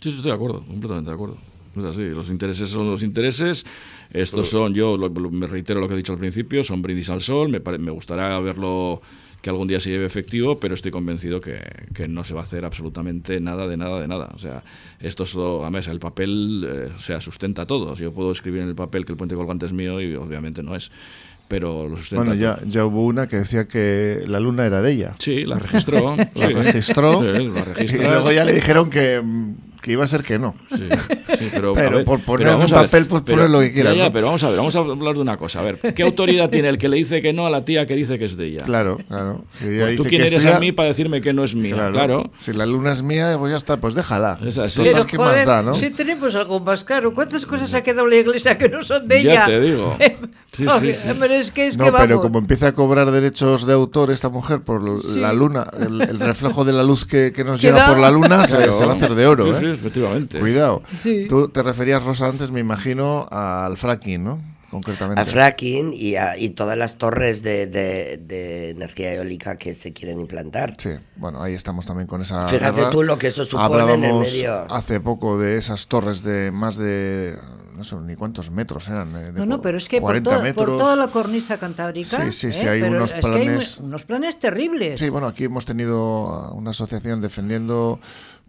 sí, 0.00 0.08
estoy 0.10 0.30
de 0.30 0.32
acuerdo, 0.32 0.64
completamente 0.66 1.10
de 1.10 1.14
acuerdo. 1.14 1.36
Es 1.76 1.84
así, 1.84 2.02
los 2.10 2.30
intereses 2.30 2.68
son 2.68 2.90
los 2.90 3.02
intereses. 3.02 3.66
Estos 4.10 4.48
son, 4.48 4.74
yo 4.74 4.96
me 4.98 5.46
reitero 5.46 5.80
lo 5.80 5.88
que 5.88 5.94
he 5.94 5.96
dicho 5.96 6.12
al 6.12 6.18
principio, 6.18 6.62
son 6.62 6.82
brindis 6.82 7.10
al 7.10 7.20
sol. 7.20 7.48
Me, 7.48 7.60
me 7.78 7.90
gustaría 7.90 8.38
verlo 8.38 9.00
que 9.44 9.50
algún 9.50 9.68
día 9.68 9.78
se 9.78 9.90
lleve 9.90 10.06
efectivo, 10.06 10.58
pero 10.58 10.74
estoy 10.74 10.90
convencido 10.90 11.40
que, 11.40 11.60
que, 11.92 12.08
no 12.08 12.24
se 12.24 12.32
va 12.32 12.40
a 12.40 12.44
hacer 12.44 12.64
absolutamente 12.64 13.40
nada 13.40 13.66
de 13.66 13.76
nada 13.76 14.00
de 14.00 14.08
nada. 14.08 14.30
O 14.34 14.38
sea, 14.38 14.62
esto 15.00 15.24
es 15.24 15.36
a 15.36 15.68
mesa, 15.68 15.90
el 15.90 15.98
papel 15.98 16.66
eh, 16.66 16.92
o 16.96 16.98
sea, 16.98 17.20
sustenta 17.20 17.66
todo. 17.66 17.94
Yo 17.94 18.12
puedo 18.12 18.32
escribir 18.32 18.62
en 18.62 18.68
el 18.68 18.74
papel 18.74 19.04
que 19.04 19.12
el 19.12 19.18
puente 19.18 19.34
colgante 19.34 19.66
es 19.66 19.72
mío 19.74 20.00
y 20.00 20.14
obviamente 20.14 20.62
no 20.62 20.74
es 20.74 20.90
pero 21.48 21.88
lo. 21.88 21.96
Bueno, 22.12 22.34
ya, 22.34 22.58
ya 22.66 22.84
hubo 22.84 23.04
una 23.04 23.28
que 23.28 23.36
decía 23.36 23.66
que 23.66 24.22
la 24.26 24.40
luna 24.40 24.64
era 24.64 24.80
de 24.82 24.92
ella. 24.92 25.14
Sí, 25.18 25.44
la 25.44 25.58
registró. 25.58 26.16
la 26.16 26.48
registró. 26.48 27.22
Y 27.78 27.98
luego 27.98 28.32
ya 28.32 28.44
le 28.44 28.52
dijeron 28.52 28.90
que, 28.90 29.22
que 29.84 29.92
iba 29.92 30.02
a 30.02 30.06
ser 30.06 30.22
que 30.22 30.38
no. 30.38 30.54
Sí, 30.74 30.88
sí 31.38 31.50
pero, 31.52 31.74
por 32.06 32.18
poner 32.20 32.56
un 32.56 32.66
papel, 32.66 33.04
pues 33.06 33.20
poner 33.20 33.50
lo 33.50 33.60
que 33.60 33.70
quieras. 33.70 33.94
Ya, 33.94 34.10
pero 34.10 34.28
vamos 34.28 34.42
a 34.42 34.48
ver, 34.48 34.56
vamos 34.56 34.74
a 34.74 34.78
hablar 34.78 35.14
de 35.14 35.20
una 35.20 35.36
cosa. 35.36 35.60
A 35.60 35.62
ver, 35.62 35.78
¿qué 35.78 36.02
autoridad 36.02 36.48
tiene 36.48 36.70
el 36.70 36.78
que 36.78 36.88
le 36.88 36.96
dice 36.96 37.20
que 37.20 37.34
no 37.34 37.44
a 37.44 37.50
la 37.50 37.66
tía 37.66 37.84
que 37.84 37.94
dice 37.94 38.18
que 38.18 38.24
es 38.24 38.38
de 38.38 38.46
ella? 38.46 38.62
Claro, 38.64 38.98
claro. 39.06 39.44
Pues 39.60 39.96
¿Tú 39.96 40.04
quién 40.04 40.22
eres 40.22 40.46
a 40.46 40.58
mí 40.58 40.72
para 40.72 40.88
decirme 40.88 41.20
que 41.20 41.34
no 41.34 41.44
es 41.44 41.54
mía? 41.54 41.90
Claro. 41.92 42.30
Si 42.38 42.54
la 42.54 42.64
luna 42.64 42.92
es 42.92 43.02
mía, 43.02 43.36
pues 43.38 43.50
ya 43.50 43.58
está, 43.58 43.76
pues 43.76 43.92
déjala. 43.92 44.38
Es 44.42 44.56
así. 44.56 44.80
Pero, 44.82 45.04
¿qué 45.04 45.18
más 45.18 45.44
da, 45.44 45.62
no? 45.62 45.74
Si 45.74 45.90
tenemos 45.90 46.34
algo 46.34 46.60
más 46.60 46.82
caro, 46.82 47.12
¿cuántas 47.12 47.44
cosas 47.44 47.74
ha 47.74 47.82
quedado 47.82 48.06
la 48.06 48.16
iglesia 48.16 48.56
que 48.56 48.70
no 48.70 48.82
son 48.82 49.06
de 49.06 49.20
ella? 49.20 49.34
Ya 49.34 49.46
te 49.46 49.60
digo. 49.60 49.96
Sí, 50.54 50.64
sí, 50.80 50.94
sí. 50.94 51.08
es 51.30 51.50
que 51.50 51.66
es 51.66 51.76
no, 51.76 51.92
pero 51.92 52.20
como 52.20 52.38
empieza 52.38 52.68
a 52.68 52.72
cobrar 52.72 53.10
derechos 53.10 53.66
de 53.66 53.72
autor 53.72 54.12
esta 54.12 54.28
mujer 54.28 54.60
por 54.60 55.04
la 55.16 55.32
luna, 55.32 55.66
el, 55.80 56.20
reflejo 56.20 56.64
de 56.64 56.72
la 56.72 56.84
luz 56.84 57.04
que, 57.04 57.32
que 57.32 57.42
nos 57.42 57.60
llega 57.60 57.88
por 57.88 57.98
la 57.98 58.08
luna, 58.12 58.46
se, 58.46 58.56
va 58.56 58.92
a 58.92 58.92
hacer 58.92 59.16
de 59.16 59.26
oro. 59.26 59.52
Sí, 59.52 59.66
¿eh? 59.66 59.73
Efectivamente. 59.74 60.38
Cuidado. 60.38 60.82
Tú 61.28 61.48
te 61.48 61.62
referías, 61.62 62.02
Rosa, 62.02 62.28
antes, 62.28 62.50
me 62.50 62.60
imagino, 62.60 63.28
al 63.30 63.76
fracking, 63.76 64.24
¿no? 64.24 64.54
concretamente. 64.74 65.20
A 65.20 65.24
fracking 65.24 65.92
y, 65.92 66.16
a, 66.16 66.36
y 66.36 66.50
todas 66.50 66.76
las 66.76 66.98
torres 66.98 67.42
de, 67.42 67.66
de, 67.66 68.70
energía 68.70 69.14
eólica 69.14 69.56
que 69.56 69.74
se 69.74 69.92
quieren 69.92 70.18
implantar. 70.18 70.74
Sí, 70.78 70.90
bueno, 71.16 71.42
ahí 71.42 71.54
estamos 71.54 71.86
también 71.86 72.08
con 72.08 72.22
esa. 72.22 72.48
Fíjate 72.48 72.86
tú 72.90 73.02
lo 73.02 73.18
que 73.18 73.28
eso 73.28 73.44
supone 73.44 73.94
en 73.94 74.04
el 74.04 74.20
medio. 74.20 74.72
Hace 74.72 75.00
poco 75.00 75.38
de 75.38 75.56
esas 75.56 75.86
torres 75.86 76.22
de 76.22 76.50
más 76.50 76.76
de 76.76 77.36
no 77.76 77.82
sé 77.84 77.96
ni 77.96 78.16
cuántos 78.16 78.50
metros 78.50 78.88
eran. 78.88 79.14
Eh, 79.16 79.32
no, 79.34 79.46
no, 79.46 79.60
pero 79.60 79.78
es 79.78 79.88
que 79.88 80.00
por, 80.00 80.20
por, 80.22 80.76
toda 80.76 80.96
la 80.96 81.08
cornisa 81.08 81.58
cantábrica. 81.58 82.24
Sí, 82.24 82.32
sí, 82.32 82.52
sí, 82.52 82.66
¿eh? 82.66 82.70
hay 82.70 82.82
unos 82.82 83.12
planes. 83.12 83.78
unos 83.78 84.04
planes 84.04 84.38
terribles. 84.38 84.98
Sí, 84.98 85.08
bueno, 85.08 85.26
aquí 85.26 85.44
hemos 85.44 85.66
tenido 85.66 86.52
una 86.52 86.70
asociación 86.70 87.20
defendiendo 87.20 88.00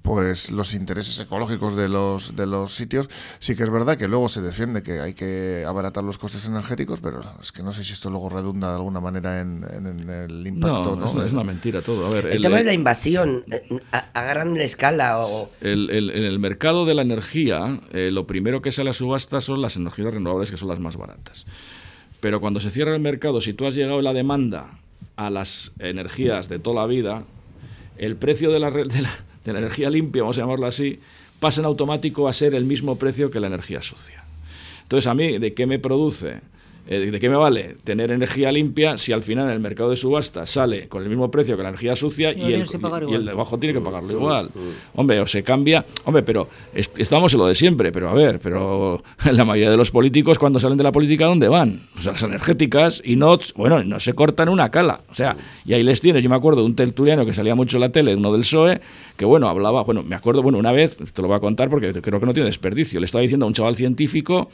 pues 0.05 0.51
los 0.51 0.75
intereses 0.75 1.19
ecológicos 1.19 1.75
de 1.75 1.89
los 1.89 2.35
de 2.35 2.45
los 2.45 2.75
sitios. 2.75 3.09
Sí 3.39 3.55
que 3.55 3.63
es 3.63 3.71
verdad 3.71 3.97
que 3.97 4.07
luego 4.07 4.29
se 4.29 4.39
defiende 4.41 4.83
que 4.83 4.99
hay 4.99 5.15
que 5.15 5.65
abaratar 5.67 6.03
los 6.03 6.19
costes 6.19 6.45
energéticos 6.45 7.01
pero 7.01 7.23
es 7.41 7.51
que 7.51 7.63
no 7.63 7.73
sé 7.73 7.83
si 7.83 7.93
esto 7.93 8.11
luego 8.11 8.29
redunda 8.29 8.69
de 8.69 8.75
alguna 8.75 9.01
manera 9.01 9.39
en, 9.39 9.65
el 10.07 10.45
impacto 10.45 10.95
no, 10.95 11.25
Es, 11.25 11.33
una 11.33 11.43
mentira 11.43 11.81
todo. 11.81 12.05
A 12.05 12.09
ver, 12.11 12.27
el, 12.27 12.41
tema 12.41 12.57
de 12.57 12.65
la 12.65 12.73
invasión 12.73 13.43
eh, 13.51 13.67
a, 13.91 14.23
gran 14.23 14.55
escala 14.57 15.25
o 15.25 15.49
el, 15.61 15.89
en 15.89 16.23
el 16.23 16.37
mercado 16.37 16.85
de 16.85 16.93
la 16.93 17.01
energía 17.01 17.81
eh, 17.91 18.09
lo 18.11 18.27
primero 18.27 18.61
que 18.61 18.71
sale 18.71 18.91
a 18.91 18.93
subasta 18.93 19.41
son 19.41 19.59
las 19.59 19.75
energías 19.75 20.13
renovables 20.13 20.51
que 20.51 20.57
son 20.57 20.69
las 20.69 20.79
más 20.79 20.97
baratas. 20.97 21.47
Pero 22.19 22.39
cuando 22.39 22.59
se 22.59 22.69
cierra 22.69 22.93
el 22.93 23.01
mercado 23.01 23.41
si 23.41 23.53
tú 23.53 23.65
has 23.65 23.73
llegado 23.73 24.03
la 24.03 24.13
demanda 24.13 24.67
a 25.15 25.31
las 25.31 25.71
energías 25.79 26.47
de 26.47 26.59
toda 26.59 26.81
la 26.81 26.87
vida 26.87 27.25
el 27.97 28.17
precio 28.17 28.51
de 28.51 28.59
la, 28.59 28.69
de 28.69 29.01
la 29.01 29.09
de 29.45 29.53
la 29.53 29.59
energía 29.59 29.89
limpia, 29.89 30.23
vamos 30.23 30.37
a 30.37 30.41
llamarlo 30.41 30.65
así, 30.65 30.99
pasa 31.39 31.61
en 31.61 31.65
automático 31.65 32.27
a 32.27 32.33
ser 32.33 32.55
el 32.55 32.65
mismo 32.65 32.97
precio 32.97 33.31
que 33.31 33.39
la 33.39 33.47
energía 33.47 33.81
sucia. 33.81 34.23
Entonces, 34.83 35.07
a 35.07 35.13
mí, 35.13 35.37
¿de 35.37 35.53
qué 35.53 35.65
me 35.65 35.79
produce 35.79 36.41
eh, 36.87 37.11
¿De 37.11 37.19
qué 37.19 37.29
me 37.29 37.35
vale 37.35 37.77
tener 37.83 38.11
energía 38.11 38.51
limpia 38.51 38.97
si 38.97 39.11
al 39.11 39.23
final 39.23 39.47
en 39.47 39.53
el 39.53 39.59
mercado 39.59 39.89
de 39.89 39.97
subasta 39.97 40.45
sale 40.45 40.87
con 40.87 41.01
el 41.01 41.09
mismo 41.09 41.31
precio 41.31 41.57
que 41.57 41.63
la 41.63 41.69
energía 41.69 41.95
sucia 41.95 42.31
y, 42.31 42.53
el, 42.53 42.67
de 42.67 43.31
abajo 43.31 43.57
tiene 43.57 43.73
que 43.73 43.81
pagarlo 43.83 44.13
igual? 44.13 44.49
Hombre, 44.93 45.19
o 45.19 45.25
se 45.25 45.41
cambia. 45.41 45.83
Hombre, 46.03 46.21
pero 46.21 46.47
estamos 46.73 47.33
en 47.33 47.39
lo 47.39 47.47
de 47.47 47.55
siempre, 47.55 47.91
pero 47.91 48.09
a 48.09 48.13
ver, 48.13 48.39
pero 48.39 49.01
la 49.31 49.45
mayoría 49.45 49.71
de 49.71 49.77
los 49.77 49.89
políticos 49.89 50.37
cuando 50.37 50.59
salen 50.59 50.77
de 50.77 50.83
la 50.83 50.91
política, 50.91 51.25
¿dónde 51.25 51.47
van? 51.47 51.87
O 51.97 52.01
sea, 52.01 52.11
las 52.11 52.21
energéticas 52.21 53.01
y 53.03 53.15
no, 53.15 53.39
bueno, 53.55 53.83
no 53.83 53.99
se 53.99 54.13
cortan 54.13 54.49
una 54.49 54.69
cala. 54.69 55.01
O 55.09 55.15
sea, 55.15 55.35
y 55.65 55.73
ahí 55.73 55.81
les 55.81 56.01
tienes. 56.01 56.23
Yo 56.23 56.29
me 56.29 56.35
acuerdo 56.35 56.61
de 56.61 56.67
un 56.67 56.75
tertuliano 56.75 57.25
que 57.25 57.33
salía 57.33 57.55
mucho 57.55 57.77
en 57.77 57.81
la 57.81 57.89
tele, 57.89 58.15
uno 58.15 58.31
del 58.31 58.41
PSOE, 58.41 58.79
que 59.17 59.25
bueno, 59.25 59.49
hablaba, 59.49 59.83
bueno, 59.83 60.03
me 60.03 60.15
acuerdo, 60.15 60.43
bueno, 60.43 60.59
una 60.59 60.71
vez, 60.71 60.97
te 60.97 61.21
lo 61.23 61.29
voy 61.29 61.37
a 61.37 61.39
contar 61.39 61.69
porque 61.69 61.93
creo 61.99 62.19
que 62.19 62.25
no 62.27 62.33
tiene 62.33 62.45
desperdicio, 62.45 62.99
le 62.99 63.07
estaba 63.07 63.23
diciendo 63.23 63.45
a 63.45 63.47
un 63.47 63.53
chaval 63.55 63.75
científico 63.75 64.49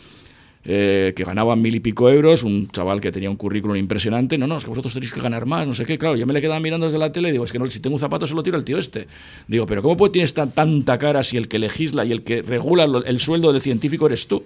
eh, 0.63 1.13
que 1.15 1.24
ganaba 1.24 1.56
mil 1.56 1.74
y 1.76 1.80
pico 1.80 2.10
euros, 2.10 2.43
un 2.43 2.69
chaval 2.69 3.02
que 3.02 3.12
tenía 3.12 3.30
un 3.30 3.36
currículum 3.36 3.76
impresionante, 3.76 4.38
no, 4.38 4.47
no, 4.47 4.58
es 4.58 4.63
que 4.63 4.69
vosotros 4.69 4.93
tenéis 4.93 5.13
que 5.13 5.21
ganar 5.21 5.45
más, 5.45 5.67
no 5.67 5.74
sé 5.74 5.86
qué, 5.86 5.97
claro, 5.97 6.15
yo 6.15 6.28
me 6.28 6.34
le 6.34 6.41
quedaba 6.41 6.60
mirando 6.60 6.86
desde 6.86 7.00
la 7.00 7.12
tele 7.12 7.30
y 7.30 7.32
digo, 7.32 7.45
es 7.45 7.52
que 7.52 7.60
no, 7.60 7.69
si 7.69 7.80
tengo 7.80 7.95
un 7.95 8.00
zapato 8.00 8.28
se 8.28 8.34
lo 8.34 8.43
tiro 8.43 8.58
al 8.58 8.63
tío 8.63 8.78
este. 8.78 9.08
Digo, 9.47 9.65
pero 9.65 9.82
¿cómo 9.82 9.97
puede 9.97 10.12
tienes 10.13 10.34
tanta 10.34 10.97
cara 10.97 11.24
si 11.24 11.38
el 11.38 11.47
que 11.47 11.60
legisla 11.60 12.06
y 12.06 12.12
el 12.12 12.24
que 12.24 12.41
regula 12.41 12.84
el 12.84 13.19
sueldo 13.19 13.52
del 13.54 13.62
científico 13.62 14.06
eres 14.08 14.28
tú? 14.28 14.43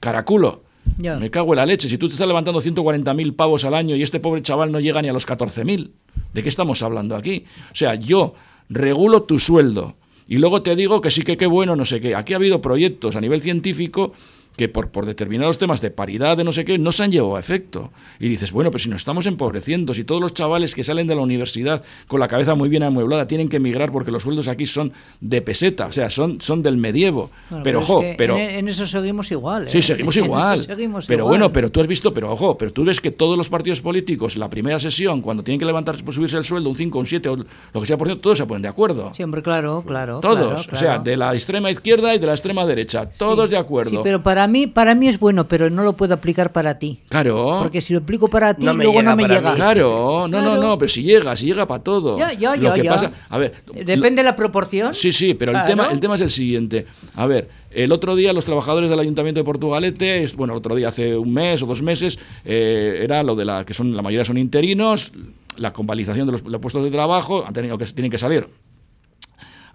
Caraculo. 0.00 0.62
Me 0.96 1.30
cago 1.30 1.52
en 1.52 1.56
la 1.56 1.66
leche. 1.66 1.88
Si 1.88 1.98
tú 1.98 2.08
te 2.08 2.12
estás 2.12 2.26
levantando 2.26 2.60
140.000 2.60 3.34
pavos 3.34 3.64
al 3.64 3.74
año 3.74 3.96
y 3.96 4.02
este 4.02 4.20
pobre 4.20 4.42
chaval 4.42 4.70
no 4.72 4.80
llega 4.80 5.00
ni 5.02 5.08
a 5.08 5.12
los 5.12 5.26
14.000, 5.26 5.90
¿de 6.32 6.42
qué 6.42 6.48
estamos 6.48 6.82
hablando 6.82 7.16
aquí? 7.16 7.44
O 7.72 7.74
sea, 7.74 7.94
yo 7.94 8.34
regulo 8.68 9.22
tu 9.22 9.38
sueldo 9.38 9.96
y 10.28 10.36
luego 10.36 10.62
te 10.62 10.76
digo 10.76 11.00
que 11.00 11.10
sí 11.10 11.22
que 11.22 11.36
qué 11.36 11.46
bueno, 11.46 11.74
no 11.74 11.84
sé 11.84 12.00
qué. 12.00 12.14
Aquí 12.14 12.34
ha 12.34 12.36
habido 12.36 12.60
proyectos 12.60 13.16
a 13.16 13.20
nivel 13.20 13.42
científico 13.42 14.12
que 14.60 14.68
por, 14.68 14.90
por 14.90 15.06
determinados 15.06 15.56
temas 15.56 15.80
de 15.80 15.90
paridad, 15.90 16.36
de 16.36 16.44
no 16.44 16.52
sé 16.52 16.66
qué, 16.66 16.76
no 16.76 16.92
se 16.92 17.02
han 17.02 17.10
llevado 17.10 17.36
a 17.36 17.40
efecto. 17.40 17.92
Y 18.18 18.28
dices, 18.28 18.52
bueno, 18.52 18.70
pero 18.70 18.84
si 18.84 18.90
nos 18.90 19.00
estamos 19.00 19.24
empobreciendo, 19.24 19.94
si 19.94 20.04
todos 20.04 20.20
los 20.20 20.34
chavales 20.34 20.74
que 20.74 20.84
salen 20.84 21.06
de 21.06 21.14
la 21.14 21.22
universidad 21.22 21.82
con 22.08 22.20
la 22.20 22.28
cabeza 22.28 22.54
muy 22.54 22.68
bien 22.68 22.82
amueblada 22.82 23.26
tienen 23.26 23.48
que 23.48 23.56
emigrar 23.56 23.90
porque 23.90 24.10
los 24.10 24.22
sueldos 24.22 24.48
aquí 24.48 24.66
son 24.66 24.92
de 25.22 25.40
peseta, 25.40 25.86
o 25.86 25.92
sea, 25.92 26.10
son, 26.10 26.42
son 26.42 26.62
del 26.62 26.76
medievo. 26.76 27.30
pero, 27.64 27.78
ojo, 27.78 28.04
pero... 28.18 28.36
En, 28.36 28.68
eso 28.68 28.86
seguimos 28.86 29.30
igual. 29.30 29.70
Sí, 29.70 29.78
¿eh? 29.78 29.82
seguimos 29.82 30.14
igual. 30.18 30.60
pero 31.06 31.24
bueno, 31.24 31.50
pero 31.50 31.70
tú 31.70 31.80
has 31.80 31.86
visto, 31.86 32.12
pero 32.12 32.30
ojo, 32.30 32.58
pero 32.58 32.70
tú 32.70 32.84
ves 32.84 33.00
que 33.00 33.10
todos 33.10 33.38
los 33.38 33.48
partidos 33.48 33.80
políticos, 33.80 34.36
la 34.36 34.50
primera 34.50 34.78
sesión, 34.78 35.22
cuando 35.22 35.42
tienen 35.42 35.58
que 35.58 35.64
levantar, 35.64 35.96
subirse 35.96 36.36
el 36.36 36.44
sueldo, 36.44 36.68
un 36.68 36.76
5, 36.76 36.98
un 36.98 37.06
7 37.06 37.28
o 37.30 37.36
lo 37.36 37.80
que 37.80 37.86
sea 37.86 37.96
por 37.96 38.08
ciento, 38.08 38.20
todos 38.20 38.36
se 38.36 38.44
ponen 38.44 38.60
de 38.60 38.68
acuerdo. 38.68 39.14
Siempre, 39.14 39.42
claro, 39.42 39.82
claro. 39.86 40.20
Todos, 40.20 40.68
o 40.70 40.76
sea, 40.76 40.98
de 40.98 41.16
la 41.16 41.32
extrema 41.32 41.70
izquierda 41.70 42.14
y 42.14 42.18
de 42.18 42.26
la 42.26 42.34
extrema 42.34 42.66
derecha, 42.66 43.08
todos 43.08 43.48
de 43.48 43.56
acuerdo. 43.56 43.90
Sí, 43.90 43.98
pero 44.02 44.22
para 44.22 44.46
mí, 44.50 44.66
para 44.66 44.94
mí 44.94 45.08
es 45.08 45.18
bueno, 45.18 45.48
pero 45.48 45.70
no 45.70 45.82
lo 45.82 45.94
puedo 45.94 46.12
aplicar 46.12 46.52
para 46.52 46.78
ti. 46.78 47.00
Claro. 47.08 47.60
Porque 47.62 47.80
si 47.80 47.94
lo 47.94 48.00
aplico 48.00 48.28
para 48.28 48.52
ti, 48.52 48.66
luego 48.66 49.02
no 49.02 49.16
me 49.16 49.26
llega. 49.26 49.54
Claro, 49.54 50.26
no, 50.28 50.42
no, 50.42 50.58
no, 50.58 50.78
pero 50.78 50.88
si 50.90 51.02
llega, 51.02 51.34
si 51.36 51.46
llega 51.46 51.66
para 51.66 51.82
todo. 51.82 52.18
Ya, 52.18 52.34
ya, 52.34 52.56
lo 52.56 52.74
que 52.74 52.84
pasa, 52.84 53.10
a 53.28 53.38
ver, 53.38 53.54
depende 53.72 54.22
de 54.22 54.24
la 54.24 54.36
proporción. 54.36 54.94
Sí, 54.94 55.12
sí, 55.12 55.32
pero 55.32 55.52
el 55.52 55.64
tema, 55.64 55.86
el 55.86 56.00
tema 56.00 56.16
es 56.16 56.20
el 56.20 56.30
siguiente. 56.30 56.86
A 57.14 57.26
ver, 57.26 57.48
el 57.70 57.92
otro 57.92 58.16
día 58.16 58.32
los 58.32 58.44
trabajadores 58.44 58.90
del 58.90 58.98
Ayuntamiento 58.98 59.40
de 59.40 59.44
Portugalete, 59.44 60.26
bueno, 60.36 60.54
el 60.54 60.58
otro 60.58 60.74
día 60.74 60.88
hace 60.88 61.16
un 61.16 61.32
mes 61.32 61.62
o 61.62 61.66
dos 61.66 61.82
meses, 61.82 62.18
eh, 62.44 63.00
era 63.02 63.22
lo 63.22 63.36
de 63.36 63.44
la 63.44 63.64
que 63.64 63.74
son 63.74 63.96
la 63.96 64.02
mayoría 64.02 64.24
son 64.24 64.38
interinos, 64.38 65.12
la 65.56 65.72
convalidación 65.72 66.26
de 66.26 66.32
los, 66.32 66.42
puestos 66.60 66.82
de 66.82 66.90
trabajo, 66.90 67.44
han 67.46 67.52
tenido 67.52 67.78
que 67.78 67.86
tienen 67.86 68.10
que 68.10 68.18
salir 68.18 68.48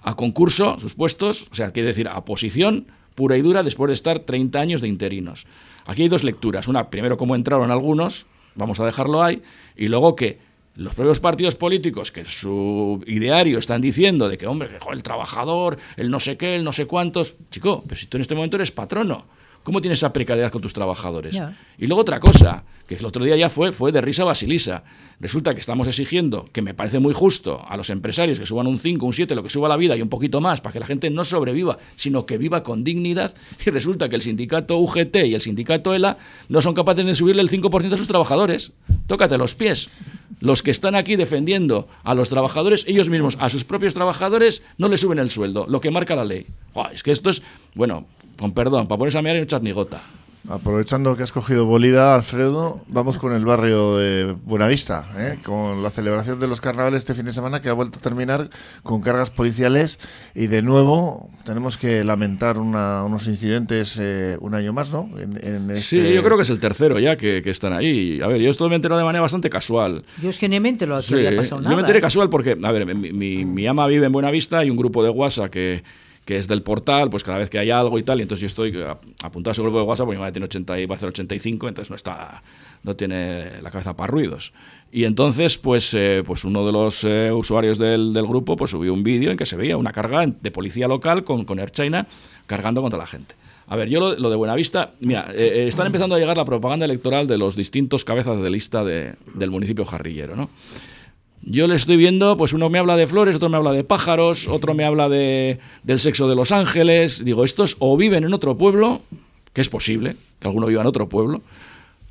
a 0.03 0.15
concurso 0.15 0.77
sus 0.77 0.93
puestos, 0.93 1.47
o 1.51 1.55
sea, 1.55 1.71
quiere 1.71 1.87
decir 1.87 2.07
a 2.07 2.23
posición 2.25 2.87
pura 3.15 3.37
y 3.37 3.41
dura 3.41 3.63
después 3.63 3.87
de 3.87 3.93
estar 3.93 4.19
30 4.19 4.59
años 4.59 4.81
de 4.81 4.87
interinos. 4.87 5.47
Aquí 5.85 6.03
hay 6.03 6.09
dos 6.09 6.23
lecturas. 6.23 6.67
Una, 6.67 6.89
primero 6.89 7.17
cómo 7.17 7.35
entraron 7.35 7.71
algunos, 7.71 8.27
vamos 8.55 8.79
a 8.79 8.85
dejarlo 8.85 9.23
ahí, 9.23 9.41
y 9.75 9.87
luego 9.87 10.15
que 10.15 10.39
los 10.75 10.93
propios 10.93 11.19
partidos 11.21 11.55
políticos 11.55 12.11
que 12.11 12.25
su 12.25 13.01
ideario 13.07 13.57
están 13.57 13.81
diciendo 13.81 14.27
de 14.27 14.37
que, 14.37 14.45
hombre, 14.45 14.67
que 14.67 14.77
el 14.91 15.03
trabajador, 15.03 15.77
el 15.95 16.11
no 16.11 16.19
sé 16.19 16.37
qué, 16.37 16.57
el 16.57 16.63
no 16.63 16.73
sé 16.73 16.85
cuántos. 16.85 17.35
Chico, 17.49 17.83
pero 17.87 17.99
si 17.99 18.07
tú 18.07 18.17
en 18.17 18.21
este 18.21 18.35
momento 18.35 18.57
eres 18.57 18.71
patrono, 18.71 19.25
¿cómo 19.63 19.79
tienes 19.79 19.99
esa 19.99 20.11
precariedad 20.11 20.51
con 20.51 20.61
tus 20.61 20.73
trabajadores? 20.73 21.39
Y 21.77 21.87
luego 21.87 22.01
otra 22.01 22.19
cosa, 22.19 22.65
que 22.87 22.95
el 22.95 23.05
otro 23.05 23.23
día 23.23 23.37
ya 23.37 23.49
fue, 23.49 23.71
fue 23.71 23.93
de 23.93 24.01
risa 24.01 24.25
basilisa. 24.25 24.83
Resulta 25.19 25.53
que 25.53 25.61
estamos 25.61 25.87
exigiendo, 25.87 26.49
que 26.51 26.61
me 26.61 26.73
parece 26.73 26.99
muy 26.99 27.13
justo, 27.13 27.63
a 27.67 27.77
los 27.77 27.89
empresarios 27.89 28.37
que 28.37 28.45
suban 28.45 28.67
un 28.67 28.79
5, 28.79 29.05
un 29.05 29.13
7, 29.13 29.33
lo 29.35 29.43
que 29.43 29.49
suba 29.49 29.69
la 29.69 29.77
vida 29.77 29.95
y 29.95 30.01
un 30.01 30.09
poquito 30.09 30.41
más, 30.41 30.59
para 30.59 30.73
que 30.73 30.79
la 30.79 30.85
gente 30.85 31.09
no 31.09 31.23
sobreviva, 31.23 31.77
sino 31.95 32.25
que 32.25 32.37
viva 32.37 32.63
con 32.63 32.83
dignidad. 32.83 33.33
Y 33.65 33.71
resulta 33.71 34.09
que 34.09 34.15
el 34.15 34.21
sindicato 34.21 34.77
UGT 34.77 35.15
y 35.25 35.33
el 35.33 35.41
sindicato 35.41 35.93
ELA 35.93 36.17
no 36.49 36.61
son 36.61 36.75
capaces 36.75 37.05
de 37.05 37.15
subirle 37.15 37.41
el 37.41 37.49
5% 37.49 37.93
a 37.93 37.97
sus 37.97 38.07
trabajadores. 38.07 38.73
Tócate 39.07 39.37
los 39.37 39.55
pies. 39.55 39.89
Los 40.39 40.61
que 40.61 40.71
están 40.71 40.95
aquí 40.95 41.15
defendiendo 41.15 41.87
a 42.03 42.13
los 42.13 42.29
trabajadores, 42.29 42.85
ellos 42.87 43.09
mismos, 43.09 43.37
a 43.39 43.49
sus 43.49 43.63
propios 43.63 43.93
trabajadores, 43.93 44.63
no 44.77 44.87
le 44.87 44.97
suben 44.97 45.19
el 45.19 45.31
sueldo, 45.31 45.65
lo 45.67 45.81
que 45.81 45.91
marca 45.91 46.15
la 46.15 46.25
ley. 46.25 46.45
es 46.93 47.03
que 47.03 47.11
esto 47.11 47.29
es, 47.29 47.41
bueno, 47.73 48.05
con 48.37 48.51
perdón, 48.51 48.87
para 48.87 48.99
ponerse 48.99 49.17
a 49.17 49.21
mirar 49.21 49.37
y 49.37 49.41
echar 49.41 49.63
ni 49.63 49.71
gota. 49.71 50.01
Aprovechando 50.47 51.17
que 51.17 51.23
has 51.23 51.31
cogido 51.31 51.65
bolida, 51.65 52.13
Alfredo, 52.13 52.81
vamos 52.87 53.17
con 53.17 53.33
el 53.33 53.43
barrio 53.45 53.97
de 53.97 54.35
Buenavista, 54.43 55.07
¿eh? 55.17 55.39
con 55.43 55.81
la 55.81 55.89
celebración 55.89 56.39
de 56.39 56.47
los 56.47 56.61
carnavales 56.61 56.99
este 56.99 57.15
fin 57.15 57.25
de 57.25 57.31
semana 57.31 57.61
que 57.61 57.69
ha 57.69 57.73
vuelto 57.73 57.97
a 57.97 58.01
terminar 58.01 58.49
con 58.83 59.01
cargas 59.01 59.31
policiales 59.31 59.99
y 60.35 60.45
de 60.47 60.61
nuevo 60.61 61.29
tenemos 61.45 61.77
que 61.77 62.03
lamentar 62.03 62.59
unos 62.59 63.27
incidentes 63.27 63.97
eh, 63.99 64.37
un 64.39 64.53
año 64.53 64.71
más, 64.71 64.91
¿no? 64.91 65.09
En, 65.17 65.65
Sí, 65.77 65.97
este 65.97 66.13
yo 66.13 66.23
creo 66.23 66.37
que 66.37 66.43
es 66.43 66.49
el 66.51 66.59
tercero 66.59 66.99
ya 66.99 67.15
que, 67.15 67.41
están 67.45 67.73
ahí. 67.73 68.21
A 68.21 68.27
ver, 68.27 68.39
yo 68.39 68.51
esto 68.51 68.69
me 68.69 68.75
entero 68.75 68.97
de 68.97 69.03
manera 69.03 69.21
bastante 69.21 69.49
casual. 69.49 70.05
Yo 70.21 70.29
es 70.29 70.37
que 70.37 70.47
ni 70.47 70.59
me 70.59 70.69
entero 70.69 71.01
sí, 71.01 71.15
pasado 71.35 71.61
nada. 71.61 71.71
Yo 71.71 71.75
me 71.75 71.81
enteré 71.81 71.99
¿eh? 71.99 72.01
casual 72.01 72.29
porque, 72.29 72.57
a 72.61 72.71
ver, 72.71 72.85
mi, 72.85 73.11
mi, 73.11 73.45
mi 73.45 73.67
ama 73.67 73.87
vive 73.87 74.05
en 74.05 74.11
Buenavista 74.11 74.63
y 74.63 74.69
un 74.69 74.77
grupo 74.77 75.03
de 75.03 75.09
WhatsApp 75.09 75.49
que 75.49 75.83
que 76.25 76.37
es 76.37 76.47
del 76.47 76.63
portal, 76.63 77.09
pues 77.09 77.23
cada 77.23 77.37
vez 77.37 77.49
que 77.49 77.59
hay 77.59 77.69
algo 77.69 77.99
y 77.99 78.03
tal, 78.03 78.19
y 78.19 78.23
entonces 78.23 78.41
yo 78.41 78.47
estoy 78.47 78.83
apuntado 79.23 79.51
a 79.51 79.53
su 79.53 79.61
grupo 79.61 79.77
de 79.77 79.83
WhatsApp, 79.83 80.05
porque 80.05 80.17
mi 80.17 80.21
madre 80.21 80.33
tiene 80.33 80.45
80 80.45 80.79
y 80.79 80.85
va 80.87 80.95
a 80.95 80.97
ser 80.97 81.09
85, 81.09 81.67
entonces 81.67 81.89
no 81.89 81.95
está 81.95 82.41
no 82.85 82.95
tiene 82.95 83.61
la 83.61 83.71
cabeza 83.71 83.95
para 83.95 84.11
ruidos. 84.11 84.53
Y 84.91 85.05
entonces, 85.05 85.57
pues, 85.57 85.93
eh, 85.93 86.23
pues 86.25 86.45
uno 86.45 86.65
de 86.65 86.71
los 86.71 87.03
eh, 87.03 87.31
usuarios 87.31 87.77
del, 87.79 88.13
del, 88.13 88.27
grupo 88.27 88.55
pues 88.55 88.71
subió 88.71 88.93
un 88.93 89.03
vídeo 89.03 89.31
en 89.31 89.37
que 89.37 89.45
se 89.45 89.57
veía 89.57 89.75
una 89.75 89.91
carga 89.91 90.25
de 90.25 90.51
policía 90.51 90.87
local 90.87 91.23
con, 91.23 91.45
con 91.45 91.59
Air 91.59 91.71
China 91.71 92.07
cargando 92.45 92.81
contra 92.81 92.99
la 92.99 93.07
gente. 93.07 93.35
A 93.67 93.75
ver, 93.75 93.89
yo 93.89 93.99
lo, 93.99 94.15
lo 94.15 94.29
de 94.29 94.35
Buenavista, 94.35 94.93
mira, 94.99 95.31
eh, 95.33 95.65
están 95.67 95.87
empezando 95.87 96.15
a 96.15 96.19
llegar 96.19 96.37
la 96.37 96.45
propaganda 96.45 96.85
electoral 96.85 97.27
de 97.27 97.39
los 97.39 97.55
distintos 97.55 98.05
cabezas 98.05 98.39
de 98.39 98.49
lista 98.51 98.83
de, 98.83 99.15
del 99.33 99.49
municipio 99.49 99.83
jarrillero, 99.83 100.35
¿no? 100.35 100.49
Yo 101.47 101.67
le 101.67 101.75
estoy 101.75 101.95
viendo, 101.95 102.37
pues 102.37 102.53
uno 102.53 102.69
me 102.69 102.79
habla 102.79 102.95
de 102.95 103.05
flores, 103.05 103.35
otro 103.35 103.49
me 103.49 103.57
habla 103.57 103.71
de 103.71 103.83
pájaros, 103.83 104.47
otro 104.47 104.73
me 104.73 104.83
habla 104.83 105.09
de, 105.09 105.59
del 105.83 105.99
sexo 105.99 106.27
de 106.27 106.33
los 106.33 106.51
ángeles. 106.51 107.23
Digo, 107.23 107.43
estos 107.43 107.75
o 107.77 107.95
viven 107.95 108.23
en 108.23 108.33
otro 108.33 108.57
pueblo, 108.57 109.03
que 109.53 109.61
es 109.61 109.69
posible, 109.69 110.15
que 110.39 110.47
alguno 110.47 110.65
viva 110.65 110.81
en 110.81 110.87
otro 110.87 111.07
pueblo, 111.07 111.43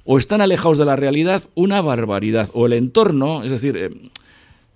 o 0.05 0.19
están 0.19 0.41
alejados 0.41 0.79
de 0.79 0.85
la 0.85 0.95
realidad, 0.95 1.43
una 1.57 1.81
barbaridad. 1.81 2.49
O 2.53 2.67
el 2.67 2.75
entorno, 2.75 3.43
es 3.43 3.51
decir, 3.51 3.77
eh, 3.77 3.91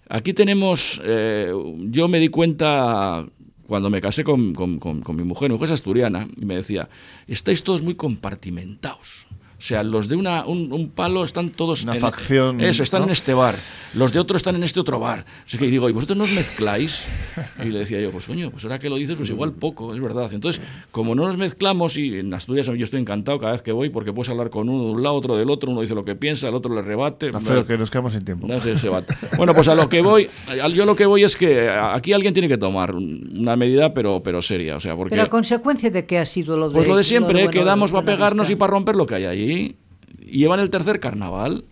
aquí 0.08 0.32
tenemos, 0.32 1.00
eh, 1.04 1.52
yo 1.90 2.08
me 2.08 2.18
di 2.18 2.28
cuenta 2.28 3.24
cuando 3.68 3.90
me 3.90 4.00
casé 4.00 4.24
con, 4.24 4.54
con, 4.54 4.80
con, 4.80 5.02
con 5.02 5.14
mi 5.14 5.22
mujer, 5.22 5.50
mi 5.50 5.52
mujer 5.52 5.66
es 5.66 5.74
asturiana, 5.74 6.26
y 6.36 6.44
me 6.44 6.56
decía, 6.56 6.88
estáis 7.28 7.62
todos 7.62 7.80
muy 7.80 7.94
compartimentados. 7.94 9.27
O 9.58 9.60
sea, 9.60 9.82
los 9.82 10.08
de 10.08 10.14
una, 10.14 10.44
un, 10.46 10.92
palo 10.94 11.24
están 11.24 11.50
todos... 11.50 11.82
Una 11.82 11.96
facción... 11.96 12.60
Eso, 12.60 12.84
están 12.84 13.02
en 13.02 13.10
este 13.10 13.34
bar. 13.34 13.56
Los 13.92 14.12
de 14.12 14.20
otro 14.20 14.36
están 14.36 14.54
en 14.54 14.62
este 14.62 14.78
otro 14.78 15.00
bar. 15.00 15.24
Así 15.44 15.58
que 15.58 15.66
digo, 15.66 15.88
¿y 15.88 15.92
vosotros 15.92 16.16
no 16.16 16.24
os 16.24 16.32
mezcláis? 16.32 17.08
Y 17.64 17.70
le 17.70 17.80
decía 17.80 18.00
yo, 18.00 18.12
pues 18.12 18.26
coño, 18.26 18.52
pues 18.52 18.64
ahora 18.64 18.78
que 18.78 18.88
lo 18.88 18.94
dices, 18.94 19.16
pues 19.16 19.30
igual 19.30 19.52
poco, 19.52 19.92
es 19.92 20.00
verdad. 20.00 20.32
Entonces, 20.32 20.62
como 20.92 21.16
no 21.16 21.26
nos 21.26 21.36
mezclamos, 21.36 21.96
y 21.96 22.20
en 22.20 22.32
Asturias 22.32 22.66
yo 22.66 22.84
estoy 22.84 23.00
encantado 23.00 23.40
cada 23.40 23.50
vez 23.50 23.62
que 23.62 23.72
voy, 23.72 23.88
porque 23.88 24.12
puedes 24.12 24.30
hablar 24.30 24.48
con 24.48 24.68
uno 24.68 24.84
de 24.84 24.90
un 24.92 25.02
lado, 25.02 25.16
otro 25.16 25.36
del 25.36 25.50
otro, 25.50 25.72
uno 25.72 25.80
dice 25.80 25.94
lo 25.96 26.04
que 26.04 26.14
piensa, 26.14 26.48
el 26.48 26.54
otro 26.54 26.72
le 26.72 26.82
rebate. 26.82 27.32
Feo, 27.40 27.66
que 27.66 27.76
nos 27.76 27.90
quedamos 27.90 28.12
sin 28.12 28.24
tiempo. 28.24 28.46
No 28.46 28.60
sé, 28.60 28.78
se 28.78 28.88
Bueno, 29.36 29.54
pues 29.54 29.66
a 29.66 29.74
lo 29.74 29.88
que 29.88 30.02
voy, 30.02 30.30
yo 30.72 30.86
lo 30.86 30.94
que 30.94 31.06
voy 31.06 31.24
es 31.24 31.34
que 31.34 31.68
aquí 31.68 32.12
alguien 32.12 32.32
tiene 32.32 32.46
que 32.46 32.58
tomar 32.58 32.94
una 32.94 33.56
medida, 33.56 33.92
pero, 33.92 34.22
pero 34.22 34.40
seria. 34.40 34.76
O 34.76 34.80
sea, 34.80 34.94
porque... 34.96 35.10
Pero 35.10 35.24
a 35.24 35.28
consecuencia 35.28 35.90
de 35.90 36.06
que 36.06 36.18
ha 36.18 36.26
sido 36.26 36.56
lo 36.56 36.68
de... 36.68 36.74
Pues 36.74 36.86
lo 36.86 36.96
de 36.96 37.02
siempre, 37.02 37.42
lo 37.42 37.50
quedamos 37.50 37.90
para 37.90 38.04
pegarnos 38.04 38.50
y 38.50 38.54
para 38.54 38.70
romper 38.70 38.94
lo 38.94 39.04
que 39.04 39.16
hay 39.16 39.47
y 39.48 39.76
llevan 40.20 40.60
el 40.60 40.70
tercer 40.70 41.00
carnaval. 41.00 41.64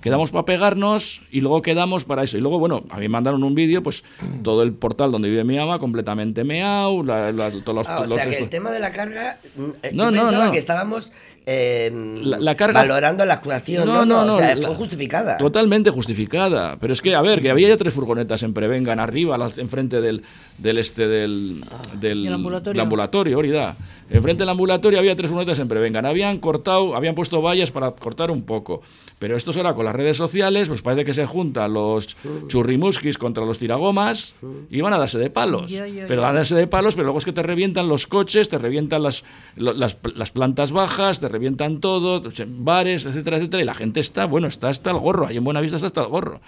Quedamos 0.00 0.30
para 0.30 0.44
pegarnos 0.44 1.22
y 1.32 1.40
luego 1.40 1.62
quedamos 1.62 2.04
para 2.04 2.22
eso. 2.22 2.38
Y 2.38 2.40
luego, 2.40 2.60
bueno, 2.60 2.84
a 2.90 2.96
mí 2.96 3.02
me 3.02 3.08
mandaron 3.08 3.42
un 3.42 3.56
vídeo, 3.56 3.82
pues 3.82 4.04
todo 4.44 4.62
el 4.62 4.72
portal 4.72 5.10
donde 5.10 5.28
vive 5.28 5.42
mi 5.42 5.58
ama 5.58 5.80
completamente 5.80 6.44
meao. 6.44 7.02
La, 7.02 7.32
todos 7.50 7.74
los, 7.74 7.88
ah, 7.88 8.02
o 8.02 8.06
sea, 8.06 8.28
que 8.28 8.36
el 8.36 8.48
tema 8.48 8.70
de 8.70 8.78
la 8.78 8.92
carga. 8.92 9.38
Eh, 9.82 9.90
no, 9.92 10.12
no, 10.12 10.30
no. 10.30 10.52
que 10.52 10.58
estábamos 10.58 11.12
eh, 11.48 11.92
la, 12.24 12.56
carga, 12.56 12.80
valorando 12.80 13.24
la 13.24 13.34
actuación. 13.34 13.86
No, 13.86 14.04
no, 14.04 14.24
no. 14.24 14.34
O 14.34 14.38
sea, 14.38 14.56
fue 14.56 14.74
justificada. 14.74 15.38
Totalmente 15.38 15.90
justificada. 15.90 16.76
Pero 16.80 16.92
es 16.92 17.00
que, 17.00 17.14
a 17.14 17.22
ver, 17.22 17.40
que 17.40 17.50
había 17.50 17.68
ya 17.68 17.76
tres 17.76 17.94
furgonetas 17.94 18.42
en 18.42 18.52
Prevengan 18.52 18.98
arriba, 18.98 19.38
las, 19.38 19.58
enfrente 19.58 20.00
del, 20.00 20.24
del 20.58 20.78
este 20.78 21.06
del, 21.06 21.64
del 22.00 22.32
ambulatorio. 22.32 22.82
ambulatorio, 22.82 23.36
ahorita. 23.36 23.76
Enfrente 24.10 24.42
del 24.42 24.48
ambulatorio 24.48 24.98
había 24.98 25.14
tres 25.14 25.30
furgonetas 25.30 25.60
en 25.60 25.68
Prevengan. 25.68 26.04
Habían 26.04 26.38
cortado, 26.38 26.96
habían 26.96 27.14
puesto 27.14 27.40
vallas 27.40 27.70
para 27.70 27.92
cortar 27.92 28.32
un 28.32 28.42
poco. 28.42 28.82
Pero 29.18 29.34
esto 29.34 29.50
ahora 29.56 29.72
con 29.72 29.86
las 29.86 29.94
redes 29.94 30.18
sociales, 30.18 30.68
pues 30.68 30.82
parece 30.82 31.04
que 31.04 31.14
se 31.14 31.24
juntan 31.24 31.72
los 31.72 32.16
churrimusquis 32.48 33.16
contra 33.16 33.46
los 33.46 33.58
tiragomas 33.58 34.34
y 34.70 34.82
van 34.82 34.92
a 34.92 34.98
darse 34.98 35.18
de 35.18 35.30
palos. 35.30 35.72
pero 36.06 36.20
van 36.20 36.32
a 36.32 36.38
darse 36.38 36.54
de 36.54 36.66
palos, 36.66 36.94
pero 36.94 37.04
luego 37.04 37.18
es 37.18 37.24
que 37.24 37.32
te 37.32 37.42
revientan 37.42 37.88
los 37.88 38.06
coches, 38.06 38.50
te 38.50 38.58
revientan 38.58 39.02
las, 39.02 39.24
las, 39.56 39.96
las 40.14 40.30
plantas 40.32 40.72
bajas, 40.72 41.20
te 41.20 41.28
revientan 41.36 41.80
todo, 41.80 42.22
bares, 42.48 43.04
etcétera, 43.04 43.36
etcétera, 43.36 43.62
y 43.62 43.66
la 43.66 43.74
gente 43.74 44.00
está, 44.00 44.24
bueno, 44.24 44.48
está 44.48 44.70
hasta 44.70 44.90
el 44.90 44.96
gorro, 44.98 45.26
ahí 45.26 45.36
en 45.36 45.44
Buenavista 45.44 45.76
está 45.76 45.88
hasta 45.88 46.00
el 46.00 46.08
gorro. 46.08 46.40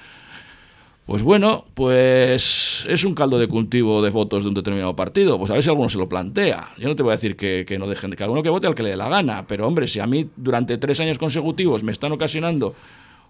Pues 1.04 1.22
bueno, 1.22 1.64
pues 1.72 2.84
es 2.86 3.04
un 3.04 3.14
caldo 3.14 3.38
de 3.38 3.48
cultivo 3.48 4.02
de 4.02 4.10
votos 4.10 4.44
de 4.44 4.50
un 4.50 4.54
determinado 4.54 4.94
partido. 4.94 5.38
Pues 5.38 5.50
a 5.50 5.54
ver 5.54 5.62
si 5.62 5.70
alguno 5.70 5.88
se 5.88 5.96
lo 5.96 6.06
plantea. 6.06 6.68
Yo 6.76 6.86
no 6.86 6.96
te 6.96 7.02
voy 7.02 7.12
a 7.12 7.16
decir 7.16 7.34
que, 7.34 7.64
no 7.78 7.86
dejen, 7.86 8.10
que 8.10 8.22
alguno 8.22 8.42
que 8.42 8.50
vote 8.50 8.66
al 8.66 8.74
que 8.74 8.82
le 8.82 8.90
dé 8.90 8.96
la 8.98 9.08
gana, 9.08 9.46
pero 9.46 9.66
hombre, 9.66 9.88
si 9.88 10.00
a 10.00 10.06
mí 10.06 10.28
durante 10.36 10.76
tres 10.76 11.00
años 11.00 11.16
consecutivos 11.16 11.82
me 11.82 11.92
están 11.92 12.12
ocasionando 12.12 12.74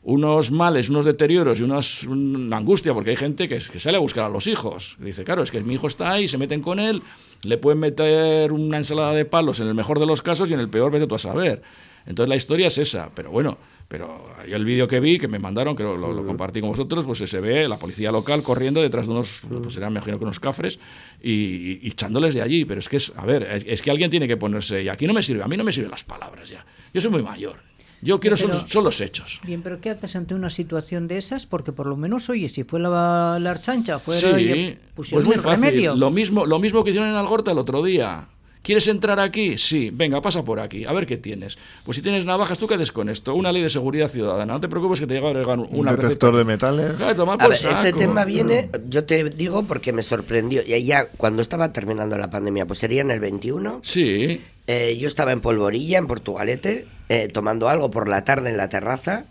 unos 0.03 0.51
males, 0.51 0.89
unos 0.89 1.05
deterioros 1.05 1.61
y 1.61 1.63
una 1.63 2.57
angustia, 2.57 2.93
porque 2.95 3.11
hay 3.11 3.17
gente 3.17 3.47
que, 3.47 3.59
que 3.59 3.79
sale 3.79 3.97
a 3.97 4.01
buscar 4.01 4.25
a 4.25 4.29
los 4.29 4.49
hijos. 4.49 4.97
dice, 4.99 5.23
claro, 5.23 5.45
es 5.45 5.53
que 5.53 5.61
mi 5.61 5.75
hijo 5.75 5.87
está 5.87 6.11
ahí, 6.11 6.27
se 6.27 6.37
meten 6.37 6.63
con 6.63 6.81
él, 6.81 7.01
le 7.43 7.59
pueden 7.59 7.79
meter 7.79 8.53
una 8.53 8.79
ensalada 8.79 9.13
de 9.13 9.25
palos 9.25 9.61
en 9.61 9.69
el 9.69 9.75
mejor 9.75 9.99
de 9.99 10.07
los 10.07 10.23
casos 10.23 10.51
y 10.51 10.55
en 10.55 10.61
el 10.61 10.69
peor 10.69 10.91
vete 10.91 11.07
tú 11.07 11.15
a 11.15 11.19
saber. 11.19 11.63
Entonces 12.07 12.29
la 12.29 12.37
historia 12.37 12.69
es 12.69 12.79
esa, 12.79 13.11
pero 13.15 13.31
bueno, 13.31 13.59
pero 13.89 14.27
el 14.47 14.65
vídeo 14.65 14.87
que 14.87 15.01
vi, 15.01 15.19
que 15.19 15.29
me 15.29 15.39
mandaron, 15.39 15.75
que 15.75 15.83
lo, 15.83 16.27
compartí 16.27 16.61
con 16.61 16.71
vosotros, 16.71 17.05
pues 17.07 17.19
se 17.19 17.41
ve 17.41 17.67
la 17.69 17.79
policía 17.79 18.13
local 18.13 18.43
corriendo 18.43 18.83
detrás 18.83 19.07
de 19.07 19.13
unos, 19.13 19.43
pues 19.49 19.75
serán, 19.75 19.93
me 19.93 19.99
imagino 19.99 20.19
que 20.19 20.25
unos 20.25 20.41
cafres, 20.41 20.79
y, 21.23 21.87
echándoles 21.87 22.35
de 22.35 22.43
allí. 22.43 22.67
Pero 22.67 22.81
es 22.81 22.89
que 22.89 22.99
es, 22.99 23.13
a 23.17 23.25
ver, 23.25 23.65
es, 23.67 23.81
que 23.81 23.91
alguien 23.91 24.11
tiene 24.11 24.29
que 24.29 24.37
ponerse, 24.37 24.83
y 24.83 24.89
aquí 24.91 25.07
no 25.07 25.15
me 25.15 25.23
sirve, 25.23 25.43
a 25.43 25.49
mí 25.49 25.57
no 25.57 25.65
me 25.65 25.73
sirven 25.73 25.91
las 25.91 26.05
palabras 26.05 26.51
ya. 26.51 26.65
Yo 26.93 27.01
soy 27.01 27.11
muy 27.11 27.23
mayor. 27.23 27.68
Yo 28.01 28.21
quiero 28.21 28.37
son, 28.37 28.85
los 28.85 29.01
hechos. 29.01 29.41
Bien, 29.45 29.63
pero 29.63 29.81
¿qué 29.81 29.91
haces 29.91 30.15
ante 30.17 30.35
una 30.35 30.51
situación 30.51 31.09
de 31.09 31.19
esas? 31.19 31.47
Porque 31.47 31.73
por 31.73 31.87
lo 31.87 31.97
menos, 31.97 32.29
oye, 32.29 32.49
si 32.49 32.65
fue 32.65 32.81
la, 32.81 33.39
la 33.41 33.51
archancha, 33.51 33.99
fuera 33.99 34.39
sí, 34.39 34.77
pues 34.95 35.13
muy 35.13 35.37
fácil. 35.37 35.91
Lo 35.97 36.11
mismo, 36.11 36.47
lo 36.47 36.59
mismo 36.59 36.85
que 36.85 36.91
hicieron 36.91 37.11
en 37.11 37.17
Algorta 37.17 37.51
el 37.51 37.59
otro 37.59 37.83
día. 37.83 38.29
¿Quieres 38.63 38.87
entrar 38.89 39.19
aquí? 39.21 39.57
Sí, 39.57 39.91
venga, 39.93 40.21
pasa 40.21 40.45
por 40.45 40.61
aquí, 40.61 40.85
a 40.85 40.93
ver 40.93 41.07
qué 41.07 41.17
tienes. 41.17 41.57
Pues 41.85 41.97
si 41.97 42.03
tienes 42.03 42.25
navajas, 42.25 42.59
¿tú 42.59 42.67
qué 42.67 42.75
haces 42.75 42.93
con 42.93 43.09
esto? 43.09 43.35
Una 43.35 43.51
ley 43.53 43.63
de 43.63 43.71
seguridad 43.71 44.09
ciudadana. 44.09 44.53
No 44.53 44.61
te 44.61 44.69
preocupes 44.69 45.01
que 45.01 45.07
te 45.07 45.15
llega 45.15 45.29
a 45.29 45.31
agregar 45.31 45.59
una 45.59 45.93
Un 45.93 45.97
detector 45.97 46.37
de 46.37 46.45
metales. 46.45 47.01
a 47.01 47.49
ver, 47.49 47.53
este 47.53 47.93
tema 47.93 48.25
viene, 48.25 48.69
yo 48.89 49.05
te 49.05 49.25
digo 49.31 49.63
porque 49.63 49.93
me 49.93 50.03
sorprendió. 50.03 50.63
Y 50.67 50.85
ya 50.85 51.07
cuando 51.07 51.41
estaba 51.41 51.73
terminando 51.73 52.19
la 52.19 52.31
pandemia, 52.31 52.67
pues 52.67 52.81
sería 52.81 53.01
en 53.01 53.11
el 53.11 53.21
21. 53.21 53.81
Sí. 53.83 54.43
Eh, 54.69 54.97
yo 54.99 55.09
estaba 55.09 55.33
en 55.33 55.41
Polvorilla, 55.41 55.99
en 55.99 56.07
Portugalete, 56.07 56.87
eh, 57.09 57.27
tomando 57.29 57.69
algo 57.69 57.91
por 57.91 58.09
la 58.09 58.23
tarde 58.23 58.51
en 58.51 58.57
la 58.57 58.69
terraza. 58.69 59.25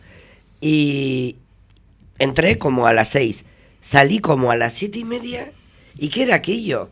Y 0.60 1.38
entré 2.20 2.58
como 2.58 2.88
a 2.88 2.94
las 2.94 3.08
6. 3.10 3.46
Salí 3.80 4.20
como 4.20 4.52
a 4.52 4.58
las 4.58 4.74
siete 4.74 5.00
y 5.00 5.06
media. 5.06 5.52
¿Y 5.96 6.10
qué 6.10 6.24
era 6.24 6.36
aquello? 6.36 6.90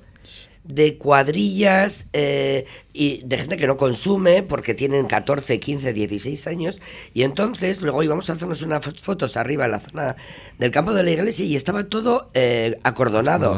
de 0.65 0.97
cuadrillas 0.97 2.05
eh, 2.13 2.65
y 2.95 3.21
de 3.25 3.37
gente 3.37 3.57
que 3.57 3.67
no 3.67 3.77
consume 3.77 4.41
porque 4.43 4.73
tienen 4.73 5.05
14, 5.05 5.59
15, 5.59 5.93
16 5.93 6.47
años. 6.47 6.79
Y 7.13 7.23
entonces 7.23 7.81
luego 7.81 8.01
íbamos 8.03 8.29
a 8.29 8.33
hacernos 8.33 8.61
unas 8.61 8.85
fotos 9.01 9.35
arriba 9.37 9.65
en 9.65 9.71
la 9.71 9.79
zona 9.79 10.15
del 10.57 10.71
campo 10.71 10.93
de 10.93 11.03
la 11.03 11.11
iglesia 11.11 11.45
y 11.45 11.55
estaba 11.55 11.83
todo 11.85 12.29
eh, 12.33 12.79
acordonado, 12.83 13.57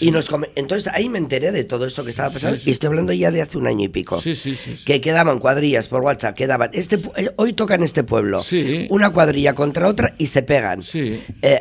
y 0.00 0.10
nos 0.10 0.30
entonces 0.54 0.92
ahí 0.92 1.08
me 1.08 1.18
enteré 1.18 1.52
de 1.52 1.64
todo 1.64 1.86
eso 1.86 2.02
que 2.04 2.10
estaba 2.10 2.30
pasando 2.30 2.58
y 2.64 2.70
estoy 2.70 2.86
hablando 2.86 3.12
ya 3.12 3.30
de 3.30 3.42
hace 3.42 3.58
un 3.58 3.66
año 3.66 3.84
y 3.84 3.88
pico. 3.88 4.20
Que 4.86 5.00
quedaban 5.00 5.38
cuadrillas 5.38 5.86
por 5.88 6.02
WhatsApp 6.02 6.34
quedaban 6.34 6.70
este 6.72 6.98
eh, 7.16 7.30
hoy 7.36 7.52
tocan 7.52 7.82
este 7.82 8.04
pueblo 8.04 8.42
una 8.88 9.10
cuadrilla 9.10 9.54
contra 9.54 9.88
otra 9.88 10.14
y 10.16 10.26
se 10.26 10.42
pegan. 10.42 10.82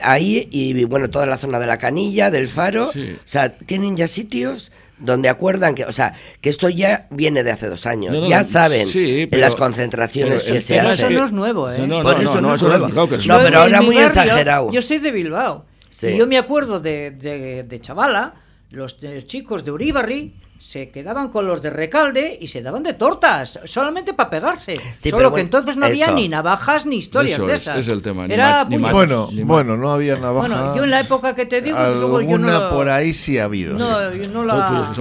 Ahí 0.01 0.47
y 0.51 0.83
bueno 0.85 1.09
toda 1.09 1.25
la 1.25 1.37
zona 1.37 1.59
de 1.59 1.67
la 1.67 1.77
canilla 1.77 2.31
del 2.31 2.47
faro. 2.47 2.89
O 2.89 2.93
sea 3.25 3.57
tienen 3.57 3.97
ya 3.97 4.07
sitios 4.07 4.71
donde 4.99 5.29
acuerdan 5.29 5.75
que, 5.75 5.85
o 5.85 5.91
sea, 5.91 6.13
que 6.41 6.49
esto 6.49 6.69
ya 6.69 7.07
viene 7.09 7.43
de 7.43 7.51
hace 7.51 7.67
dos 7.67 7.85
años. 7.85 8.27
ya 8.27 8.43
saben 8.43 8.87
las 9.31 9.55
concentraciones 9.55 10.43
que 10.43 10.61
se 10.61 10.79
hacen. 10.79 10.91
Eso 10.91 11.09
no 11.09 11.25
es 11.25 11.31
nuevo, 11.31 11.71
¿eh? 11.71 11.87
No, 11.87 12.01
Por 12.03 12.21
eso 12.21 12.41
no, 12.41 12.55
es 12.55 12.61
nuevo. 12.61 12.87
No, 12.89 13.07
pero 13.07 13.59
ahora 13.59 13.81
muy 13.81 13.97
exagerado. 13.97 14.71
Yo 14.71 14.81
soy 14.81 14.99
de 14.99 15.11
Bilbao. 15.11 15.65
Y 16.01 16.17
yo 16.17 16.27
me 16.27 16.37
acuerdo 16.37 16.79
de, 16.79 17.11
de, 17.11 17.63
de 17.63 17.81
chavala, 17.81 18.35
los 18.69 18.97
chicos 19.25 19.65
de 19.65 19.71
Uribarri 19.71 20.35
se 20.59 20.89
quedaban 20.89 21.29
con 21.29 21.47
los 21.47 21.61
de 21.61 21.69
Recalde 21.69 22.37
y 22.39 22.47
se 22.47 22.61
daban 22.61 22.83
de 22.83 22.93
tortas, 22.93 23.59
solamente 23.63 24.13
para 24.13 24.29
pegarse. 24.29 24.79
Solo 24.97 25.33
que 25.33 25.41
entonces 25.41 25.77
no 25.77 25.85
había 25.85 26.11
ni 26.11 26.27
navajas 26.27 26.85
ni 26.85 26.97
historias 26.97 27.39
de 27.39 27.53
esas. 27.55 27.77
Es, 27.77 27.87
es 27.87 27.93
el 27.93 28.01
tema. 28.01 28.25
Era 28.25 28.65
bueno, 28.65 29.29
bueno, 29.45 29.77
no 29.77 29.89
había 29.91 30.17
navajas. 30.17 30.49
Bueno, 30.49 30.75
yo 30.75 30.83
en 30.83 30.91
la 30.91 30.99
época 30.99 31.33
que 31.33 31.45
te 31.45 31.61
digo, 31.61 31.77
luego 31.77 32.21
yo 32.21 32.37
no 32.37 32.69
por 32.69 32.89
ahí 32.89 33.13
sí 33.13 33.37
ha 33.37 33.45
habido. 33.45 33.77
No, 33.77 34.11
sí. 34.11 34.29
no 34.33 34.43
la... 34.43 34.91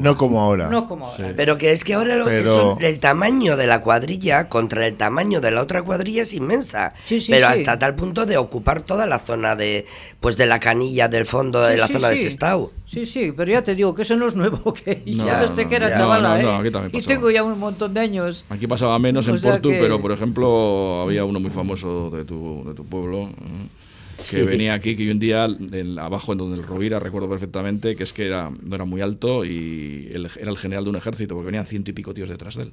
No 0.00 0.16
como 0.16 0.40
ahora. 0.40 0.68
No 0.68 0.86
como 0.86 1.08
ahora. 1.08 1.32
Pero 1.36 1.58
que 1.58 1.72
es 1.72 1.82
que 1.82 1.94
ahora 1.94 2.14
lo 2.14 2.24
Pero... 2.24 2.78
el 2.80 3.00
tamaño 3.00 3.56
de 3.56 3.66
la 3.66 3.82
cuadrilla 3.82 4.48
contra 4.48 4.86
el 4.86 4.96
tamaño 4.96 5.40
de 5.40 5.50
la 5.50 5.62
otra 5.62 5.82
cuadrilla 5.82 6.22
es 6.22 6.32
inmensa. 6.32 6.94
Sí, 7.04 7.20
sí, 7.20 7.32
Pero 7.32 7.48
hasta 7.48 7.78
tal 7.78 7.96
punto 7.96 8.24
de 8.24 8.36
ocupar 8.36 8.82
toda 8.82 9.06
la 9.06 9.18
zona 9.18 9.56
de 9.56 9.84
pues 10.20 10.36
de 10.36 10.46
la 10.46 10.60
canilla 10.60 11.08
del 11.08 11.26
fondo 11.26 11.60
de 11.60 11.76
la 11.76 11.88
zona 11.88 12.08
de 12.08 12.16
Sestao. 12.16 12.72
Sí, 12.86 13.04
sí, 13.04 13.32
pero 13.36 13.52
ya 13.52 13.62
te 13.62 13.74
digo 13.74 13.94
que 13.94 14.02
eso 14.02 14.16
no 14.16 14.26
es 14.26 14.34
nuevo, 14.34 14.72
que 14.84 15.02
ya 15.16 15.40
desde 15.40 15.68
que 15.68 15.76
era 15.76 15.96
chavala, 15.96 16.40
¿eh? 16.40 16.90
y 16.92 17.02
tengo 17.02 17.30
ya 17.30 17.42
un 17.42 17.58
montón 17.58 17.94
de 17.94 18.00
años. 18.00 18.44
Aquí 18.48 18.66
pasaba 18.66 18.98
menos 18.98 19.28
en 19.28 19.40
Porto, 19.40 19.68
pero 19.68 20.00
por 20.00 20.12
ejemplo 20.12 21.02
había 21.02 21.24
uno 21.24 21.40
muy 21.40 21.50
famoso 21.50 22.10
de 22.10 22.24
tu, 22.24 22.62
de 22.66 22.74
tu 22.74 22.84
pueblo. 22.84 23.28
¿eh? 23.28 23.68
Que 24.30 24.42
venía 24.42 24.74
aquí, 24.74 24.96
que 24.96 25.10
un 25.10 25.18
día 25.18 25.48
abajo 26.00 26.32
en 26.32 26.38
donde 26.38 26.56
el 26.58 26.66
Rovira, 26.66 26.98
recuerdo 26.98 27.28
perfectamente, 27.28 27.96
que 27.96 28.02
es 28.02 28.12
que 28.12 28.26
era, 28.26 28.50
no 28.62 28.74
era 28.74 28.84
muy 28.84 29.00
alto 29.00 29.44
y 29.44 30.10
era 30.10 30.50
el 30.50 30.58
general 30.58 30.84
de 30.84 30.90
un 30.90 30.96
ejército, 30.96 31.34
porque 31.34 31.46
venían 31.46 31.66
ciento 31.66 31.90
y 31.90 31.94
pico 31.94 32.14
tíos 32.14 32.28
detrás 32.28 32.56
de 32.56 32.64
él. 32.64 32.72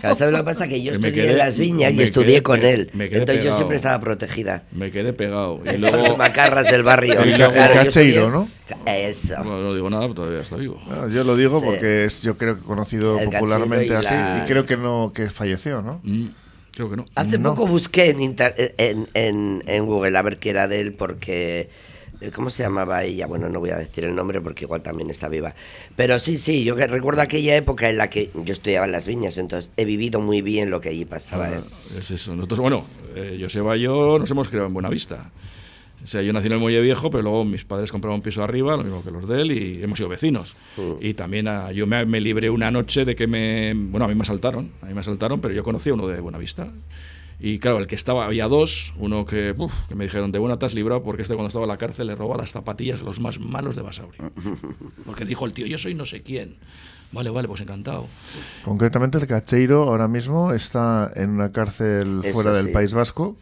¿Sabes 0.00 0.32
lo 0.32 0.38
que 0.38 0.44
pasa? 0.44 0.68
Que 0.68 0.82
yo 0.82 0.92
estudié 0.96 1.30
en 1.30 1.38
las 1.38 1.58
viñas 1.58 1.92
y 1.92 2.02
estudié 2.02 2.42
con 2.42 2.62
él. 2.64 2.90
Entonces 2.94 3.44
yo 3.44 3.54
siempre 3.54 3.76
estaba 3.76 4.00
protegida. 4.00 4.64
Me 4.72 4.90
quedé 4.90 5.12
pegado. 5.12 5.60
Y 5.64 5.76
luego... 5.78 6.16
macarras 6.16 6.70
del 6.70 6.82
barrio. 6.82 7.20
El, 7.22 7.36
cacheiro, 7.36 8.30
¿no? 8.30 8.48
Eso. 8.86 9.42
no 9.44 9.74
digo 9.74 9.90
nada, 9.90 10.12
todavía 10.12 10.40
está 10.40 10.56
vivo. 10.56 10.80
yo 11.10 11.24
lo 11.24 11.36
digo 11.36 11.62
porque 11.62 12.04
es, 12.04 12.22
yo 12.22 12.36
creo 12.36 12.56
que 12.56 12.62
conocido 12.62 13.18
popularmente 13.18 13.94
así 13.94 14.14
y 14.14 14.46
creo 14.46 14.66
que 14.66 14.76
no 14.76 15.12
que 15.14 15.30
falleció, 15.30 15.82
¿no? 15.82 16.00
Mm. 16.02 16.28
Creo 16.76 16.90
que 16.90 16.96
no. 16.96 17.06
Hace 17.14 17.38
poco 17.38 17.66
busqué 17.66 18.10
en, 18.10 18.36
en, 19.14 19.62
en, 19.64 19.86
Google 19.86 20.18
a 20.18 20.20
ver 20.20 20.38
qué 20.38 20.50
era 20.50 20.68
de 20.68 20.80
él 20.80 20.92
porque... 20.92 21.70
Eh, 22.20 22.30
¿Cómo 22.30 22.50
se 22.50 22.62
llamaba 22.62 23.02
ella? 23.02 23.26
Bueno, 23.26 23.48
no 23.48 23.60
voy 23.60 23.70
a 23.70 23.76
decir 23.76 24.04
el 24.04 24.14
nombre 24.14 24.42
porque 24.42 24.64
igual 24.64 24.82
también 24.82 25.08
está 25.08 25.28
viva. 25.28 25.54
Pero 25.96 26.18
sí, 26.18 26.36
sí, 26.36 26.64
yo 26.64 26.74
recuerdo 26.74 27.22
aquella 27.22 27.56
época 27.56 27.88
en 27.88 27.96
la 27.96 28.10
que 28.10 28.30
yo 28.34 28.52
estudiaba 28.52 28.84
en 28.84 28.92
las 28.92 29.06
viñas, 29.06 29.38
entonces 29.38 29.70
he 29.78 29.86
vivido 29.86 30.20
muy 30.20 30.42
bien 30.42 30.68
lo 30.68 30.82
que 30.82 30.90
allí 30.90 31.06
pasaba. 31.06 31.46
Ah, 31.46 31.54
¿eh? 31.56 31.98
es 31.98 32.10
eso. 32.10 32.34
Nosotros, 32.34 32.60
bueno, 32.60 32.84
eh, 33.14 33.38
Joseba 33.40 33.76
y 33.76 33.82
yo 33.82 34.18
nos 34.18 34.30
hemos 34.30 34.48
creado 34.50 34.66
en 34.66 34.74
Buenavista. 34.74 35.30
O 36.04 36.06
sea, 36.06 36.22
yo 36.22 36.32
nací 36.32 36.46
en 36.46 36.52
el 36.52 36.58
Muelle 36.58 36.80
Viejo, 36.80 37.10
pero 37.10 37.22
luego 37.22 37.44
mis 37.44 37.64
padres 37.64 37.90
compraron 37.90 38.16
un 38.16 38.22
piso 38.22 38.42
arriba, 38.42 38.76
lo 38.76 38.84
mismo 38.84 39.02
que 39.02 39.10
los 39.10 39.26
de 39.26 39.42
él, 39.42 39.52
y 39.52 39.82
hemos 39.82 39.98
sido 39.98 40.08
vecinos. 40.08 40.56
Mm. 40.76 40.92
Y 41.00 41.14
también 41.14 41.48
ah, 41.48 41.72
yo 41.72 41.86
me, 41.86 42.04
me, 42.06 42.20
libré 42.20 42.50
una 42.50 42.70
noche 42.70 43.04
de 43.04 43.16
que 43.16 43.26
me... 43.26 43.74
Bueno, 43.74 44.04
a 44.04 44.08
mí 44.08 44.14
me 44.14 44.22
asaltaron, 44.22 44.72
a 44.82 44.86
mí 44.86 44.94
me 44.94 45.00
asaltaron, 45.00 45.40
pero 45.40 45.52
yo 45.52 45.64
conocí 45.64 45.90
a 45.90 45.94
uno 45.94 46.06
de 46.06 46.20
Buenavista. 46.20 46.68
Y 47.38 47.58
claro, 47.58 47.78
el 47.78 47.86
que 47.86 47.94
estaba, 47.94 48.24
había 48.24 48.48
dos, 48.48 48.94
uno 48.96 49.26
que, 49.26 49.54
que 49.88 49.94
me 49.94 50.04
dijeron, 50.04 50.32
de 50.32 50.38
buena 50.38 50.58
te 50.58 50.66
has 50.66 50.74
librado 50.74 51.02
porque 51.02 51.22
este 51.22 51.34
cuando 51.34 51.48
estaba 51.48 51.64
en 51.64 51.68
la 51.68 51.76
cárcel 51.76 52.06
le 52.06 52.14
robaba 52.14 52.40
las 52.40 52.52
zapatillas 52.52 53.02
a 53.02 53.04
los 53.04 53.20
más 53.20 53.38
malos 53.38 53.76
de 53.76 53.82
Basauri. 53.82 54.18
Porque 55.04 55.24
dijo 55.24 55.44
el 55.44 55.52
tío, 55.52 55.66
yo 55.66 55.76
soy 55.76 55.94
no 55.94 56.06
sé 56.06 56.22
quién. 56.22 56.56
Vale, 57.12 57.30
vale, 57.30 57.46
pues 57.46 57.60
encantado. 57.60 58.06
Concretamente 58.64 59.18
el 59.18 59.26
Cacheiro 59.26 59.84
ahora 59.84 60.08
mismo 60.08 60.52
está 60.52 61.12
en 61.14 61.30
una 61.30 61.52
cárcel 61.52 62.22
fuera 62.32 62.52
del 62.52 62.72
País 62.72 62.94
Vasco 62.94 63.36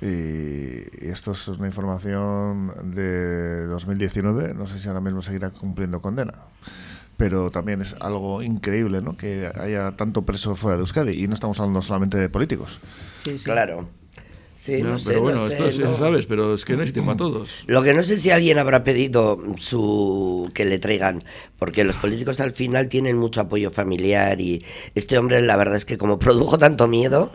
y, 0.00 1.06
esto 1.06 1.32
es 1.32 1.48
una 1.48 1.66
información 1.66 2.72
de 2.94 3.66
2019, 3.66 4.54
no 4.54 4.66
sé 4.66 4.78
si 4.78 4.88
ahora 4.88 5.00
mismo 5.00 5.22
seguirá 5.22 5.50
cumpliendo 5.50 6.00
condena. 6.00 6.34
Pero 7.16 7.50
también 7.50 7.82
es 7.82 7.94
algo 8.00 8.42
increíble 8.42 9.02
¿no? 9.02 9.14
que 9.14 9.50
haya 9.54 9.92
tanto 9.92 10.22
preso 10.22 10.56
fuera 10.56 10.76
de 10.76 10.82
Euskadi 10.82 11.22
y 11.22 11.28
no 11.28 11.34
estamos 11.34 11.60
hablando 11.60 11.82
solamente 11.82 12.16
de 12.16 12.28
políticos. 12.30 12.78
Sí, 13.24 13.36
Claro. 13.44 13.88
Sí, 14.60 14.82
no, 14.82 14.94
pero 15.06 15.22
bueno, 15.22 15.46
esto 15.46 15.70
sí 15.70 15.82
sabes, 15.96 16.26
pero 16.26 16.52
es 16.52 16.66
que 16.66 16.76
no 16.76 16.82
hay 16.82 16.92
tiempo 16.92 17.12
a 17.12 17.16
todos. 17.16 17.64
Lo 17.66 17.82
que 17.82 17.94
no 17.94 18.02
sé 18.02 18.18
si 18.18 18.30
alguien 18.30 18.58
habrá 18.58 18.84
pedido 18.84 19.40
su 19.56 20.50
que 20.52 20.66
le 20.66 20.78
traigan, 20.78 21.24
porque 21.58 21.82
los 21.82 21.96
políticos 21.96 22.40
al 22.40 22.52
final 22.52 22.90
tienen 22.90 23.16
mucho 23.16 23.40
apoyo 23.40 23.70
familiar 23.70 24.38
y 24.38 24.62
este 24.94 25.16
hombre 25.16 25.40
la 25.40 25.56
verdad 25.56 25.76
es 25.76 25.86
que 25.86 25.96
como 25.96 26.18
produjo 26.18 26.58
tanto 26.58 26.88
miedo, 26.88 27.32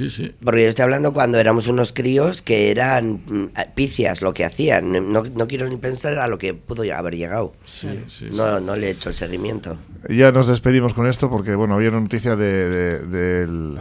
Sí, 0.00 0.08
sí. 0.08 0.34
Porque 0.42 0.62
yo 0.62 0.68
estoy 0.70 0.84
hablando 0.84 1.12
cuando 1.12 1.38
éramos 1.38 1.68
unos 1.68 1.92
críos 1.92 2.40
que 2.40 2.70
eran 2.70 3.20
mm, 3.26 3.48
picias 3.74 4.22
lo 4.22 4.32
que 4.32 4.46
hacían. 4.46 5.12
No, 5.12 5.24
no 5.24 5.46
quiero 5.46 5.68
ni 5.68 5.76
pensar 5.76 6.18
a 6.18 6.26
lo 6.26 6.38
que 6.38 6.54
pudo 6.54 6.82
haber 6.94 7.16
llegado. 7.16 7.52
Sí, 7.66 7.88
sí, 8.06 8.28
no, 8.32 8.60
no 8.60 8.76
le 8.76 8.86
he 8.86 8.90
hecho 8.92 9.10
el 9.10 9.14
seguimiento. 9.14 9.76
Ya 10.08 10.32
nos 10.32 10.46
despedimos 10.46 10.94
con 10.94 11.06
esto 11.06 11.28
porque, 11.28 11.54
bueno, 11.54 11.74
había 11.74 11.90
una 11.90 12.00
noticia 12.00 12.34
de, 12.34 13.00
del 13.00 13.78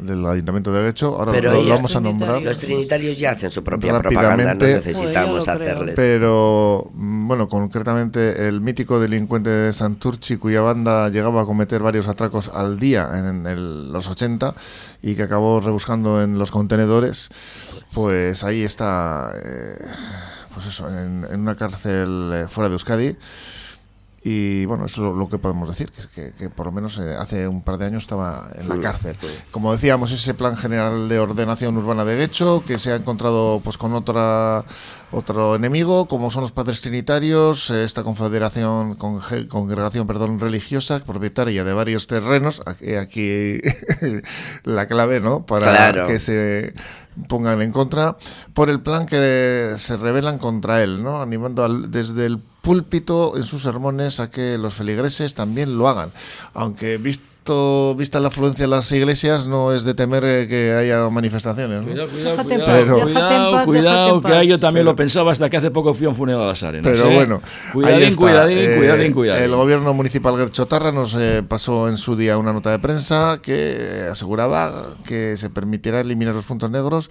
del 0.00 0.24
Ayuntamiento 0.26 0.72
de 0.72 0.80
Derecho. 0.80 1.16
Ahora 1.18 1.40
lo, 1.40 1.68
vamos 1.68 1.94
a 1.96 2.00
nombrar. 2.00 2.42
Los 2.42 2.58
trinitarios 2.58 3.18
ya 3.18 3.32
hacen 3.32 3.50
su 3.50 3.62
propia 3.62 3.98
propaganda, 3.98 4.54
no 4.54 4.66
necesitamos 4.66 5.48
hacerles. 5.48 5.94
Pero, 5.94 6.90
mm, 6.94 7.28
bueno, 7.28 7.48
concretamente 7.48 8.48
el 8.48 8.60
mítico 8.60 9.00
delincuente 9.00 9.50
de 9.50 9.72
Santurchi, 9.72 10.36
cuya 10.36 10.60
banda 10.60 11.08
llegaba 11.08 11.42
a 11.42 11.44
cometer 11.44 11.82
varios 11.82 12.08
atracos 12.08 12.48
al 12.48 12.78
día 12.78 13.08
en 13.14 13.92
los 13.92 14.08
80 14.08 14.54
y 15.02 15.14
que 15.14 15.22
acabó 15.22 15.60
rebuscando 15.60 16.22
en 16.22 16.38
los 16.38 16.50
contenedores, 16.50 17.30
pues 17.92 18.44
ahí 18.44 18.62
está, 18.62 19.32
eh, 19.44 19.78
pues 20.54 20.66
eso, 20.66 20.88
en, 20.88 21.26
en 21.30 21.40
una 21.40 21.56
cárcel 21.56 22.30
eh, 22.34 22.46
fuera 22.48 22.68
de 22.68 22.74
Euskadi. 22.74 23.16
Y 24.22 24.66
bueno, 24.66 24.84
eso 24.84 25.12
es 25.12 25.16
lo 25.16 25.30
que 25.30 25.38
podemos 25.38 25.66
decir, 25.66 25.90
que, 26.14 26.32
que, 26.34 26.50
por 26.50 26.66
lo 26.66 26.72
menos 26.72 26.98
eh, 26.98 27.14
hace 27.18 27.48
un 27.48 27.62
par 27.62 27.78
de 27.78 27.86
años 27.86 28.02
estaba 28.02 28.50
en 28.54 28.68
la 28.68 28.78
cárcel. 28.78 29.16
Como 29.50 29.72
decíamos, 29.72 30.12
ese 30.12 30.34
plan 30.34 30.56
general 30.56 31.08
de 31.08 31.18
ordenación 31.18 31.78
urbana 31.78 32.04
de 32.04 32.16
Guecho, 32.16 32.62
que 32.66 32.78
se 32.78 32.92
ha 32.92 32.96
encontrado 32.96 33.62
pues 33.64 33.78
con 33.78 33.94
otra 33.94 34.64
otro 35.10 35.56
enemigo, 35.56 36.06
como 36.06 36.30
son 36.30 36.42
los 36.42 36.52
padres 36.52 36.82
trinitarios, 36.82 37.70
eh, 37.70 37.82
esta 37.82 38.04
confederación, 38.04 38.94
congregación 38.94 40.06
perdón, 40.06 40.38
religiosa, 40.38 41.02
propietaria 41.02 41.64
de 41.64 41.72
varios 41.72 42.06
terrenos, 42.06 42.60
aquí, 42.66 42.94
aquí 42.94 43.58
la 44.64 44.86
clave, 44.86 45.20
¿no? 45.20 45.46
Para 45.46 46.06
que 46.06 46.20
se 46.20 46.74
pongan 47.26 47.60
en 47.62 47.72
contra 47.72 48.16
por 48.52 48.70
el 48.70 48.80
plan 48.80 49.06
que 49.06 49.74
se 49.78 49.96
rebelan 49.96 50.38
contra 50.38 50.82
él, 50.82 51.02
¿no? 51.02 51.22
Animando 51.22 51.64
al, 51.64 51.90
desde 51.90 52.26
el 52.26 52.40
púlpito 52.62 53.36
en 53.36 53.44
sus 53.44 53.62
sermones 53.62 54.20
a 54.20 54.30
que 54.30 54.58
los 54.58 54.74
feligreses 54.74 55.34
también 55.34 55.78
lo 55.78 55.88
hagan. 55.88 56.10
Aunque 56.54 56.98
visto 56.98 57.30
vista 57.96 58.20
la 58.20 58.28
afluencia 58.28 58.64
de 58.64 58.70
las 58.70 58.90
iglesias, 58.92 59.46
no 59.46 59.72
es 59.72 59.84
de 59.84 59.94
temer 59.94 60.24
eh, 60.24 60.46
que 60.46 60.72
haya 60.72 61.08
manifestaciones. 61.08 61.82
Cuidado, 61.82 62.08
cuidado, 62.44 63.64
cuidado, 63.64 64.22
que 64.22 64.46
yo 64.46 64.60
también 64.60 64.86
lo 64.86 64.94
pensaba 64.94 65.32
hasta 65.32 65.48
que 65.50 65.56
hace 65.56 65.70
poco 65.70 65.94
fui 65.94 66.06
a 66.06 66.10
un 66.10 66.14
funeral 66.14 66.42
a 66.42 66.46
las 66.48 66.62
arenas. 66.62 66.92
Pero 66.92 67.10
¿eh? 67.10 67.14
bueno, 67.14 67.42
cuidadín, 67.72 68.14
cuidadín, 68.14 68.58
eh, 68.58 68.76
cuidadín, 68.76 69.12
cuidadín. 69.12 69.44
El 69.44 69.56
gobierno 69.56 69.92
municipal 69.94 70.36
Gerchotarra 70.36 70.92
nos 70.92 71.16
pasó 71.48 71.88
en 71.88 71.98
su 71.98 72.14
día 72.16 72.38
una 72.38 72.52
nota 72.52 72.70
de 72.70 72.78
prensa 72.78 73.40
que 73.42 74.06
aseguraba 74.10 74.88
que 75.04 75.36
se 75.36 75.50
permitirá 75.50 76.00
eliminar 76.00 76.34
los 76.34 76.44
puntos 76.44 76.70
negros 76.70 77.10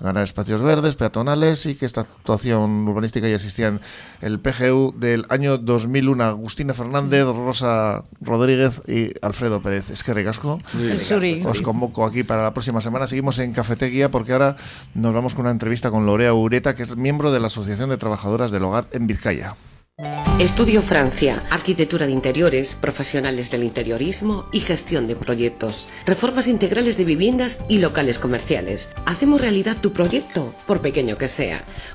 ganar 0.00 0.24
espacios 0.24 0.62
verdes, 0.62 0.96
peatonales 0.96 1.66
y 1.66 1.74
que 1.74 1.86
esta 1.86 2.02
actuación 2.02 2.86
urbanística 2.88 3.28
ya 3.28 3.34
existía 3.34 3.68
en 3.68 3.80
el 4.20 4.40
PGU 4.40 4.94
del 4.96 5.26
año 5.28 5.58
2001. 5.58 6.24
Agustina 6.24 6.74
Fernández, 6.74 7.24
Rosa 7.24 8.04
Rodríguez 8.20 8.80
y 8.86 9.10
Alfredo 9.22 9.60
Pérez. 9.60 9.90
Es 9.90 10.04
que 10.04 10.14
recasco. 10.14 10.58
Os 11.46 11.62
convoco 11.62 12.04
aquí 12.04 12.22
para 12.22 12.42
la 12.42 12.52
próxima 12.52 12.80
semana. 12.80 13.06
Seguimos 13.06 13.38
en 13.38 13.52
Cafetería 13.52 14.10
porque 14.10 14.32
ahora 14.32 14.56
nos 14.94 15.12
vamos 15.12 15.34
con 15.34 15.42
una 15.42 15.52
entrevista 15.52 15.90
con 15.90 16.06
Lorea 16.06 16.34
Ureta, 16.34 16.74
que 16.74 16.82
es 16.82 16.96
miembro 16.96 17.32
de 17.32 17.40
la 17.40 17.46
Asociación 17.46 17.90
de 17.90 17.96
Trabajadoras 17.96 18.50
del 18.50 18.64
Hogar 18.64 18.86
en 18.92 19.06
Vizcaya. 19.06 19.56
Estudio 20.38 20.80
Francia, 20.80 21.42
arquitectura 21.50 22.06
de 22.06 22.12
interiores, 22.12 22.76
profesionales 22.76 23.50
del 23.50 23.64
interiorismo 23.64 24.46
y 24.52 24.60
gestión 24.60 25.08
de 25.08 25.16
proyectos, 25.16 25.88
reformas 26.06 26.46
integrales 26.46 26.96
de 26.96 27.04
viviendas 27.04 27.60
y 27.68 27.78
locales 27.78 28.20
comerciales. 28.20 28.90
Hacemos 29.06 29.40
realidad 29.40 29.78
tu 29.80 29.92
proyecto, 29.92 30.54
por 30.68 30.80
pequeño 30.80 31.18
que 31.18 31.26
sea. 31.26 31.64